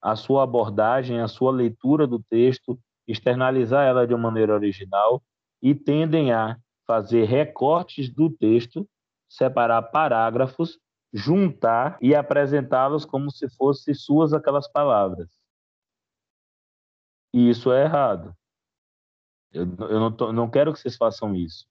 a 0.00 0.14
sua 0.14 0.44
abordagem, 0.44 1.20
a 1.20 1.28
sua 1.28 1.50
leitura 1.50 2.06
do 2.06 2.22
texto, 2.22 2.78
externalizar 3.06 3.86
ela 3.86 4.06
de 4.06 4.14
uma 4.14 4.30
maneira 4.30 4.54
original 4.54 5.22
e 5.62 5.74
tendem 5.74 6.32
a 6.32 6.58
fazer 6.86 7.24
recortes 7.24 8.08
do 8.08 8.30
texto, 8.30 8.88
separar 9.28 9.82
parágrafos, 9.82 10.78
juntar 11.12 11.98
e 12.00 12.14
apresentá-los 12.14 13.04
como 13.04 13.30
se 13.30 13.48
fossem 13.56 13.94
suas 13.94 14.32
aquelas 14.32 14.70
palavras. 14.70 15.28
E 17.34 17.48
isso 17.48 17.72
é 17.72 17.84
errado. 17.84 18.34
Eu, 19.52 19.64
eu 19.64 20.00
não, 20.00 20.12
tô, 20.12 20.32
não 20.32 20.50
quero 20.50 20.72
que 20.72 20.78
vocês 20.78 20.96
façam 20.96 21.34
isso. 21.34 21.66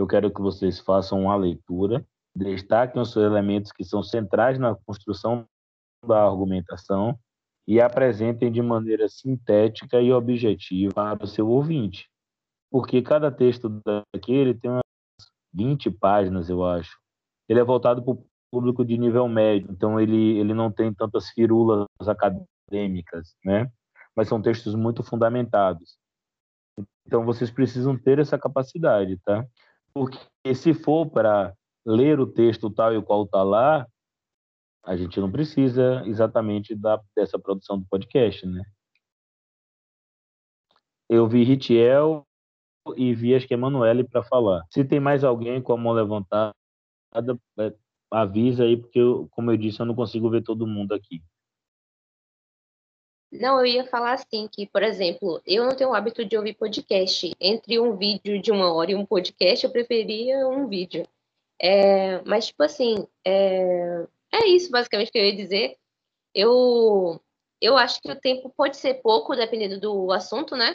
Eu 0.00 0.06
quero 0.06 0.32
que 0.32 0.40
vocês 0.40 0.80
façam 0.80 1.20
uma 1.20 1.36
leitura, 1.36 2.02
destaquem 2.34 3.02
os 3.02 3.14
elementos 3.16 3.70
que 3.70 3.84
são 3.84 4.02
centrais 4.02 4.58
na 4.58 4.74
construção 4.74 5.44
da 6.06 6.24
argumentação 6.24 7.18
e 7.68 7.82
apresentem 7.82 8.50
de 8.50 8.62
maneira 8.62 9.10
sintética 9.10 10.00
e 10.00 10.10
objetiva 10.10 10.94
para 10.94 11.22
o 11.22 11.26
seu 11.26 11.46
ouvinte. 11.46 12.08
Porque 12.70 13.02
cada 13.02 13.30
texto 13.30 13.68
daquele 14.14 14.54
tem 14.54 14.70
uma 14.70 14.80
20 15.52 15.90
páginas, 15.90 16.48
eu 16.48 16.64
acho. 16.64 16.98
Ele 17.46 17.60
é 17.60 17.64
voltado 17.64 18.02
para 18.02 18.14
o 18.14 18.26
público 18.50 18.82
de 18.82 18.96
nível 18.96 19.28
médio, 19.28 19.70
então 19.70 20.00
ele, 20.00 20.38
ele 20.38 20.54
não 20.54 20.72
tem 20.72 20.94
tantas 20.94 21.28
firulas 21.28 21.86
acadêmicas, 22.06 23.36
né? 23.44 23.70
Mas 24.16 24.28
são 24.28 24.40
textos 24.40 24.74
muito 24.74 25.02
fundamentados. 25.02 25.98
Então 27.06 27.22
vocês 27.22 27.50
precisam 27.50 27.98
ter 27.98 28.18
essa 28.18 28.38
capacidade, 28.38 29.18
tá? 29.18 29.46
Porque 29.92 30.18
se 30.54 30.72
for 30.74 31.08
para 31.10 31.54
ler 31.84 32.20
o 32.20 32.26
texto 32.26 32.70
tal 32.70 32.94
e 32.94 33.02
qual 33.02 33.24
está 33.24 33.42
lá, 33.42 33.86
a 34.84 34.96
gente 34.96 35.20
não 35.20 35.30
precisa 35.30 36.02
exatamente 36.06 36.74
da, 36.74 37.00
dessa 37.14 37.38
produção 37.38 37.78
do 37.78 37.86
podcast, 37.86 38.46
né? 38.46 38.62
Eu 41.08 41.28
vi 41.28 41.42
Ritiel 41.42 42.26
e 42.96 43.14
vi 43.14 43.34
acho 43.34 43.46
que 43.46 43.54
Emanuele 43.54 44.04
para 44.04 44.22
falar. 44.22 44.64
Se 44.70 44.84
tem 44.84 45.00
mais 45.00 45.24
alguém 45.24 45.60
com 45.60 45.72
a 45.72 45.76
mão 45.76 45.92
levantada, 45.92 46.54
é, 47.58 47.74
avisa 48.10 48.64
aí, 48.64 48.76
porque, 48.76 48.98
eu, 48.98 49.28
como 49.30 49.50
eu 49.50 49.56
disse, 49.56 49.80
eu 49.80 49.86
não 49.86 49.94
consigo 49.94 50.30
ver 50.30 50.42
todo 50.42 50.66
mundo 50.66 50.94
aqui. 50.94 51.22
Não, 53.32 53.60
eu 53.60 53.66
ia 53.66 53.86
falar 53.86 54.14
assim, 54.14 54.48
que, 54.48 54.66
por 54.66 54.82
exemplo, 54.82 55.40
eu 55.46 55.64
não 55.64 55.76
tenho 55.76 55.90
o 55.90 55.94
hábito 55.94 56.24
de 56.24 56.36
ouvir 56.36 56.54
podcast. 56.54 57.32
Entre 57.40 57.78
um 57.78 57.96
vídeo 57.96 58.42
de 58.42 58.50
uma 58.50 58.72
hora 58.72 58.90
e 58.90 58.94
um 58.96 59.06
podcast, 59.06 59.64
eu 59.64 59.70
preferia 59.70 60.48
um 60.48 60.66
vídeo. 60.66 61.06
É, 61.60 62.20
mas, 62.22 62.48
tipo 62.48 62.62
assim, 62.64 63.06
é, 63.24 64.06
é 64.32 64.46
isso 64.48 64.70
basicamente 64.70 65.12
que 65.12 65.18
eu 65.18 65.24
ia 65.24 65.36
dizer. 65.36 65.76
Eu, 66.34 67.20
eu 67.60 67.76
acho 67.76 68.00
que 68.00 68.10
o 68.10 68.20
tempo 68.20 68.50
pode 68.50 68.76
ser 68.76 68.94
pouco, 68.94 69.36
dependendo 69.36 69.78
do 69.78 70.10
assunto, 70.10 70.56
né? 70.56 70.74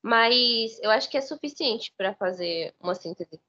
Mas 0.00 0.78
eu 0.82 0.90
acho 0.92 1.10
que 1.10 1.16
é 1.16 1.20
suficiente 1.20 1.92
para 1.96 2.14
fazer 2.14 2.72
uma 2.78 2.94
síntese. 2.94 3.40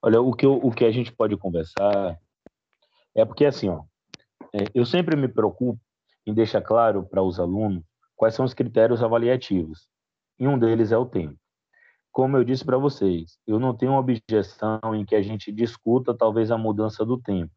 Olha, 0.00 0.22
o 0.22 0.32
que, 0.34 0.46
o 0.46 0.70
que 0.70 0.84
a 0.86 0.90
gente 0.90 1.12
pode 1.12 1.36
conversar 1.36 2.18
é 3.14 3.24
porque, 3.26 3.44
assim, 3.44 3.68
ó, 3.68 3.82
eu 4.74 4.84
sempre 4.84 5.16
me 5.16 5.28
preocupo 5.28 5.80
em 6.26 6.34
deixar 6.34 6.60
claro 6.60 7.04
para 7.04 7.22
os 7.22 7.38
alunos 7.38 7.82
quais 8.14 8.34
são 8.34 8.44
os 8.44 8.54
critérios 8.54 9.02
avaliativos. 9.02 9.88
E 10.38 10.46
um 10.46 10.58
deles 10.58 10.92
é 10.92 10.98
o 10.98 11.06
tempo. 11.06 11.38
Como 12.10 12.36
eu 12.36 12.44
disse 12.44 12.64
para 12.64 12.78
vocês, 12.78 13.38
eu 13.46 13.58
não 13.60 13.76
tenho 13.76 13.92
objeção 13.92 14.80
em 14.94 15.04
que 15.04 15.14
a 15.14 15.22
gente 15.22 15.52
discuta 15.52 16.16
talvez 16.16 16.50
a 16.50 16.56
mudança 16.56 17.04
do 17.04 17.20
tempo. 17.20 17.52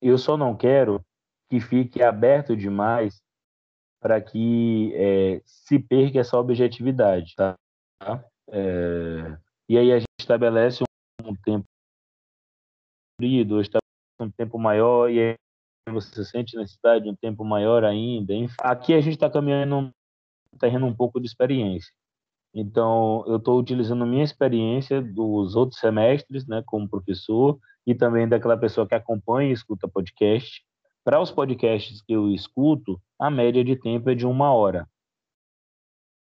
Eu 0.00 0.16
só 0.16 0.36
não 0.36 0.56
quero 0.56 1.04
que 1.50 1.60
fique 1.60 2.02
aberto 2.02 2.56
demais 2.56 3.20
para 4.00 4.20
que 4.20 4.92
é, 4.94 5.42
se 5.44 5.78
perca 5.78 6.20
essa 6.20 6.38
objetividade, 6.38 7.34
tá? 7.36 7.54
É, 8.48 9.38
e 9.68 9.76
aí 9.76 9.92
a 9.92 9.98
gente 9.98 10.08
estabelece 10.18 10.82
um, 11.22 11.34
tempo 11.36 11.66
estabelece 13.20 13.79
um 14.24 14.30
tempo 14.30 14.58
maior 14.58 15.10
e 15.10 15.34
você 15.88 16.24
sente 16.24 16.56
necessidade 16.56 17.04
de 17.04 17.10
um 17.10 17.16
tempo 17.16 17.44
maior 17.44 17.84
ainda. 17.84 18.32
Aqui 18.60 18.94
a 18.94 19.00
gente 19.00 19.14
está 19.14 19.30
caminhando 19.30 19.76
um 19.76 19.92
terreno 20.58 20.86
um 20.86 20.94
pouco 20.94 21.20
de 21.20 21.26
experiência. 21.26 21.92
Então, 22.52 23.24
eu 23.26 23.36
estou 23.36 23.58
utilizando 23.58 24.04
minha 24.04 24.24
experiência 24.24 25.00
dos 25.00 25.54
outros 25.54 25.78
semestres, 25.78 26.46
né, 26.46 26.62
como 26.66 26.88
professor, 26.88 27.58
e 27.86 27.94
também 27.94 28.28
daquela 28.28 28.56
pessoa 28.56 28.86
que 28.86 28.94
acompanha 28.94 29.50
e 29.50 29.52
escuta 29.52 29.88
podcast. 29.88 30.62
Para 31.04 31.20
os 31.20 31.30
podcasts 31.30 32.02
que 32.02 32.12
eu 32.12 32.28
escuto, 32.30 33.00
a 33.18 33.30
média 33.30 33.64
de 33.64 33.76
tempo 33.76 34.10
é 34.10 34.14
de 34.14 34.26
uma 34.26 34.52
hora. 34.52 34.86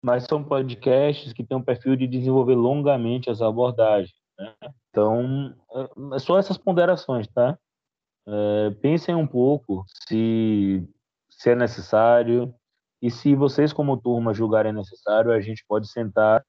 Mas 0.02 0.24
são 0.24 0.44
podcasts 0.44 1.32
que 1.32 1.42
têm 1.42 1.56
um 1.56 1.62
perfil 1.62 1.96
de 1.96 2.06
desenvolver 2.06 2.54
longamente 2.54 3.30
as 3.30 3.42
abordagens. 3.42 4.14
Né? 4.38 4.54
Então, 4.90 5.54
é, 5.72 6.16
é 6.16 6.18
só 6.18 6.38
essas 6.38 6.56
ponderações, 6.56 7.26
tá? 7.28 7.58
É, 8.30 8.70
pensem 8.82 9.14
um 9.14 9.26
pouco 9.26 9.84
se, 10.06 10.86
se 11.30 11.50
é 11.50 11.54
necessário, 11.54 12.54
e 13.00 13.10
se 13.10 13.34
vocês, 13.34 13.72
como 13.72 13.96
turma, 13.96 14.34
julgarem 14.34 14.72
necessário, 14.72 15.32
a 15.32 15.40
gente 15.40 15.64
pode 15.66 15.88
sentar 15.88 16.44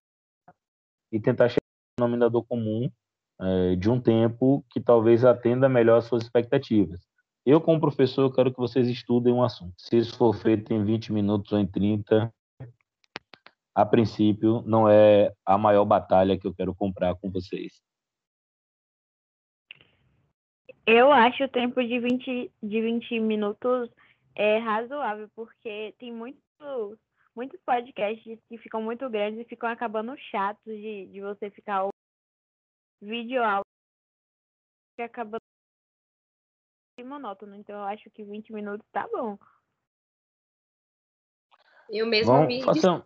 e 1.11 1.19
tentar 1.19 1.47
chegar 1.47 1.61
no 1.97 2.05
denominador 2.05 2.43
comum 2.43 2.91
é, 3.39 3.75
de 3.75 3.89
um 3.89 3.99
tempo 4.01 4.65
que 4.69 4.81
talvez 4.81 5.23
atenda 5.23 5.69
melhor 5.69 5.99
às 5.99 6.05
suas 6.05 6.23
expectativas. 6.23 6.99
Eu, 7.45 7.61
como 7.61 7.79
professor, 7.79 8.29
quero 8.33 8.51
que 8.51 8.59
vocês 8.59 8.87
estudem 8.89 9.33
um 9.33 9.41
assunto. 9.41 9.73
Se 9.77 9.97
isso 9.97 10.17
for 10.17 10.33
feito 10.35 10.73
em 10.73 10.83
20 10.83 11.13
minutos 11.13 11.51
ou 11.51 11.59
em 11.59 11.65
30, 11.65 12.33
a 13.73 13.85
princípio, 13.85 14.61
não 14.65 14.89
é 14.89 15.31
a 15.45 15.57
maior 15.57 15.85
batalha 15.85 16.37
que 16.37 16.45
eu 16.45 16.53
quero 16.53 16.75
comprar 16.75 17.15
com 17.15 17.31
vocês. 17.31 17.81
Eu 20.91 21.11
acho 21.11 21.43
o 21.43 21.47
tempo 21.47 21.83
de 21.83 21.99
20, 21.99 22.51
de 22.63 22.81
20 22.81 23.19
minutos 23.19 23.91
é 24.33 24.57
razoável, 24.57 25.29
porque 25.35 25.93
tem 25.99 26.11
muitos, 26.11 26.97
muitos 27.35 27.59
podcasts 27.61 28.39
que 28.49 28.57
ficam 28.57 28.81
muito 28.81 29.07
grandes 29.07 29.39
e 29.39 29.47
ficam 29.47 29.69
acabando 29.69 30.17
chatos 30.17 30.65
de, 30.65 31.05
de 31.05 31.21
você 31.21 31.51
ficar 31.51 31.87
vídeo 32.99 33.43
áudio 33.43 33.63
que 34.95 35.03
acaba 35.03 35.37
monótono. 37.05 37.53
Então 37.53 37.75
eu 37.75 37.83
acho 37.83 38.09
que 38.09 38.23
20 38.23 38.51
minutos 38.51 38.87
tá 38.91 39.07
bom. 39.11 39.37
Eu 41.87 42.07
mesmo 42.07 42.33
Bom, 42.33 42.47
me 42.47 42.63
façam... 42.63 43.05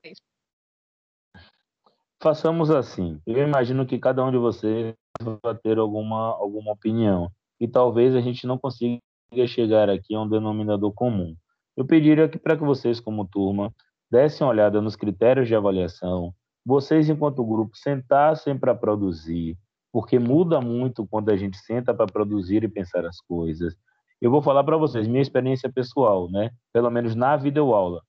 Façamos 2.22 2.72
assim. 2.72 3.22
Eu 3.28 3.46
imagino 3.46 3.86
que 3.86 4.00
cada 4.00 4.24
um 4.24 4.32
de 4.32 4.38
vocês 4.38 4.96
vai 5.44 5.58
ter 5.58 5.78
alguma, 5.78 6.30
alguma 6.38 6.72
opinião. 6.72 7.30
E 7.64 7.68
talvez 7.70 8.14
a 8.14 8.20
gente 8.20 8.46
não 8.46 8.58
consiga 8.58 9.00
chegar 9.48 9.90
aqui 9.90 10.14
a 10.14 10.20
um 10.20 10.28
denominador 10.28 10.92
comum. 10.92 11.34
Eu 11.78 11.86
pediria 11.86 12.28
que 12.28 12.38
para 12.38 12.58
que 12.58 12.64
vocês, 12.66 13.00
como 13.00 13.26
turma, 13.26 13.74
dessem 14.12 14.46
uma 14.46 14.52
olhada 14.52 14.82
nos 14.82 14.98
critérios 14.98 15.48
de 15.48 15.56
avaliação, 15.56 16.34
vocês, 16.66 17.08
enquanto 17.08 17.42
grupo, 17.46 17.72
sentassem 17.78 18.60
para 18.60 18.76
produzir, 18.76 19.58
porque 19.94 20.20
muda 20.20 20.60
muito 20.60 21.08
quando 21.08 21.30
a 21.30 21.38
gente 21.38 21.56
senta 21.56 21.94
para 21.94 22.06
produzir 22.06 22.66
e 22.66 22.68
pensar 22.68 23.06
as 23.06 23.22
coisas. 23.22 23.74
Eu 24.20 24.30
vou 24.30 24.42
falar 24.42 24.66
para 24.66 24.76
vocês, 24.76 25.08
minha 25.08 25.22
experiência 25.22 25.72
pessoal, 25.72 26.30
né? 26.30 26.52
Pelo 26.74 26.92
menos 26.92 27.16
na 27.16 27.38
videoaula. 27.38 28.02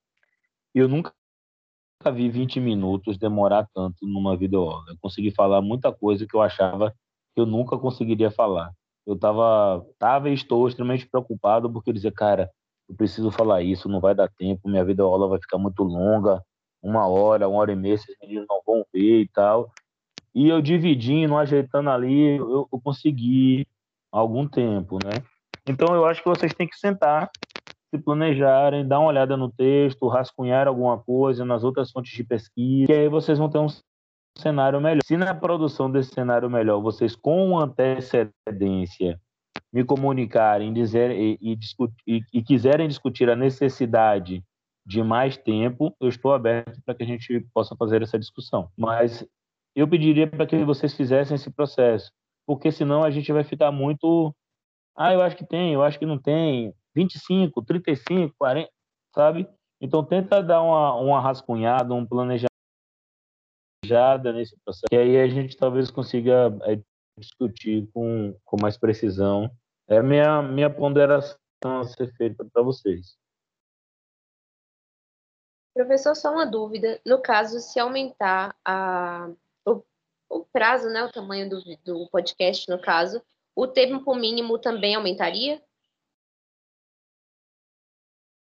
Eu 0.75 0.89
nunca 0.89 1.13
vi 2.13 2.29
20 2.29 2.59
minutos 2.59 3.17
demorar 3.17 3.69
tanto 3.73 4.05
numa 4.05 4.37
videoaula. 4.37 4.87
Eu 4.89 4.97
consegui 5.01 5.31
falar 5.31 5.63
muita 5.63 5.93
coisa 5.93 6.27
que 6.27 6.35
eu 6.35 6.43
achava 6.43 6.91
que 6.91 7.41
eu 7.41 7.47
nunca 7.47 7.79
conseguiria 7.79 8.33
falar 8.33 8.73
eu 9.07 9.15
estava 9.15 9.85
tava 9.99 10.31
e 10.31 10.35
estou 10.35 10.67
extremamente 10.67 11.07
preocupado 11.07 11.71
porque 11.71 11.91
eu 11.91 11.95
dizia, 11.95 12.13
cara, 12.13 12.51
eu 12.89 12.95
preciso 12.95 13.31
falar 13.31 13.63
isso, 13.63 13.89
não 13.89 14.01
vai 14.01 14.15
dar 14.15 14.29
tempo, 14.29 14.69
minha 14.69 14.85
vida 14.85 15.03
aula 15.03 15.29
vai 15.29 15.39
ficar 15.39 15.59
muito 15.59 15.83
longa, 15.83 16.43
uma 16.83 17.07
hora, 17.07 17.49
uma 17.49 17.59
hora 17.59 17.73
e 17.73 17.77
meia, 17.77 17.95
esses 17.95 18.15
meninos 18.21 18.47
não 18.49 18.61
vão 18.67 18.85
ver 18.93 19.23
e 19.23 19.29
tal. 19.29 19.71
E 20.35 20.49
eu 20.49 20.61
dividindo, 20.61 21.37
ajeitando 21.37 21.91
ali, 21.91 22.37
eu, 22.37 22.69
eu 22.71 22.81
consegui 22.83 23.67
algum 24.11 24.47
tempo, 24.47 24.99
né? 25.03 25.25
Então 25.67 25.95
eu 25.95 26.05
acho 26.05 26.23
que 26.23 26.29
vocês 26.29 26.53
têm 26.53 26.69
que 26.69 26.77
sentar, 26.77 27.31
se 27.91 27.99
planejarem, 27.99 28.87
dar 28.87 28.99
uma 28.99 29.09
olhada 29.09 29.37
no 29.37 29.51
texto, 29.51 30.09
rascunhar 30.09 30.67
alguma 30.67 30.99
coisa 30.99 31.45
nas 31.45 31.65
outras 31.65 31.91
fontes 31.91 32.13
de 32.13 32.25
pesquisa, 32.25 32.93
e 32.93 32.95
aí 32.95 33.09
vocês 33.09 33.39
vão 33.39 33.49
ter 33.49 33.59
um 33.59 33.69
cenário 34.39 34.81
melhor. 34.81 35.01
Se 35.05 35.17
na 35.17 35.35
produção 35.35 35.91
desse 35.91 36.15
cenário 36.15 36.51
melhor 36.51 36.81
vocês 36.81 37.15
com 37.17 37.59
antecedência 37.59 39.21
me 39.73 39.85
comunicarem 39.85 40.73
dizer, 40.73 41.11
e, 41.11 41.39
e, 41.41 41.59
e, 42.07 42.21
e 42.33 42.43
quiserem 42.43 42.87
discutir 42.87 43.29
a 43.29 43.37
necessidade 43.37 44.43
de 44.87 45.03
mais 45.03 45.37
tempo, 45.37 45.97
eu 46.01 46.09
estou 46.09 46.33
aberto 46.33 46.81
para 46.85 46.95
que 46.95 47.03
a 47.03 47.07
gente 47.07 47.41
possa 47.53 47.75
fazer 47.75 48.03
essa 48.03 48.19
discussão. 48.19 48.71
Mas 48.77 49.27
eu 49.75 49.89
pediria 49.89 50.29
para 50.29 50.47
que 50.47 50.65
vocês 50.65 50.95
fizessem 50.95 51.35
esse 51.35 51.51
processo, 51.51 52.13
porque 52.47 52.71
senão 52.71 53.03
a 53.03 53.11
gente 53.11 53.33
vai 53.33 53.43
ficar 53.43 53.73
muito. 53.73 54.35
Ah, 54.97 55.13
eu 55.13 55.23
acho 55.23 55.37
que 55.37 55.45
tem, 55.45 55.73
eu 55.73 55.83
acho 55.83 55.99
que 55.99 56.07
não 56.07 56.19
tem. 56.19 56.73
25, 56.95 57.61
35, 57.63 58.35
40, 58.39 58.71
sabe? 59.13 59.49
Então 59.81 60.05
tenta 60.05 60.41
dar 60.41 60.63
uma, 60.63 60.95
uma 60.95 61.21
rascunhada, 61.21 61.93
um 61.93 62.07
planejamento 62.07 62.54
nesse 64.33 64.57
processo, 64.65 64.87
e 64.93 64.97
aí 64.97 65.19
a 65.19 65.29
gente 65.29 65.57
talvez 65.57 65.91
consiga 65.91 66.57
é, 66.63 66.81
discutir 67.19 67.89
com, 67.93 68.37
com 68.45 68.57
mais 68.61 68.77
precisão. 68.77 69.51
É 69.89 69.99
a 69.99 70.03
minha, 70.03 70.43
minha 70.43 70.71
ponderação 70.71 71.37
a 71.63 71.85
ser 71.85 72.13
feita 72.17 72.45
para 72.45 72.63
vocês. 72.63 73.17
Professor, 75.75 76.15
só 76.15 76.33
uma 76.33 76.47
dúvida. 76.47 77.01
No 77.05 77.21
caso, 77.21 77.59
se 77.59 77.81
aumentar 77.81 78.57
a, 78.65 79.29
o, 79.67 79.83
o 80.29 80.45
prazo, 80.45 80.89
né, 80.89 81.03
o 81.03 81.11
tamanho 81.11 81.51
do, 81.51 81.61
do 81.85 82.09
podcast, 82.11 82.71
no 82.71 82.81
caso, 82.81 83.21
o 83.57 83.67
tempo 83.67 84.15
mínimo 84.15 84.59
também 84.59 84.95
aumentaria? 84.95 85.61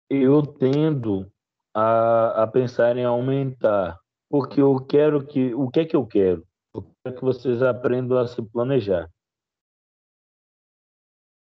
Eu 0.09 0.45
tendo 0.45 1.31
a, 1.73 2.43
a 2.43 2.47
pensar 2.47 2.95
em 2.95 3.05
aumentar, 3.05 3.99
porque 4.35 4.59
eu 4.59 4.85
quero 4.85 5.25
que. 5.25 5.55
O 5.55 5.69
que 5.69 5.79
é 5.79 5.85
que 5.85 5.95
eu 5.95 6.05
quero? 6.05 6.45
Eu 6.73 6.85
quero 7.01 7.15
que 7.15 7.23
vocês 7.23 7.61
aprendam 7.61 8.17
a 8.17 8.27
se 8.27 8.41
planejar. 8.41 9.09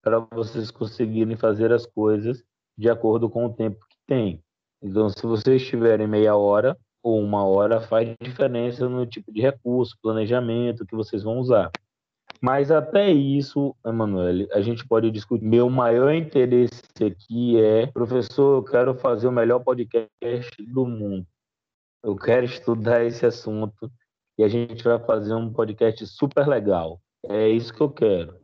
Para 0.02 0.20
vocês 0.20 0.70
conseguirem 0.70 1.36
fazer 1.36 1.70
as 1.70 1.84
coisas 1.84 2.42
de 2.78 2.88
acordo 2.88 3.28
com 3.28 3.44
o 3.44 3.52
tempo 3.52 3.78
que 3.90 3.96
tem. 4.06 4.42
Então, 4.82 5.10
se 5.10 5.20
vocês 5.26 5.66
tiverem 5.66 6.06
meia 6.06 6.34
hora 6.34 6.78
ou 7.02 7.20
uma 7.20 7.44
hora, 7.44 7.78
faz 7.78 8.16
diferença 8.22 8.88
no 8.88 9.04
tipo 9.04 9.30
de 9.30 9.42
recurso, 9.42 9.94
planejamento 10.00 10.86
que 10.86 10.96
vocês 10.96 11.22
vão 11.22 11.36
usar. 11.36 11.70
Mas 12.40 12.70
até 12.70 13.10
isso, 13.10 13.76
Emanuele, 13.84 14.48
a 14.50 14.62
gente 14.62 14.88
pode 14.88 15.10
discutir. 15.10 15.44
Meu 15.44 15.68
maior 15.68 16.10
interesse 16.14 16.80
aqui 17.04 17.60
é, 17.60 17.86
professor, 17.88 18.56
eu 18.56 18.62
quero 18.62 18.94
fazer 18.94 19.28
o 19.28 19.32
melhor 19.32 19.58
podcast 19.58 20.56
do 20.64 20.86
mundo. 20.86 21.26
Eu 22.02 22.16
quero 22.16 22.44
estudar 22.44 23.04
esse 23.04 23.26
assunto 23.26 23.90
e 24.38 24.44
a 24.44 24.48
gente 24.48 24.82
vai 24.84 24.98
fazer 24.98 25.34
um 25.34 25.52
podcast 25.52 26.06
super 26.06 26.46
legal. 26.46 27.00
É 27.24 27.48
isso 27.48 27.74
que 27.74 27.80
eu 27.80 27.90
quero. 27.90 28.38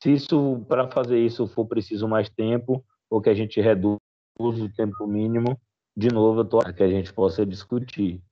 Se 0.00 0.12
isso, 0.12 0.64
para 0.68 0.90
fazer 0.90 1.18
isso, 1.18 1.46
for 1.46 1.66
preciso 1.66 2.06
mais 2.06 2.30
tempo, 2.30 2.84
ou 3.10 3.20
que 3.20 3.28
a 3.28 3.34
gente 3.34 3.60
reduz 3.60 3.98
o 4.38 4.72
tempo 4.74 5.06
mínimo, 5.06 5.60
de 5.96 6.08
novo, 6.08 6.40
eu 6.40 6.44
tô 6.44 6.58
que 6.60 6.82
a 6.82 6.88
gente 6.88 7.12
possa 7.12 7.44
discutir. 7.44 8.22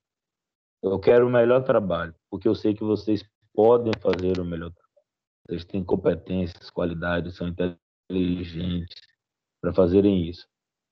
Eu 0.81 0.97
quero 0.99 1.27
o 1.27 1.29
melhor 1.29 1.63
trabalho, 1.63 2.15
porque 2.29 2.47
eu 2.47 2.55
sei 2.55 2.73
que 2.73 2.83
vocês 2.83 3.23
podem 3.53 3.91
fazer 3.99 4.39
o 4.39 4.45
melhor 4.45 4.71
trabalho. 4.71 5.07
Vocês 5.45 5.65
têm 5.65 5.83
competências, 5.83 6.69
qualidades, 6.69 7.35
são 7.35 7.47
inteligentes 7.47 8.95
para 9.61 9.73
fazerem 9.73 10.27
isso. 10.29 10.47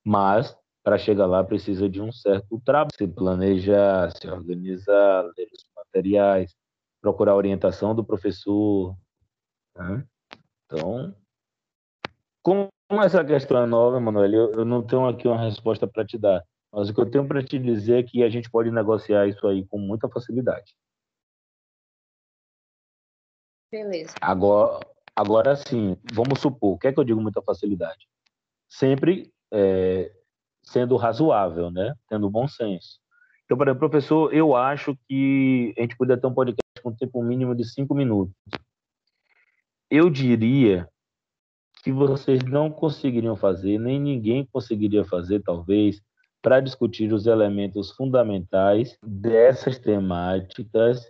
Mas, 0.05 0.55
para 0.87 0.97
chegar 0.97 1.25
lá, 1.25 1.43
precisa 1.43 1.89
de 1.89 2.01
um 2.01 2.13
certo 2.13 2.61
trabalho. 2.61 2.95
Se 2.97 3.05
planejar, 3.05 4.09
se 4.11 4.25
organizar, 4.25 5.23
ler 5.37 5.49
os 5.51 5.69
materiais, 5.75 6.55
procurar 7.01 7.35
orientação 7.35 7.93
do 7.93 8.05
professor. 8.05 8.95
Né? 9.75 10.07
Então, 10.65 11.13
como 12.41 12.69
essa 13.03 13.21
questão 13.25 13.61
é 13.61 13.65
nova, 13.65 13.99
Manuel, 13.99 14.31
eu, 14.31 14.51
eu 14.53 14.63
não 14.63 14.81
tenho 14.81 15.05
aqui 15.05 15.27
uma 15.27 15.43
resposta 15.43 15.85
para 15.85 16.05
te 16.05 16.17
dar. 16.17 16.41
Mas 16.71 16.87
o 16.87 16.93
que 16.93 17.01
eu 17.01 17.11
tenho 17.11 17.27
para 17.27 17.43
te 17.43 17.59
dizer 17.59 17.99
é 17.99 18.03
que 18.03 18.23
a 18.23 18.29
gente 18.29 18.49
pode 18.49 18.71
negociar 18.71 19.27
isso 19.27 19.45
aí 19.45 19.67
com 19.67 19.77
muita 19.77 20.07
facilidade. 20.07 20.73
Beleza. 23.69 24.15
Agora, 24.21 24.79
agora 25.13 25.53
sim, 25.57 25.97
vamos 26.13 26.39
supor, 26.39 26.75
o 26.75 26.79
que 26.79 26.87
é 26.87 26.93
que 26.93 26.99
eu 27.01 27.03
digo 27.03 27.19
muita 27.19 27.41
facilidade? 27.41 28.07
Sempre 28.69 29.33
é, 29.51 30.13
sendo 30.67 30.97
razoável, 30.97 31.71
né? 31.71 31.93
Tendo 32.09 32.29
bom 32.29 32.47
senso. 32.47 32.99
Então, 33.45 33.57
para 33.57 33.73
professor, 33.73 34.33
eu 34.33 34.55
acho 34.55 34.97
que 35.07 35.73
a 35.77 35.81
gente 35.81 35.95
poderia 35.95 36.19
ter 36.19 36.27
um 36.27 36.33
podcast 36.33 36.61
com 36.83 36.93
tempo 36.93 37.23
mínimo 37.23 37.55
de 37.55 37.63
cinco 37.63 37.95
minutos. 37.95 38.35
Eu 39.89 40.09
diria 40.09 40.87
que 41.81 41.91
vocês 41.91 42.43
não 42.43 42.69
conseguiriam 42.69 43.37
fazer, 43.37 43.79
nem 43.79 43.99
ninguém 43.99 44.45
conseguiria 44.51 45.05
fazer, 45.05 45.41
talvez, 45.41 46.01
para 46.41 46.59
discutir 46.59 47.13
os 47.13 47.25
elementos 47.25 47.91
fundamentais 47.91 48.97
dessas 49.01 49.79
temáticas 49.79 51.09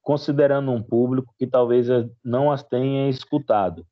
considerando 0.00 0.70
um 0.70 0.82
público 0.82 1.34
que 1.36 1.46
talvez 1.46 1.88
não 2.24 2.50
as 2.50 2.62
tenha 2.62 3.08
escutado, 3.08 3.86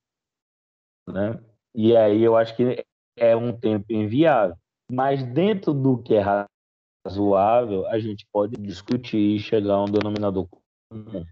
né? 1.09 1.41
E 1.75 1.97
aí 1.97 2.23
eu 2.23 2.37
acho 2.37 2.55
que 2.57 2.85
é 3.17 3.35
um 3.37 3.53
tempo 3.53 3.93
inviável. 3.93 4.57
Mas 4.91 5.23
dentro 5.23 5.73
do 5.73 6.03
que 6.03 6.15
é 6.15 6.47
razoável, 7.07 7.87
a 7.87 7.99
gente 8.01 8.27
pode 8.33 8.57
discutir 8.57 9.37
e 9.37 9.39
chegar 9.39 9.75
a 9.75 9.85
um 9.85 9.91
denominador 9.91 10.49
comum. 10.49 11.25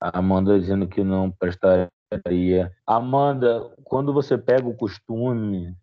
A 0.00 0.18
Amanda 0.18 0.60
dizendo 0.60 0.86
que 0.86 1.02
não 1.02 1.30
prestaria. 1.30 2.72
Amanda, 2.86 3.74
quando 3.82 4.12
você 4.12 4.38
pega 4.38 4.68
o 4.68 4.76
costume 4.76 5.76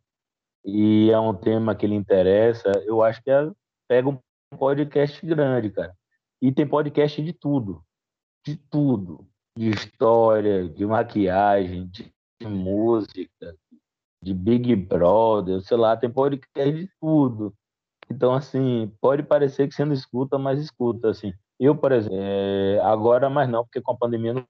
e 0.63 1.09
é 1.11 1.19
um 1.19 1.35
tema 1.35 1.75
que 1.75 1.85
lhe 1.85 1.95
interessa, 1.95 2.71
eu 2.85 3.03
acho 3.03 3.21
que 3.21 3.29
é, 3.29 3.51
pega 3.89 4.07
um 4.07 4.17
podcast 4.57 5.25
grande, 5.25 5.69
cara. 5.69 5.93
E 6.41 6.51
tem 6.51 6.67
podcast 6.67 7.21
de 7.21 7.33
tudo, 7.33 7.83
de 8.45 8.55
tudo, 8.55 9.27
de 9.57 9.69
história, 9.69 10.67
de 10.67 10.85
maquiagem, 10.85 11.87
de, 11.87 12.11
de 12.41 12.47
música, 12.47 13.55
de 14.23 14.33
Big 14.33 14.75
Brother, 14.75 15.61
sei 15.61 15.77
lá, 15.77 15.95
tem 15.97 16.09
podcast 16.09 16.71
de 16.71 16.89
tudo. 16.99 17.53
Então, 18.09 18.33
assim, 18.33 18.91
pode 18.99 19.23
parecer 19.23 19.67
que 19.67 19.75
você 19.75 19.85
não 19.85 19.93
escuta, 19.93 20.37
mas 20.37 20.59
escuta, 20.59 21.09
assim. 21.09 21.33
Eu, 21.59 21.75
por 21.75 21.91
exemplo, 21.91 22.17
é, 22.17 22.79
agora 22.83 23.29
mais 23.29 23.49
não, 23.49 23.63
porque 23.63 23.81
com 23.81 23.93
a 23.93 23.97
pandemia 23.97 24.33
não 24.33 24.45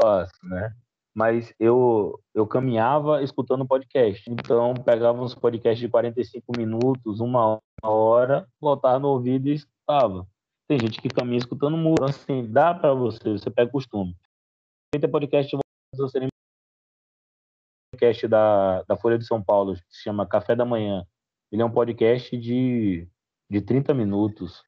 faço, 0.00 0.32
né? 0.42 0.74
mas 1.14 1.54
eu, 1.60 2.20
eu 2.34 2.46
caminhava 2.46 3.22
escutando 3.22 3.66
podcast. 3.66 4.28
Então, 4.28 4.74
pegava 4.74 5.22
uns 5.22 5.34
podcasts 5.34 5.78
de 5.78 5.88
45 5.88 6.44
minutos, 6.56 7.20
uma 7.20 7.60
hora, 7.82 8.46
voltava 8.60 8.98
no 8.98 9.08
ouvido 9.08 9.48
e 9.48 9.54
escutava. 9.54 10.26
Tem 10.66 10.78
gente 10.78 11.00
que 11.00 11.08
caminha 11.08 11.38
escutando 11.38 11.76
música, 11.76 12.04
então, 12.04 12.06
assim, 12.06 12.50
dá 12.50 12.74
para 12.74 12.94
você, 12.94 13.32
você 13.32 13.50
pega 13.50 13.70
costume. 13.70 14.16
Tem 14.90 15.10
podcast, 15.10 15.54
você 15.94 16.28
podcast 17.92 18.26
da, 18.26 18.82
da 18.82 18.96
Folha 18.96 19.18
de 19.18 19.26
São 19.26 19.42
Paulo, 19.42 19.74
que 19.74 19.80
se 19.90 20.02
chama 20.02 20.26
Café 20.26 20.56
da 20.56 20.64
Manhã. 20.64 21.06
Ele 21.52 21.60
é 21.60 21.64
um 21.64 21.70
podcast 21.70 22.36
de, 22.36 23.06
de 23.50 23.60
30 23.60 23.92
minutos, 23.92 24.62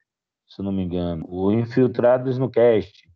se 0.47 0.61
não 0.61 0.71
me 0.71 0.83
engano. 0.83 1.25
O 1.27 1.51
Infiltrados 1.51 2.37
no 2.37 2.49
Cast, 2.49 3.09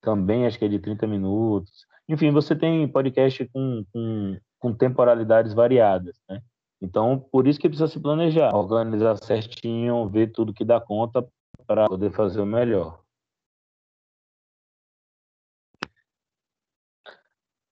também 0.00 0.46
acho 0.46 0.58
que 0.58 0.64
é 0.64 0.68
de 0.68 0.78
30 0.78 1.06
minutos. 1.06 1.86
Enfim, 2.08 2.30
você 2.30 2.56
tem 2.56 2.88
podcast 2.88 3.46
com, 3.48 3.84
com, 3.92 4.38
com 4.58 4.74
temporalidades 4.74 5.52
variadas, 5.52 6.18
né? 6.28 6.40
Então, 6.80 7.18
por 7.18 7.46
isso 7.46 7.58
que 7.58 7.68
precisa 7.68 7.88
se 7.88 8.00
planejar, 8.00 8.54
organizar 8.54 9.16
certinho, 9.16 10.08
ver 10.08 10.32
tudo 10.32 10.52
que 10.52 10.64
dá 10.64 10.80
conta 10.80 11.26
para 11.66 11.86
poder 11.88 12.12
fazer 12.12 12.40
o 12.40 12.46
melhor. 12.46 13.02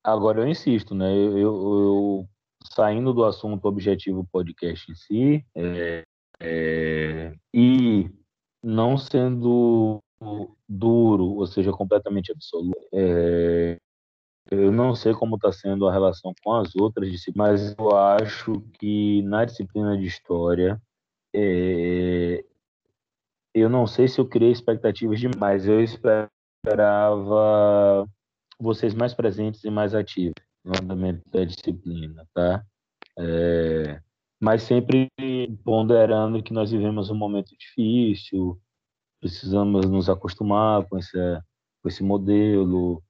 Agora 0.02 0.40
eu 0.40 0.48
insisto, 0.48 0.94
né? 0.94 1.14
Eu, 1.14 1.38
eu, 1.38 2.28
saindo 2.74 3.12
do 3.12 3.24
assunto 3.24 3.66
objetivo 3.66 4.26
podcast 4.30 4.90
em 4.90 4.94
si 4.94 5.46
é, 5.54 6.04
é, 6.40 7.34
e 7.52 8.10
não 8.62 8.98
sendo 8.98 10.02
duro, 10.68 11.24
ou 11.24 11.46
seja, 11.46 11.72
completamente 11.72 12.32
absoluto, 12.32 12.78
é, 12.92 13.78
eu 14.50 14.70
não 14.70 14.94
sei 14.94 15.14
como 15.14 15.36
está 15.36 15.52
sendo 15.52 15.88
a 15.88 15.92
relação 15.92 16.34
com 16.42 16.52
as 16.54 16.74
outras 16.76 17.10
disciplinas, 17.10 17.74
mas 17.74 17.74
eu 17.78 17.96
acho 17.96 18.60
que 18.78 19.22
na 19.22 19.44
disciplina 19.44 19.96
de 19.96 20.06
história, 20.06 20.80
é, 21.34 22.44
eu 23.54 23.68
não 23.68 23.86
sei 23.86 24.08
se 24.08 24.20
eu 24.20 24.26
criei 24.26 24.50
expectativas 24.50 25.20
demais, 25.20 25.66
eu 25.66 25.80
esperava 25.80 26.16
vocês 28.58 28.94
mais 28.94 29.14
presentes 29.14 29.62
e 29.64 29.70
mais 29.70 29.94
ativos 29.94 30.34
no 30.64 30.72
andamento 30.80 31.22
da 31.30 31.44
disciplina, 31.44 32.26
tá? 32.34 32.64
É, 33.18 34.00
mas 34.40 34.62
sempre 34.62 35.08
ponderando 35.64 36.42
que 36.42 36.52
nós 36.52 36.70
vivemos 36.70 37.10
um 37.10 37.14
momento 37.14 37.56
difícil, 37.56 38.60
precisamos 39.20 39.86
nos 39.86 40.08
acostumar 40.08 40.84
com 40.88 40.98
esse, 40.98 41.16
com 41.82 41.88
esse 41.88 42.02
modelo, 42.02 43.02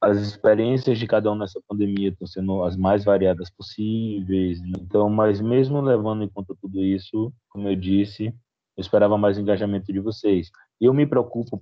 as 0.00 0.18
experiências 0.18 0.98
de 0.98 1.06
cada 1.06 1.32
um 1.32 1.34
nessa 1.34 1.60
pandemia 1.66 2.08
estão 2.08 2.26
sendo 2.26 2.62
as 2.62 2.76
mais 2.76 3.04
variadas 3.04 3.50
possíveis. 3.50 4.60
Então, 4.78 5.08
mas 5.08 5.40
mesmo 5.40 5.80
levando 5.80 6.24
em 6.24 6.28
conta 6.28 6.54
tudo 6.60 6.82
isso, 6.82 7.32
como 7.48 7.68
eu 7.68 7.76
disse, 7.76 8.34
eu 8.76 8.80
esperava 8.80 9.16
mais 9.16 9.38
engajamento 9.38 9.92
de 9.92 10.00
vocês. 10.00 10.50
Eu 10.80 10.92
me 10.92 11.06
preocupo 11.06 11.60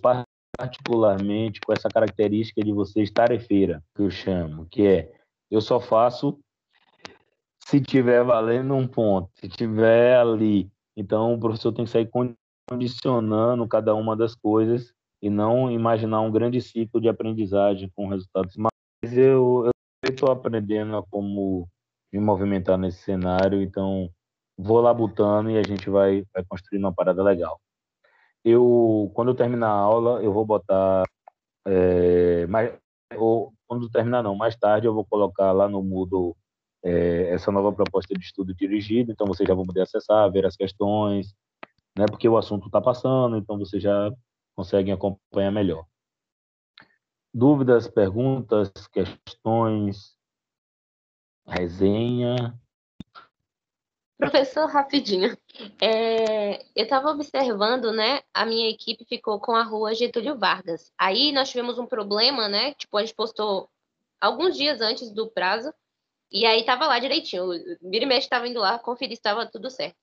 particularmente 0.57 1.61
com 1.61 1.73
essa 1.73 1.89
característica 1.89 2.63
de 2.63 2.73
vocês 2.73 3.11
tarefeira, 3.11 3.83
que 3.95 4.03
eu 4.03 4.11
chamo, 4.11 4.67
que 4.67 4.87
é 4.87 5.13
eu 5.51 5.61
só 5.61 5.79
faço 5.79 6.39
se 7.65 7.81
tiver 7.81 8.23
valendo 8.25 8.75
um 8.75 8.87
ponto, 8.87 9.31
se 9.37 9.49
tiver 9.49 10.17
ali. 10.17 10.71
Então, 10.97 11.35
o 11.35 11.41
professor 11.41 11.73
tem 11.73 11.85
que 11.85 11.91
sair 11.91 12.09
condicionando 12.69 13.67
cada 13.67 13.95
uma 13.95 14.17
das 14.17 14.35
coisas 14.35 14.93
e 15.23 15.31
não 15.31 15.71
imaginar 15.71 16.21
um 16.21 16.31
grande 16.31 16.61
ciclo 16.61 17.01
de 17.01 17.09
aprendizagem 17.09 17.91
com 17.95 18.09
resultados. 18.09 18.57
Mas 18.57 19.17
eu 19.17 19.71
estou 20.05 20.31
aprendendo 20.31 20.97
a 20.97 21.03
como 21.03 21.69
me 22.13 22.21
movimentar 22.21 22.79
nesse 22.79 23.03
cenário, 23.03 23.63
então 23.63 24.11
vou 24.57 24.81
lá 24.81 24.93
botando 24.95 25.51
e 25.51 25.59
a 25.59 25.63
gente 25.63 25.89
vai, 25.91 26.25
vai 26.33 26.45
construindo 26.45 26.85
uma 26.85 26.95
parada 26.95 27.23
legal. 27.23 27.61
Eu, 28.45 29.11
quando 29.15 29.29
eu 29.29 29.35
terminar 29.35 29.69
a 29.69 29.79
aula, 29.79 30.23
eu 30.23 30.33
vou 30.33 30.45
botar, 30.45 31.05
é, 31.67 32.47
mais, 32.47 32.77
ou 33.17 33.53
quando 33.67 33.91
terminar 33.91 34.23
não, 34.23 34.35
mais 34.35 34.57
tarde 34.57 34.87
eu 34.87 34.95
vou 34.95 35.05
colocar 35.05 35.53
lá 35.53 35.69
no 35.69 35.83
Moodle 35.83 36.37
é, 36.85 37.31
essa 37.31 37.51
nova 37.51 37.73
proposta 37.73 38.15
de 38.15 38.25
estudo 38.25 38.55
dirigido, 38.55 39.11
então 39.11 39.27
vocês 39.27 39.49
já 39.49 39.55
vão 39.55 39.65
poder 39.65 39.83
acessar, 39.83 40.31
ver 40.31 40.45
as 40.45 40.57
questões, 40.57 41.35
né, 41.97 42.05
porque 42.07 42.29
o 42.29 42.37
assunto 42.37 42.67
está 42.67 42.81
passando, 42.81 43.37
então 43.37 43.59
vocês 43.59 43.83
já 43.83 44.13
conseguem 44.55 44.93
acompanhar 44.93 45.51
melhor. 45.51 45.87
Dúvidas, 47.33 47.89
perguntas, 47.89 48.71
questões, 48.93 50.15
resenha? 51.47 52.55
Professor, 54.17 54.67
rapidinho. 54.67 55.37
É, 55.83 56.63
eu 56.77 56.85
estava 56.85 57.11
observando, 57.11 57.93
né? 57.93 58.23
A 58.33 58.47
minha 58.47 58.71
equipe 58.71 59.05
ficou 59.05 59.41
com 59.41 59.57
a 59.57 59.63
rua 59.63 59.95
Getúlio 59.95 60.39
Vargas. 60.39 60.93
Aí 60.97 61.33
nós 61.33 61.51
tivemos 61.51 61.79
um 61.79 61.87
problema, 61.87 62.49
né? 62.49 62.75
Tipo, 62.75 62.97
a 62.97 63.01
gente 63.01 63.15
postou 63.15 63.69
alguns 64.21 64.57
dias 64.57 64.81
antes 64.81 65.11
do 65.11 65.29
prazo. 65.29 65.75
E 66.31 66.47
aí 66.47 66.65
tava 66.65 66.87
lá 66.87 66.99
direitinho. 66.99 67.45
O 67.45 67.91
Vira 67.91 68.13
e 68.13 68.19
estava 68.19 68.47
indo 68.49 68.61
lá 68.61 68.79
conferir 68.79 69.17
se 69.17 69.21
estava 69.21 69.47
tudo 69.47 69.71
certo. 69.71 69.97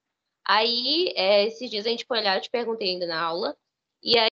Aí, 0.46 1.14
é, 1.16 1.46
esses 1.46 1.70
dias 1.70 1.86
a 1.86 1.90
gente 1.90 2.06
foi 2.06 2.20
olhar, 2.20 2.36
eu 2.36 2.42
te 2.42 2.50
perguntei 2.50 2.90
ainda 2.92 3.08
na 3.08 3.22
aula. 3.22 3.58
E 4.04 4.18
aí 4.18 4.30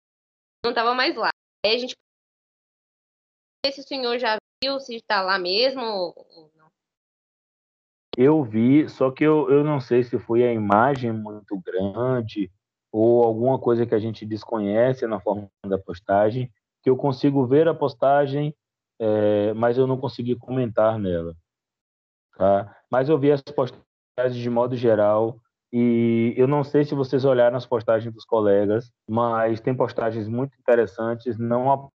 não 0.64 0.72
estava 0.72 0.94
mais 0.94 1.16
lá. 1.16 1.32
Aí 1.66 1.76
a 1.76 1.78
gente. 1.78 1.96
Se 3.74 3.82
o 3.82 3.84
senhor 3.84 4.20
já 4.20 4.38
viu 4.64 4.80
se 4.80 4.96
está 4.96 5.22
lá 5.22 5.38
mesmo 5.40 6.14
eu 8.18 8.44
vi, 8.44 8.88
só 8.90 9.12
que 9.12 9.24
eu, 9.24 9.50
eu 9.50 9.64
não 9.64 9.80
sei 9.80 10.04
se 10.04 10.18
foi 10.18 10.44
a 10.44 10.54
imagem 10.54 11.12
muito 11.12 11.60
grande 11.60 12.52
ou 12.92 13.24
alguma 13.24 13.60
coisa 13.60 13.86
que 13.86 13.94
a 13.94 14.00
gente 14.00 14.26
desconhece 14.26 15.06
na 15.06 15.20
forma 15.20 15.50
da 15.66 15.78
postagem, 15.78 16.50
que 16.82 16.90
eu 16.90 16.96
consigo 16.96 17.46
ver 17.46 17.68
a 17.68 17.74
postagem, 17.74 18.56
é, 19.00 19.54
mas 19.54 19.78
eu 19.78 19.86
não 19.86 19.98
consegui 19.98 20.36
comentar 20.36 20.98
nela. 20.98 21.36
Tá? 22.38 22.74
Mas 22.90 23.10
eu 23.10 23.18
vi 23.20 23.32
as 23.32 23.42
postagens 23.42 24.36
de 24.36 24.50
modo 24.50 24.76
geral 24.78 25.38
e 25.74 26.34
eu 26.38 26.48
não 26.48 26.64
sei 26.64 26.86
se 26.86 26.96
vocês 26.96 27.26
olharam 27.26 27.58
as 27.58 27.66
postagens 27.66 28.14
dos 28.14 28.24
colegas, 28.24 28.90
mas 29.10 29.60
tem 29.60 29.76
postagens 29.76 30.28
muito 30.28 30.58
interessantes, 30.58 31.38
não 31.38 31.70
a 31.70 31.90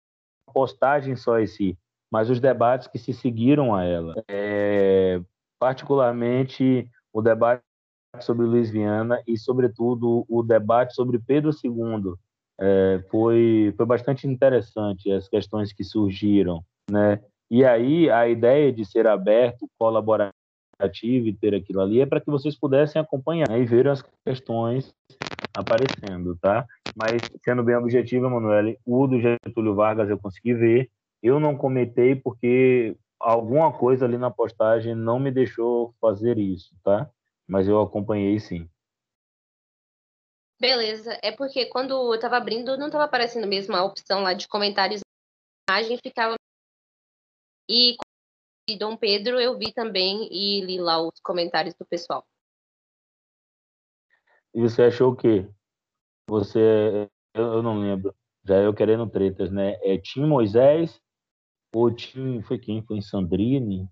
postagem 0.54 1.16
só 1.16 1.40
em 1.40 1.48
si, 1.48 1.78
mas 2.12 2.30
os 2.30 2.42
debates 2.42 2.88
que 2.88 2.98
se 3.00 3.14
seguiram 3.14 3.74
a 3.74 3.86
ela. 3.86 4.16
É, 4.28 5.22
particularmente 5.60 6.90
o 7.14 7.22
debate 7.22 7.62
sobre 8.22 8.46
Luiz 8.46 8.70
Viana 8.70 9.22
e, 9.28 9.38
sobretudo, 9.38 10.26
o 10.28 10.42
debate 10.42 10.96
sobre 10.96 11.20
Pedro 11.20 11.52
II. 11.52 12.14
É, 12.62 13.04
foi, 13.10 13.74
foi 13.78 13.86
bastante 13.86 14.28
interessante 14.28 15.12
as 15.12 15.30
questões 15.30 15.72
que 15.72 15.84
surgiram, 15.84 16.64
né? 16.90 17.22
E 17.50 17.66
aí 17.66 18.10
a 18.10 18.28
ideia 18.28 18.72
de 18.72 18.86
ser 18.86 19.08
aberto, 19.08 19.70
colaborativo 19.78 20.34
e 21.28 21.34
ter 21.34 21.56
aquilo 21.56 21.82
ali 21.82 22.02
é 22.02 22.06
para 22.06 22.22
que 22.22 22.30
vocês 22.30 22.56
pudessem 22.56 23.02
acompanhar 23.02 23.50
né? 23.50 23.60
e 23.60 23.66
ver 23.66 23.88
as 23.88 24.04
questões 24.26 24.94
aparecendo, 25.54 26.38
tá? 26.42 26.66
Mas 26.96 27.22
sendo 27.44 27.64
bem 27.64 27.76
objetivo, 27.76 28.28
Emanuele, 28.28 28.78
o 28.86 29.08
do 29.08 29.20
Getúlio 29.20 29.74
Vargas 29.74 30.10
eu 30.10 30.18
consegui 30.18 30.54
ver, 30.54 30.90
eu 31.24 31.40
não 31.40 31.56
comentei 31.56 32.16
porque 32.16 32.96
alguma 33.20 33.78
coisa 33.78 34.06
ali 34.06 34.18
na 34.18 34.32
postagem 34.32 34.96
não 34.96 35.20
me 35.20 35.32
deixou 35.32 35.94
fazer 36.00 36.38
isso, 36.38 36.76
tá? 36.84 37.12
Mas 37.48 37.68
eu 37.68 37.82
acompanhei 37.82 38.40
sim. 38.40 38.70
Beleza, 40.60 41.18
é 41.24 41.32
porque 41.32 41.66
quando 41.68 41.92
eu 41.92 42.16
estava 42.16 42.38
abrindo, 42.38 42.78
não 42.78 42.88
estava 42.88 43.06
aparecendo 43.06 43.48
mesmo 43.48 43.76
a 43.76 43.84
opção 43.84 44.22
lá 44.22 44.34
de 44.34 44.48
comentários, 44.48 45.02
a 45.70 45.80
imagem 45.80 45.98
ficava. 45.98 46.36
E 47.70 47.96
com 47.98 48.78
Dom 48.78 48.98
Pedro 48.98 49.40
eu 49.40 49.58
vi 49.58 49.74
também 49.74 50.28
e 50.32 50.62
li 50.62 50.80
lá 50.80 51.02
os 51.02 51.20
comentários 51.22 51.76
do 51.76 51.86
pessoal. 51.86 52.26
E 54.54 54.62
você 54.62 54.84
achou 54.84 55.14
o 55.14 55.16
quê? 55.16 55.50
Você, 56.28 57.10
eu, 57.34 57.64
não 57.64 57.80
lembro, 57.80 58.14
já 58.44 58.58
eu 58.58 58.74
querendo 58.74 59.10
tretas, 59.10 59.52
né? 59.52 59.78
É 59.82 59.98
Tim 59.98 60.26
Moisés 60.26 61.02
o 61.74 61.92
time 61.92 62.42
foi 62.42 62.58
quem? 62.58 62.84
Foi 62.84 62.98
em 62.98 63.02
Sandrine? 63.02 63.90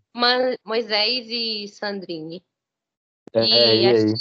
Moisés 0.66 1.28
e 1.30 1.68
Sandrine. 1.68 2.44
É, 3.34 3.44
e, 3.44 3.82
e 3.82 3.86
aí? 3.88 4.14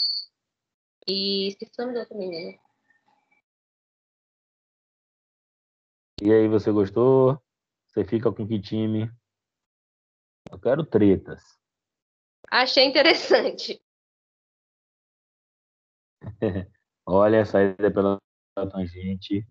E 1.08 1.48
esqueci 1.48 1.72
o 1.78 1.82
nome 1.82 1.94
da 1.94 2.00
outra 2.00 2.18
menina. 2.18 2.58
E 6.22 6.32
aí, 6.32 6.48
você 6.48 6.72
gostou? 6.72 7.40
Você 7.88 8.04
fica 8.04 8.32
com 8.32 8.46
que 8.46 8.60
time? 8.60 9.10
Eu 10.50 10.58
quero 10.58 10.84
tretas. 10.84 11.42
Achei 12.50 12.84
interessante. 12.84 13.82
Olha, 17.06 17.42
a 17.42 17.44
saída 17.44 17.90
pela 17.90 18.18
tangente. 18.54 19.46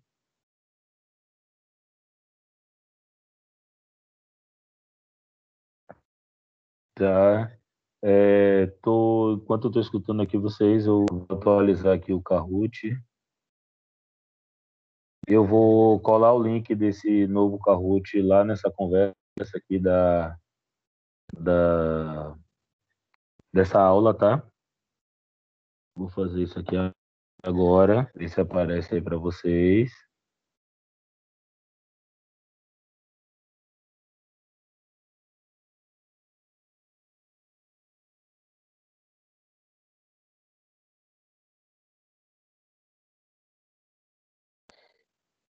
Tá. 6.95 7.51
É, 8.01 8.67
tô, 8.81 9.33
enquanto 9.33 9.65
eu 9.65 9.69
estou 9.69 9.81
escutando 9.81 10.21
aqui 10.21 10.37
vocês, 10.37 10.85
eu 10.85 11.05
vou 11.09 11.25
atualizar 11.29 11.93
aqui 11.93 12.13
o 12.13 12.21
Kahoot. 12.21 12.97
Eu 15.27 15.45
vou 15.45 15.99
colar 15.99 16.33
o 16.33 16.41
link 16.41 16.73
desse 16.73 17.27
novo 17.27 17.59
Kahoot 17.59 18.21
lá 18.21 18.45
nessa 18.45 18.71
conversa 18.71 19.13
aqui 19.55 19.77
da, 19.77 20.37
da 21.37 22.37
dessa 23.51 23.79
aula, 23.79 24.13
tá? 24.13 24.47
Vou 25.95 26.07
fazer 26.09 26.43
isso 26.43 26.59
aqui 26.59 26.75
agora, 27.43 28.09
ver 28.15 28.29
se 28.29 28.39
aparece 28.39 28.95
aí 28.95 29.01
para 29.01 29.17
vocês. 29.17 29.91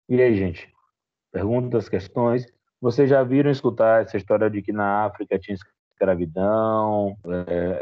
E 0.07 0.21
aí, 0.21 0.35
gente? 0.35 0.71
Perguntas, 1.31 1.89
questões? 1.89 2.45
Vocês 2.81 3.09
já 3.09 3.23
viram 3.23 3.49
escutar 3.51 4.03
essa 4.03 4.17
história 4.17 4.49
de 4.49 4.61
que 4.61 4.71
na 4.71 5.05
África 5.05 5.39
tinha 5.39 5.55
escravidão? 5.91 7.17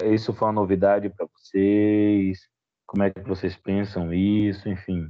É, 0.02 0.08
isso 0.14 0.34
foi 0.34 0.48
uma 0.48 0.54
novidade 0.54 1.10
para 1.10 1.28
vocês? 1.28 2.40
Como 2.86 3.04
é 3.04 3.12
que 3.12 3.22
vocês 3.22 3.58
pensam 3.58 4.14
isso? 4.14 4.70
Enfim. 4.70 5.10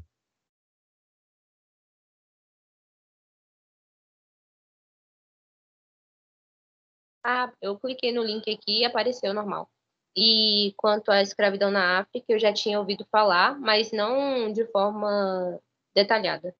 Ah, 7.23 7.51
eu 7.61 7.77
cliquei 7.79 8.11
no 8.11 8.23
link 8.23 8.49
aqui 8.49 8.81
e 8.81 8.85
apareceu 8.85 9.33
normal. 9.33 9.69
E 10.15 10.73
quanto 10.77 11.11
à 11.11 11.21
escravidão 11.21 11.71
na 11.71 11.99
África, 11.99 12.25
eu 12.33 12.39
já 12.39 12.53
tinha 12.53 12.79
ouvido 12.79 13.05
falar, 13.11 13.59
mas 13.59 13.91
não 13.91 14.51
de 14.51 14.65
forma 14.71 15.59
detalhada. 15.95 16.55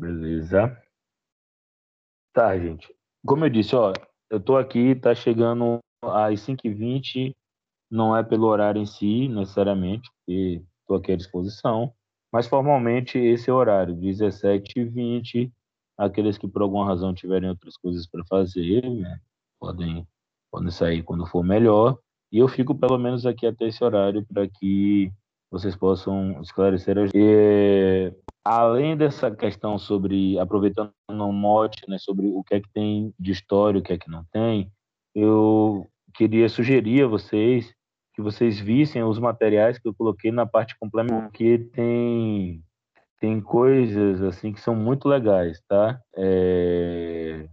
Beleza. 0.00 0.76
Tá, 2.32 2.58
gente. 2.58 2.94
Como 3.26 3.44
eu 3.44 3.50
disse, 3.50 3.74
ó, 3.74 3.92
eu 4.30 4.38
tô 4.38 4.56
aqui, 4.56 4.94
tá 4.94 5.14
chegando 5.14 5.78
às 6.02 6.40
5h20, 6.40 7.34
não 7.90 8.16
é 8.16 8.22
pelo 8.22 8.46
horário 8.46 8.80
em 8.80 8.86
si, 8.86 9.28
necessariamente, 9.28 10.10
porque 10.10 10.62
tô 10.86 10.94
aqui 10.94 11.12
à 11.12 11.16
disposição, 11.16 11.92
mas 12.32 12.46
formalmente 12.46 13.18
esse 13.18 13.48
é 13.48 13.52
o 13.52 13.56
horário, 13.56 13.96
17h20. 13.96 15.50
Aqueles 15.98 16.36
que 16.36 16.46
por 16.46 16.60
alguma 16.60 16.84
razão 16.84 17.14
tiverem 17.14 17.48
outras 17.48 17.76
coisas 17.78 18.06
para 18.06 18.22
fazer, 18.26 18.88
né, 18.90 19.18
podem, 19.58 20.06
podem 20.50 20.70
sair 20.70 21.02
quando 21.02 21.26
for 21.26 21.42
melhor. 21.42 21.98
E 22.30 22.38
eu 22.38 22.48
fico 22.48 22.74
pelo 22.74 22.98
menos 22.98 23.24
aqui 23.24 23.46
até 23.46 23.68
esse 23.68 23.82
horário 23.82 24.26
para 24.26 24.46
que 24.46 25.10
vocês 25.50 25.74
possam 25.74 26.38
esclarecer. 26.42 26.96
E, 27.14 28.12
além 28.46 28.96
dessa 28.96 29.28
questão 29.34 29.76
sobre, 29.76 30.38
aproveitando 30.38 30.92
o 31.08 31.32
mote, 31.32 31.88
né, 31.88 31.98
sobre 31.98 32.28
o 32.28 32.44
que 32.44 32.54
é 32.54 32.60
que 32.60 32.70
tem 32.72 33.12
de 33.18 33.32
história, 33.32 33.80
o 33.80 33.82
que 33.82 33.92
é 33.92 33.98
que 33.98 34.08
não 34.08 34.24
tem, 34.32 34.70
eu 35.14 35.90
queria 36.14 36.48
sugerir 36.48 37.04
a 37.04 37.08
vocês 37.08 37.74
que 38.14 38.22
vocês 38.22 38.58
vissem 38.58 39.02
os 39.02 39.18
materiais 39.18 39.78
que 39.78 39.88
eu 39.88 39.94
coloquei 39.94 40.30
na 40.30 40.46
parte 40.46 40.78
complementar, 40.78 41.30
que 41.32 41.58
tem 41.58 42.62
tem 43.18 43.40
coisas 43.40 44.22
assim 44.22 44.52
que 44.52 44.60
são 44.60 44.74
muito 44.74 45.08
legais, 45.08 45.60
tá? 45.66 46.00
É... 46.14 47.48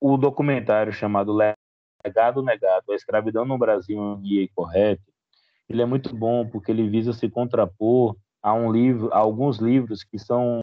O 0.00 0.16
documentário 0.16 0.92
chamado 0.92 1.32
Legado 1.32 2.42
Negado, 2.42 2.92
a 2.92 2.94
escravidão 2.94 3.44
no 3.44 3.58
Brasil, 3.58 4.16
guia 4.16 4.48
correto, 4.54 5.02
ele 5.68 5.82
é 5.82 5.86
muito 5.86 6.14
bom 6.14 6.48
porque 6.48 6.70
ele 6.70 6.88
visa 6.88 7.12
se 7.12 7.28
contrapor 7.28 8.16
a 8.42 8.52
um 8.54 8.70
livro, 8.70 9.12
a 9.12 9.18
alguns 9.18 9.58
livros 9.58 10.04
que 10.04 10.18
são 10.18 10.60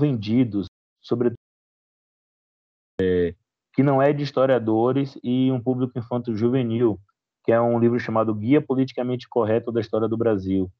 vendidos, 0.00 0.66
sobretudo 1.00 1.36
é, 3.00 3.34
que 3.72 3.82
não 3.82 4.00
é 4.00 4.12
de 4.12 4.22
historiadores 4.22 5.18
e 5.22 5.50
um 5.50 5.60
público 5.60 5.98
infanto-juvenil, 5.98 6.98
que 7.44 7.52
é 7.52 7.60
um 7.60 7.78
livro 7.78 7.98
chamado 7.98 8.34
Guia 8.34 8.60
Politicamente 8.60 9.28
Correto 9.28 9.72
da 9.72 9.80
História 9.80 10.08
do 10.08 10.16
Brasil. 10.16 10.70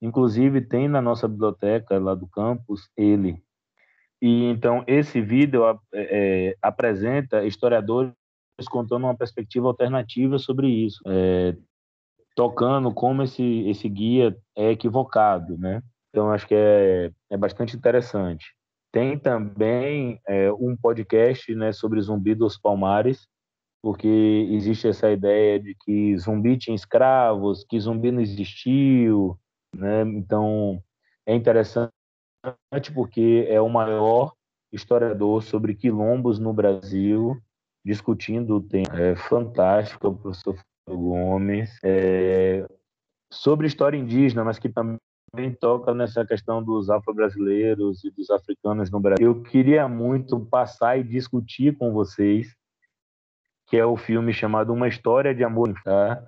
Inclusive, 0.00 0.60
tem 0.60 0.88
na 0.88 1.00
nossa 1.00 1.26
biblioteca 1.26 1.98
lá 1.98 2.14
do 2.14 2.26
campus 2.28 2.88
ele. 2.96 3.42
E 4.20 4.44
então, 4.44 4.84
esse 4.86 5.20
vídeo 5.20 5.62
é, 5.92 6.56
apresenta 6.62 7.44
historiadores 7.44 8.12
contando 8.70 9.04
uma 9.04 9.16
perspectiva 9.16 9.66
alternativa 9.66 10.38
sobre 10.38 10.68
isso, 10.68 11.02
é, 11.06 11.56
tocando 12.34 12.92
como 12.92 13.22
esse, 13.22 13.68
esse 13.68 13.88
guia 13.88 14.36
é 14.56 14.70
equivocado, 14.70 15.56
né? 15.58 15.82
Então, 16.10 16.30
acho 16.30 16.46
que 16.46 16.54
é, 16.54 17.10
é 17.30 17.36
bastante 17.36 17.76
interessante. 17.76 18.54
Tem 18.92 19.18
também 19.18 20.20
é, 20.28 20.52
um 20.52 20.76
podcast 20.76 21.52
né, 21.54 21.72
sobre 21.72 22.00
Zumbi 22.00 22.34
dos 22.34 22.56
Palmares, 22.56 23.26
porque 23.82 24.48
existe 24.50 24.88
essa 24.88 25.10
ideia 25.10 25.60
de 25.60 25.74
que 25.84 26.16
zumbi 26.16 26.56
tinha 26.56 26.74
escravos, 26.74 27.64
que 27.68 27.78
zumbi 27.78 28.10
não 28.10 28.22
existiu, 28.22 29.38
né? 29.74 30.02
Então, 30.02 30.80
é 31.26 31.34
interessante 31.34 31.90
porque 32.94 33.46
é 33.48 33.60
o 33.60 33.68
maior 33.68 34.32
historiador 34.72 35.42
sobre 35.42 35.74
quilombos 35.74 36.38
no 36.38 36.52
Brasil, 36.52 37.36
discutindo 37.84 38.56
o 38.56 38.62
tema. 38.62 38.98
É 38.98 39.14
fantástico, 39.16 40.08
o 40.08 40.16
professor 40.16 40.56
Gomes. 40.88 41.78
É, 41.82 42.66
sobre 43.32 43.66
história 43.66 43.96
indígena, 43.96 44.44
mas 44.44 44.58
que 44.58 44.68
também 44.68 44.98
toca 45.60 45.92
nessa 45.94 46.24
questão 46.24 46.62
dos 46.62 46.90
afro-brasileiros 46.90 48.04
e 48.04 48.10
dos 48.10 48.30
africanos 48.30 48.90
no 48.90 49.00
Brasil. 49.00 49.26
Eu 49.26 49.42
queria 49.42 49.88
muito 49.88 50.38
passar 50.46 50.98
e 50.98 51.02
discutir 51.02 51.76
com 51.76 51.92
vocês, 51.92 52.54
que 53.66 53.76
é 53.76 53.84
o 53.84 53.96
filme 53.96 54.32
chamado 54.32 54.72
Uma 54.72 54.88
História 54.88 55.34
de 55.34 55.42
Amor. 55.42 55.74
Tá? 55.82 56.22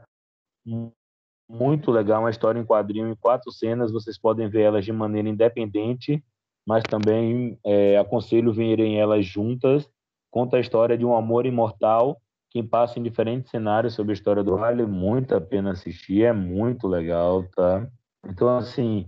Muito 1.48 1.92
legal, 1.92 2.22
uma 2.22 2.30
história 2.30 2.58
em 2.58 2.64
quadrinho 2.64 3.08
em 3.08 3.14
quatro 3.14 3.52
cenas. 3.52 3.92
Vocês 3.92 4.18
podem 4.18 4.48
ver 4.48 4.62
elas 4.62 4.84
de 4.84 4.92
maneira 4.92 5.28
independente, 5.28 6.22
mas 6.66 6.82
também 6.82 7.58
é, 7.64 7.96
aconselho 7.98 8.52
verem 8.52 8.98
elas 8.98 9.24
juntas. 9.24 9.88
Conta 10.30 10.56
a 10.56 10.60
história 10.60 10.98
de 10.98 11.04
um 11.04 11.14
amor 11.14 11.46
imortal 11.46 12.20
que 12.62 12.62
passa 12.62 12.98
em 12.98 13.02
diferentes 13.02 13.50
cenários 13.50 13.92
sobre 13.92 14.12
a 14.12 14.14
história 14.14 14.42
do 14.42 14.56
vale. 14.56 14.86
Muito 14.86 15.34
a 15.34 15.40
pena 15.40 15.72
assistir, 15.72 16.22
é 16.22 16.32
muito 16.32 16.88
legal, 16.88 17.44
tá? 17.54 17.86
Então, 18.26 18.56
assim, 18.56 19.06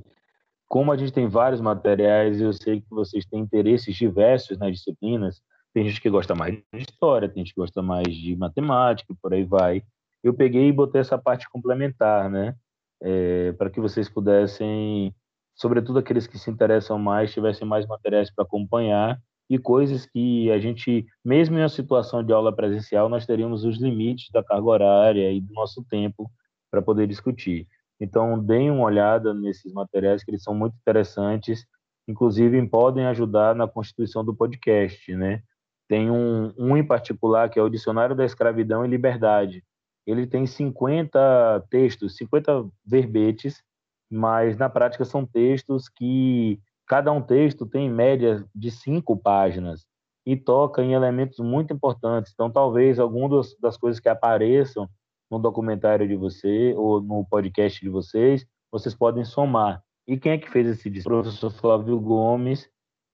como 0.67 0.93
a 0.93 0.97
gente 0.99 1.13
tem 1.13 1.27
vários 1.27 1.61
materiais, 1.61 2.41
eu 2.41 2.53
sei 2.53 2.83
que 2.83 2.91
vocês 2.91 3.25
têm 3.25 3.41
interesses 3.41 3.97
diversos 3.97 4.59
nas 4.59 4.73
disciplinas. 4.73 5.41
Tem 5.73 5.89
gente 5.89 6.01
que 6.01 6.11
gosta 6.11 6.35
mais 6.35 6.57
de 6.57 6.83
história, 6.83 7.29
tem 7.29 7.43
gente 7.43 7.55
que 7.55 7.61
gosta 7.61 7.81
mais 7.81 8.15
de 8.15 8.37
matemática, 8.37 9.15
por 9.23 9.33
aí 9.33 9.45
vai. 9.45 9.83
Eu 10.23 10.35
peguei 10.35 10.69
e 10.69 10.73
botei 10.73 11.01
essa 11.01 11.17
parte 11.17 11.49
complementar, 11.49 12.29
né? 12.29 12.55
É, 13.01 13.53
para 13.53 13.71
que 13.71 13.81
vocês 13.81 14.11
pudessem, 14.11 15.15
sobretudo 15.55 16.01
aqueles 16.01 16.27
que 16.27 16.39
se 16.39 16.51
interessam 16.51 16.99
mais, 16.99 17.33
tivessem 17.33 17.67
mais 17.67 17.87
materiais 17.87 18.31
para 18.31 18.45
acompanhar 18.45 19.19
e 19.49 19.59
coisas 19.59 20.05
que 20.05 20.51
a 20.51 20.59
gente, 20.59 21.07
mesmo 21.25 21.57
em 21.57 21.63
uma 21.63 21.69
situação 21.69 22.23
de 22.23 22.33
aula 22.33 22.55
presencial, 22.55 23.09
nós 23.09 23.25
teríamos 23.25 23.65
os 23.65 23.79
limites 23.79 24.31
da 24.31 24.43
carga 24.43 24.67
horária 24.67 25.33
e 25.33 25.41
do 25.41 25.53
nosso 25.55 25.83
tempo 25.89 26.31
para 26.71 26.83
poder 26.83 27.07
discutir. 27.07 27.67
Então, 28.01 28.39
deem 28.39 28.71
uma 28.71 28.85
olhada 28.85 29.33
nesses 29.33 29.73
materiais, 29.73 30.23
que 30.23 30.31
eles 30.31 30.43
são 30.43 30.55
muito 30.55 30.77
interessantes, 30.77 31.67
inclusive 32.07 32.65
podem 32.69 33.07
ajudar 33.07 33.55
na 33.55 33.67
constituição 33.67 34.25
do 34.25 34.35
podcast, 34.35 35.15
né? 35.17 35.43
Tem 35.89 36.11
um, 36.11 36.53
um 36.59 36.77
em 36.77 36.85
particular, 36.85 37.49
que 37.49 37.59
é 37.59 37.63
o 37.63 37.71
Dicionário 37.71 38.15
da 38.15 38.25
Escravidão 38.25 38.85
e 38.85 38.89
Liberdade. 38.89 39.65
Ele 40.07 40.27
tem 40.27 40.47
50 40.47 41.67
textos, 41.71 42.17
50 42.17 42.67
verbetes, 42.85 43.63
mas 44.11 44.57
na 44.57 44.69
prática 44.69 45.05
são 45.05 45.25
textos 45.25 45.89
que 45.89 46.61
cada 46.89 47.12
um 47.12 47.20
texto 47.20 47.66
tem 47.66 47.86
em 47.86 47.93
média 47.93 48.45
de 48.55 48.70
cinco 48.70 49.16
páginas 49.16 49.86
e 50.26 50.36
toca 50.36 50.82
em 50.82 50.95
elementos 50.95 51.39
muito 51.39 51.72
importantes. 51.72 52.32
Então, 52.32 52.51
talvez 52.51 52.99
algumas 52.99 53.55
das 53.61 53.76
coisas 53.76 54.01
que 54.01 54.09
apareçam 54.09 54.89
no 55.30 55.39
documentário 55.39 56.09
de 56.09 56.16
você 56.16 56.74
ou 56.76 57.01
no 57.01 57.26
podcast 57.26 57.80
de 57.80 57.89
vocês, 57.89 58.47
vocês 58.72 58.95
podem 58.95 59.24
somar. 59.24 59.82
E 60.07 60.16
quem 60.18 60.32
é 60.32 60.39
que 60.39 60.51
fez 60.51 60.66
esse 60.66 60.89
disco? 60.89 61.09
O 61.09 61.22
professor 61.22 61.51
Flávio 61.51 62.01
Gomes 62.01 62.68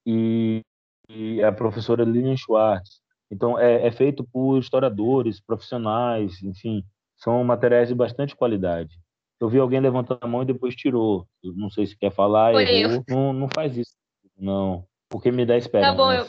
e, 0.06 0.60
e 1.08 1.42
a 1.42 1.50
professora 1.50 2.04
Lilian 2.04 2.36
Schwartz. 2.36 3.00
Então, 3.30 3.58
é, 3.58 3.86
é, 3.86 3.90
feito 3.90 4.22
por 4.24 4.58
historiadores, 4.58 5.40
profissionais, 5.40 6.40
enfim, 6.42 6.84
são 7.16 7.42
materiais 7.42 7.88
de 7.88 7.94
bastante 7.94 8.36
qualidade. 8.36 8.96
Eu 9.44 9.48
vi 9.50 9.58
alguém 9.58 9.78
levantando 9.78 10.20
a 10.22 10.26
mão 10.26 10.42
e 10.42 10.46
depois 10.46 10.74
tirou. 10.74 11.28
Eu 11.42 11.52
não 11.52 11.68
sei 11.68 11.86
se 11.86 11.94
quer 11.94 12.10
falar, 12.10 12.52
Foi 12.52 12.64
errou. 12.64 12.94
Eu. 12.94 13.04
Não, 13.14 13.32
não 13.34 13.48
faz 13.54 13.76
isso, 13.76 13.94
não. 14.38 14.86
Porque 15.06 15.30
me 15.30 15.44
dá 15.44 15.54
esperança. 15.54 15.90
Tá 15.90 15.96
bom, 15.96 16.10
eu... 16.10 16.24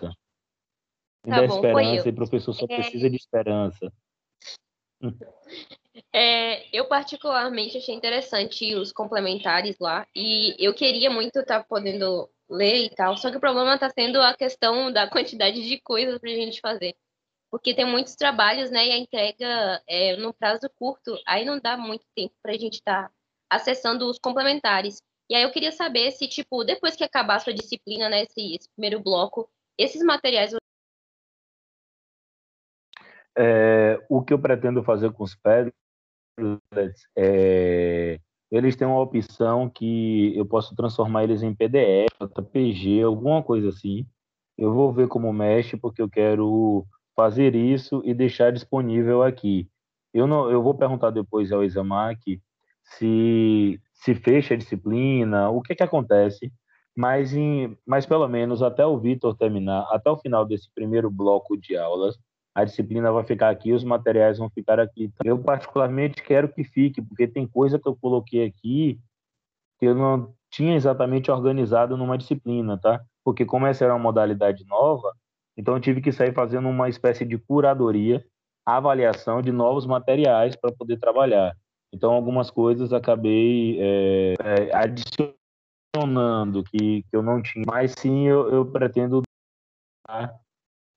Me 1.26 1.32
tá 1.32 1.42
dá 1.42 1.48
bom, 1.48 1.56
esperança 1.56 2.08
e 2.10 2.12
o 2.12 2.16
professor 2.16 2.54
só 2.54 2.66
é... 2.70 2.76
precisa 2.76 3.10
de 3.10 3.16
esperança. 3.16 3.90
É, 6.12 6.78
eu 6.78 6.90
particularmente 6.90 7.78
achei 7.78 7.96
interessante 7.96 8.76
os 8.76 8.92
complementares 8.92 9.78
lá 9.80 10.06
e 10.14 10.54
eu 10.60 10.74
queria 10.74 11.10
muito 11.10 11.40
estar 11.40 11.60
tá 11.60 11.66
podendo 11.68 12.30
ler 12.50 12.84
e 12.84 12.90
tal, 12.90 13.16
só 13.16 13.32
que 13.32 13.38
o 13.38 13.40
problema 13.40 13.76
está 13.76 13.90
sendo 13.90 14.20
a 14.20 14.36
questão 14.36 14.92
da 14.92 15.10
quantidade 15.10 15.66
de 15.66 15.80
coisas 15.80 16.20
para 16.20 16.30
a 16.30 16.36
gente 16.36 16.60
fazer, 16.60 16.96
porque 17.50 17.76
tem 17.76 17.86
muitos 17.86 18.16
trabalhos, 18.16 18.72
né, 18.72 18.88
e 18.88 18.92
a 18.92 18.98
entrega 18.98 19.82
é 19.88 20.16
no 20.18 20.34
prazo 20.34 20.70
curto, 20.78 21.18
aí 21.26 21.46
não 21.46 21.60
dá 21.60 21.78
muito 21.78 22.06
tempo 22.16 22.34
para 22.42 22.54
a 22.54 22.58
gente 22.58 22.76
estar 22.76 23.08
tá 23.08 23.14
acessando 23.50 24.10
os 24.10 24.20
complementares. 24.20 25.02
E 25.30 25.36
aí 25.36 25.44
eu 25.44 25.52
queria 25.52 25.72
saber 25.72 26.12
se, 26.12 26.28
tipo, 26.28 26.64
depois 26.64 26.96
que 26.96 27.04
acabar 27.04 27.36
a 27.36 27.40
sua 27.40 27.54
disciplina, 27.54 28.10
né, 28.10 28.24
esse, 28.24 28.56
esse 28.56 28.70
primeiro 28.76 29.02
bloco, 29.02 29.50
esses 29.78 30.04
materiais 30.04 30.56
é, 33.38 34.00
o 34.10 34.24
que 34.24 34.32
eu 34.32 34.40
pretendo 34.40 34.82
fazer 34.82 35.12
com 35.12 35.24
os 35.24 35.36
Padlets 35.36 35.74
é 37.18 38.18
eles 38.52 38.76
têm 38.76 38.88
uma 38.88 39.02
opção 39.02 39.70
que 39.70 40.36
eu 40.38 40.46
posso 40.46 40.76
transformar 40.76 41.24
eles 41.24 41.42
em 41.42 41.54
PDF, 41.54 42.08
PG, 42.52 43.02
alguma 43.02 43.44
coisa 43.44 43.70
assim. 43.70 44.06
Eu 44.58 44.74
vou 44.74 44.94
ver 44.94 45.08
como 45.08 45.34
mexe, 45.34 45.76
porque 45.76 46.02
eu 46.02 46.10
quero 46.10 46.86
fazer 47.16 47.56
isso 47.56 48.02
e 48.06 48.14
deixar 48.14 48.52
disponível 48.52 49.24
aqui. 49.24 49.70
Eu 50.14 50.28
não, 50.28 50.50
eu 50.50 50.62
vou 50.64 50.76
perguntar 50.76 51.12
depois 51.12 51.52
ao 51.52 51.64
Isamac 51.64 52.42
se 52.84 53.80
se 53.94 54.14
fecha 54.14 54.54
a 54.54 54.58
disciplina, 54.58 55.50
o 55.50 55.62
que 55.62 55.74
é 55.74 55.76
que 55.76 55.84
acontece, 55.84 56.52
mas 56.96 57.34
em, 57.34 57.78
mas 57.86 58.06
pelo 58.06 58.28
menos 58.28 58.62
até 58.62 58.86
o 58.86 59.00
Vitor 59.00 59.36
terminar, 59.36 59.88
até 59.92 60.10
o 60.10 60.18
final 60.18 60.46
desse 60.46 60.70
primeiro 60.74 61.10
bloco 61.10 61.58
de 61.58 61.76
aulas, 61.76 62.16
a 62.54 62.64
disciplina 62.64 63.12
vai 63.12 63.24
ficar 63.24 63.50
aqui, 63.50 63.74
os 63.74 63.84
materiais 63.84 64.38
vão 64.38 64.50
ficar 64.50 64.80
aqui. 64.80 65.12
Eu, 65.24 65.38
particularmente, 65.40 66.24
quero 66.24 66.48
que 66.54 66.64
fique, 66.64 67.02
porque 67.02 67.28
tem 67.28 67.48
coisa 67.48 67.80
que 67.80 67.88
eu 67.88 67.96
coloquei 67.96 68.46
aqui 68.46 69.00
que 69.78 69.86
eu 69.88 69.96
não 69.96 70.34
tinha 70.50 70.76
exatamente 70.76 71.30
organizado 71.30 71.98
numa 71.98 72.18
disciplina, 72.18 72.80
tá? 72.80 73.02
Porque 73.24 73.46
como 73.46 73.66
essa 73.68 73.84
era 73.84 73.94
uma 73.94 74.04
modalidade 74.04 74.66
nova, 74.66 75.14
então 75.58 75.76
eu 75.76 75.80
tive 75.82 76.02
que 76.02 76.12
sair 76.12 76.34
fazendo 76.34 76.68
uma 76.68 76.90
espécie 76.90 77.26
de 77.26 77.38
curadoria, 77.38 78.26
avaliação 78.66 79.42
de 79.42 79.52
novos 79.52 79.86
materiais 79.86 80.56
para 80.56 80.72
poder 80.72 80.98
trabalhar. 81.00 81.56
Então 81.94 82.12
algumas 82.12 82.50
coisas 82.52 82.92
acabei 82.92 83.80
é, 83.80 84.34
é, 84.34 84.76
adicionando 84.76 86.64
que, 86.64 87.04
que 87.04 87.16
eu 87.16 87.22
não 87.22 87.42
tinha, 87.42 87.64
mas 87.66 87.94
sim 87.98 88.28
eu, 88.28 88.52
eu 88.52 88.70
pretendo 88.70 89.22
dar 90.08 90.38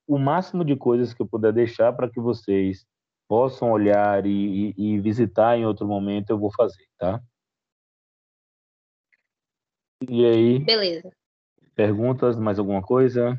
o 0.09 0.19
máximo 0.19 0.65
de 0.65 0.75
coisas 0.75 1.13
que 1.13 1.23
eu 1.23 1.29
puder 1.29 1.53
deixar 1.53 1.93
para 1.93 2.11
que 2.11 2.19
vocês 2.19 2.87
possam 3.29 3.71
olhar 3.71 4.25
e, 4.25 4.75
e, 4.77 4.95
e, 4.95 5.01
visitar 5.01 5.57
em 5.59 5.67
outro 5.67 5.87
momento, 5.87 6.31
eu 6.31 6.39
vou 6.39 6.51
fazer, 6.51 6.87
tá? 6.97 7.23
E 10.09 10.25
aí? 10.25 10.59
Beleza. 10.61 11.13
Perguntas, 11.75 12.39
mais 12.39 12.59
alguma 12.59 12.81
coisa? 12.81 13.39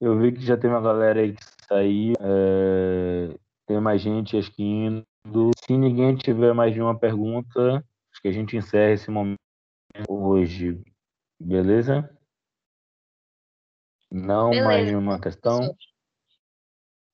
Eu 0.00 0.18
vi 0.18 0.32
que 0.32 0.40
já 0.40 0.56
tem 0.56 0.68
uma 0.68 0.80
galera 0.80 1.20
aí 1.20 1.34
que 1.34 1.42
saiu, 1.66 2.14
é, 2.20 3.34
tem 3.66 3.80
mais 3.80 4.00
gente, 4.00 4.36
acho 4.36 4.52
que 4.52 4.62
indo. 4.62 5.50
Se 5.64 5.76
ninguém 5.76 6.14
tiver 6.16 6.52
mais 6.52 6.74
de 6.74 6.80
uma 6.80 6.98
pergunta, 6.98 7.84
acho 8.12 8.22
que 8.22 8.28
a 8.28 8.32
gente 8.32 8.56
encerra 8.56 8.92
esse 8.92 9.10
momento 9.10 9.38
hoje. 10.08 10.82
Beleza? 11.40 12.08
Não 14.10 14.50
Beleza. 14.50 14.66
mais 14.66 14.86
nenhuma 14.86 15.20
questão? 15.20 15.74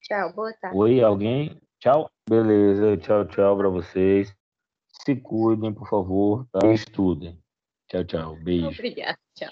Tchau, 0.02 0.32
boa 0.34 0.52
tarde. 0.54 0.76
Oi, 0.76 1.02
alguém? 1.02 1.60
Tchau. 1.80 2.10
Beleza, 2.28 2.96
tchau, 2.98 3.24
tchau 3.26 3.56
para 3.56 3.68
vocês. 3.68 4.34
Se 5.04 5.16
cuidem, 5.16 5.72
por 5.72 5.88
favor, 5.88 6.46
tá? 6.52 6.72
estudem. 6.72 7.40
Tchau, 7.88 8.04
tchau. 8.04 8.36
Beijo. 8.36 8.68
Obrigada, 8.68 9.18
tchau. 9.34 9.50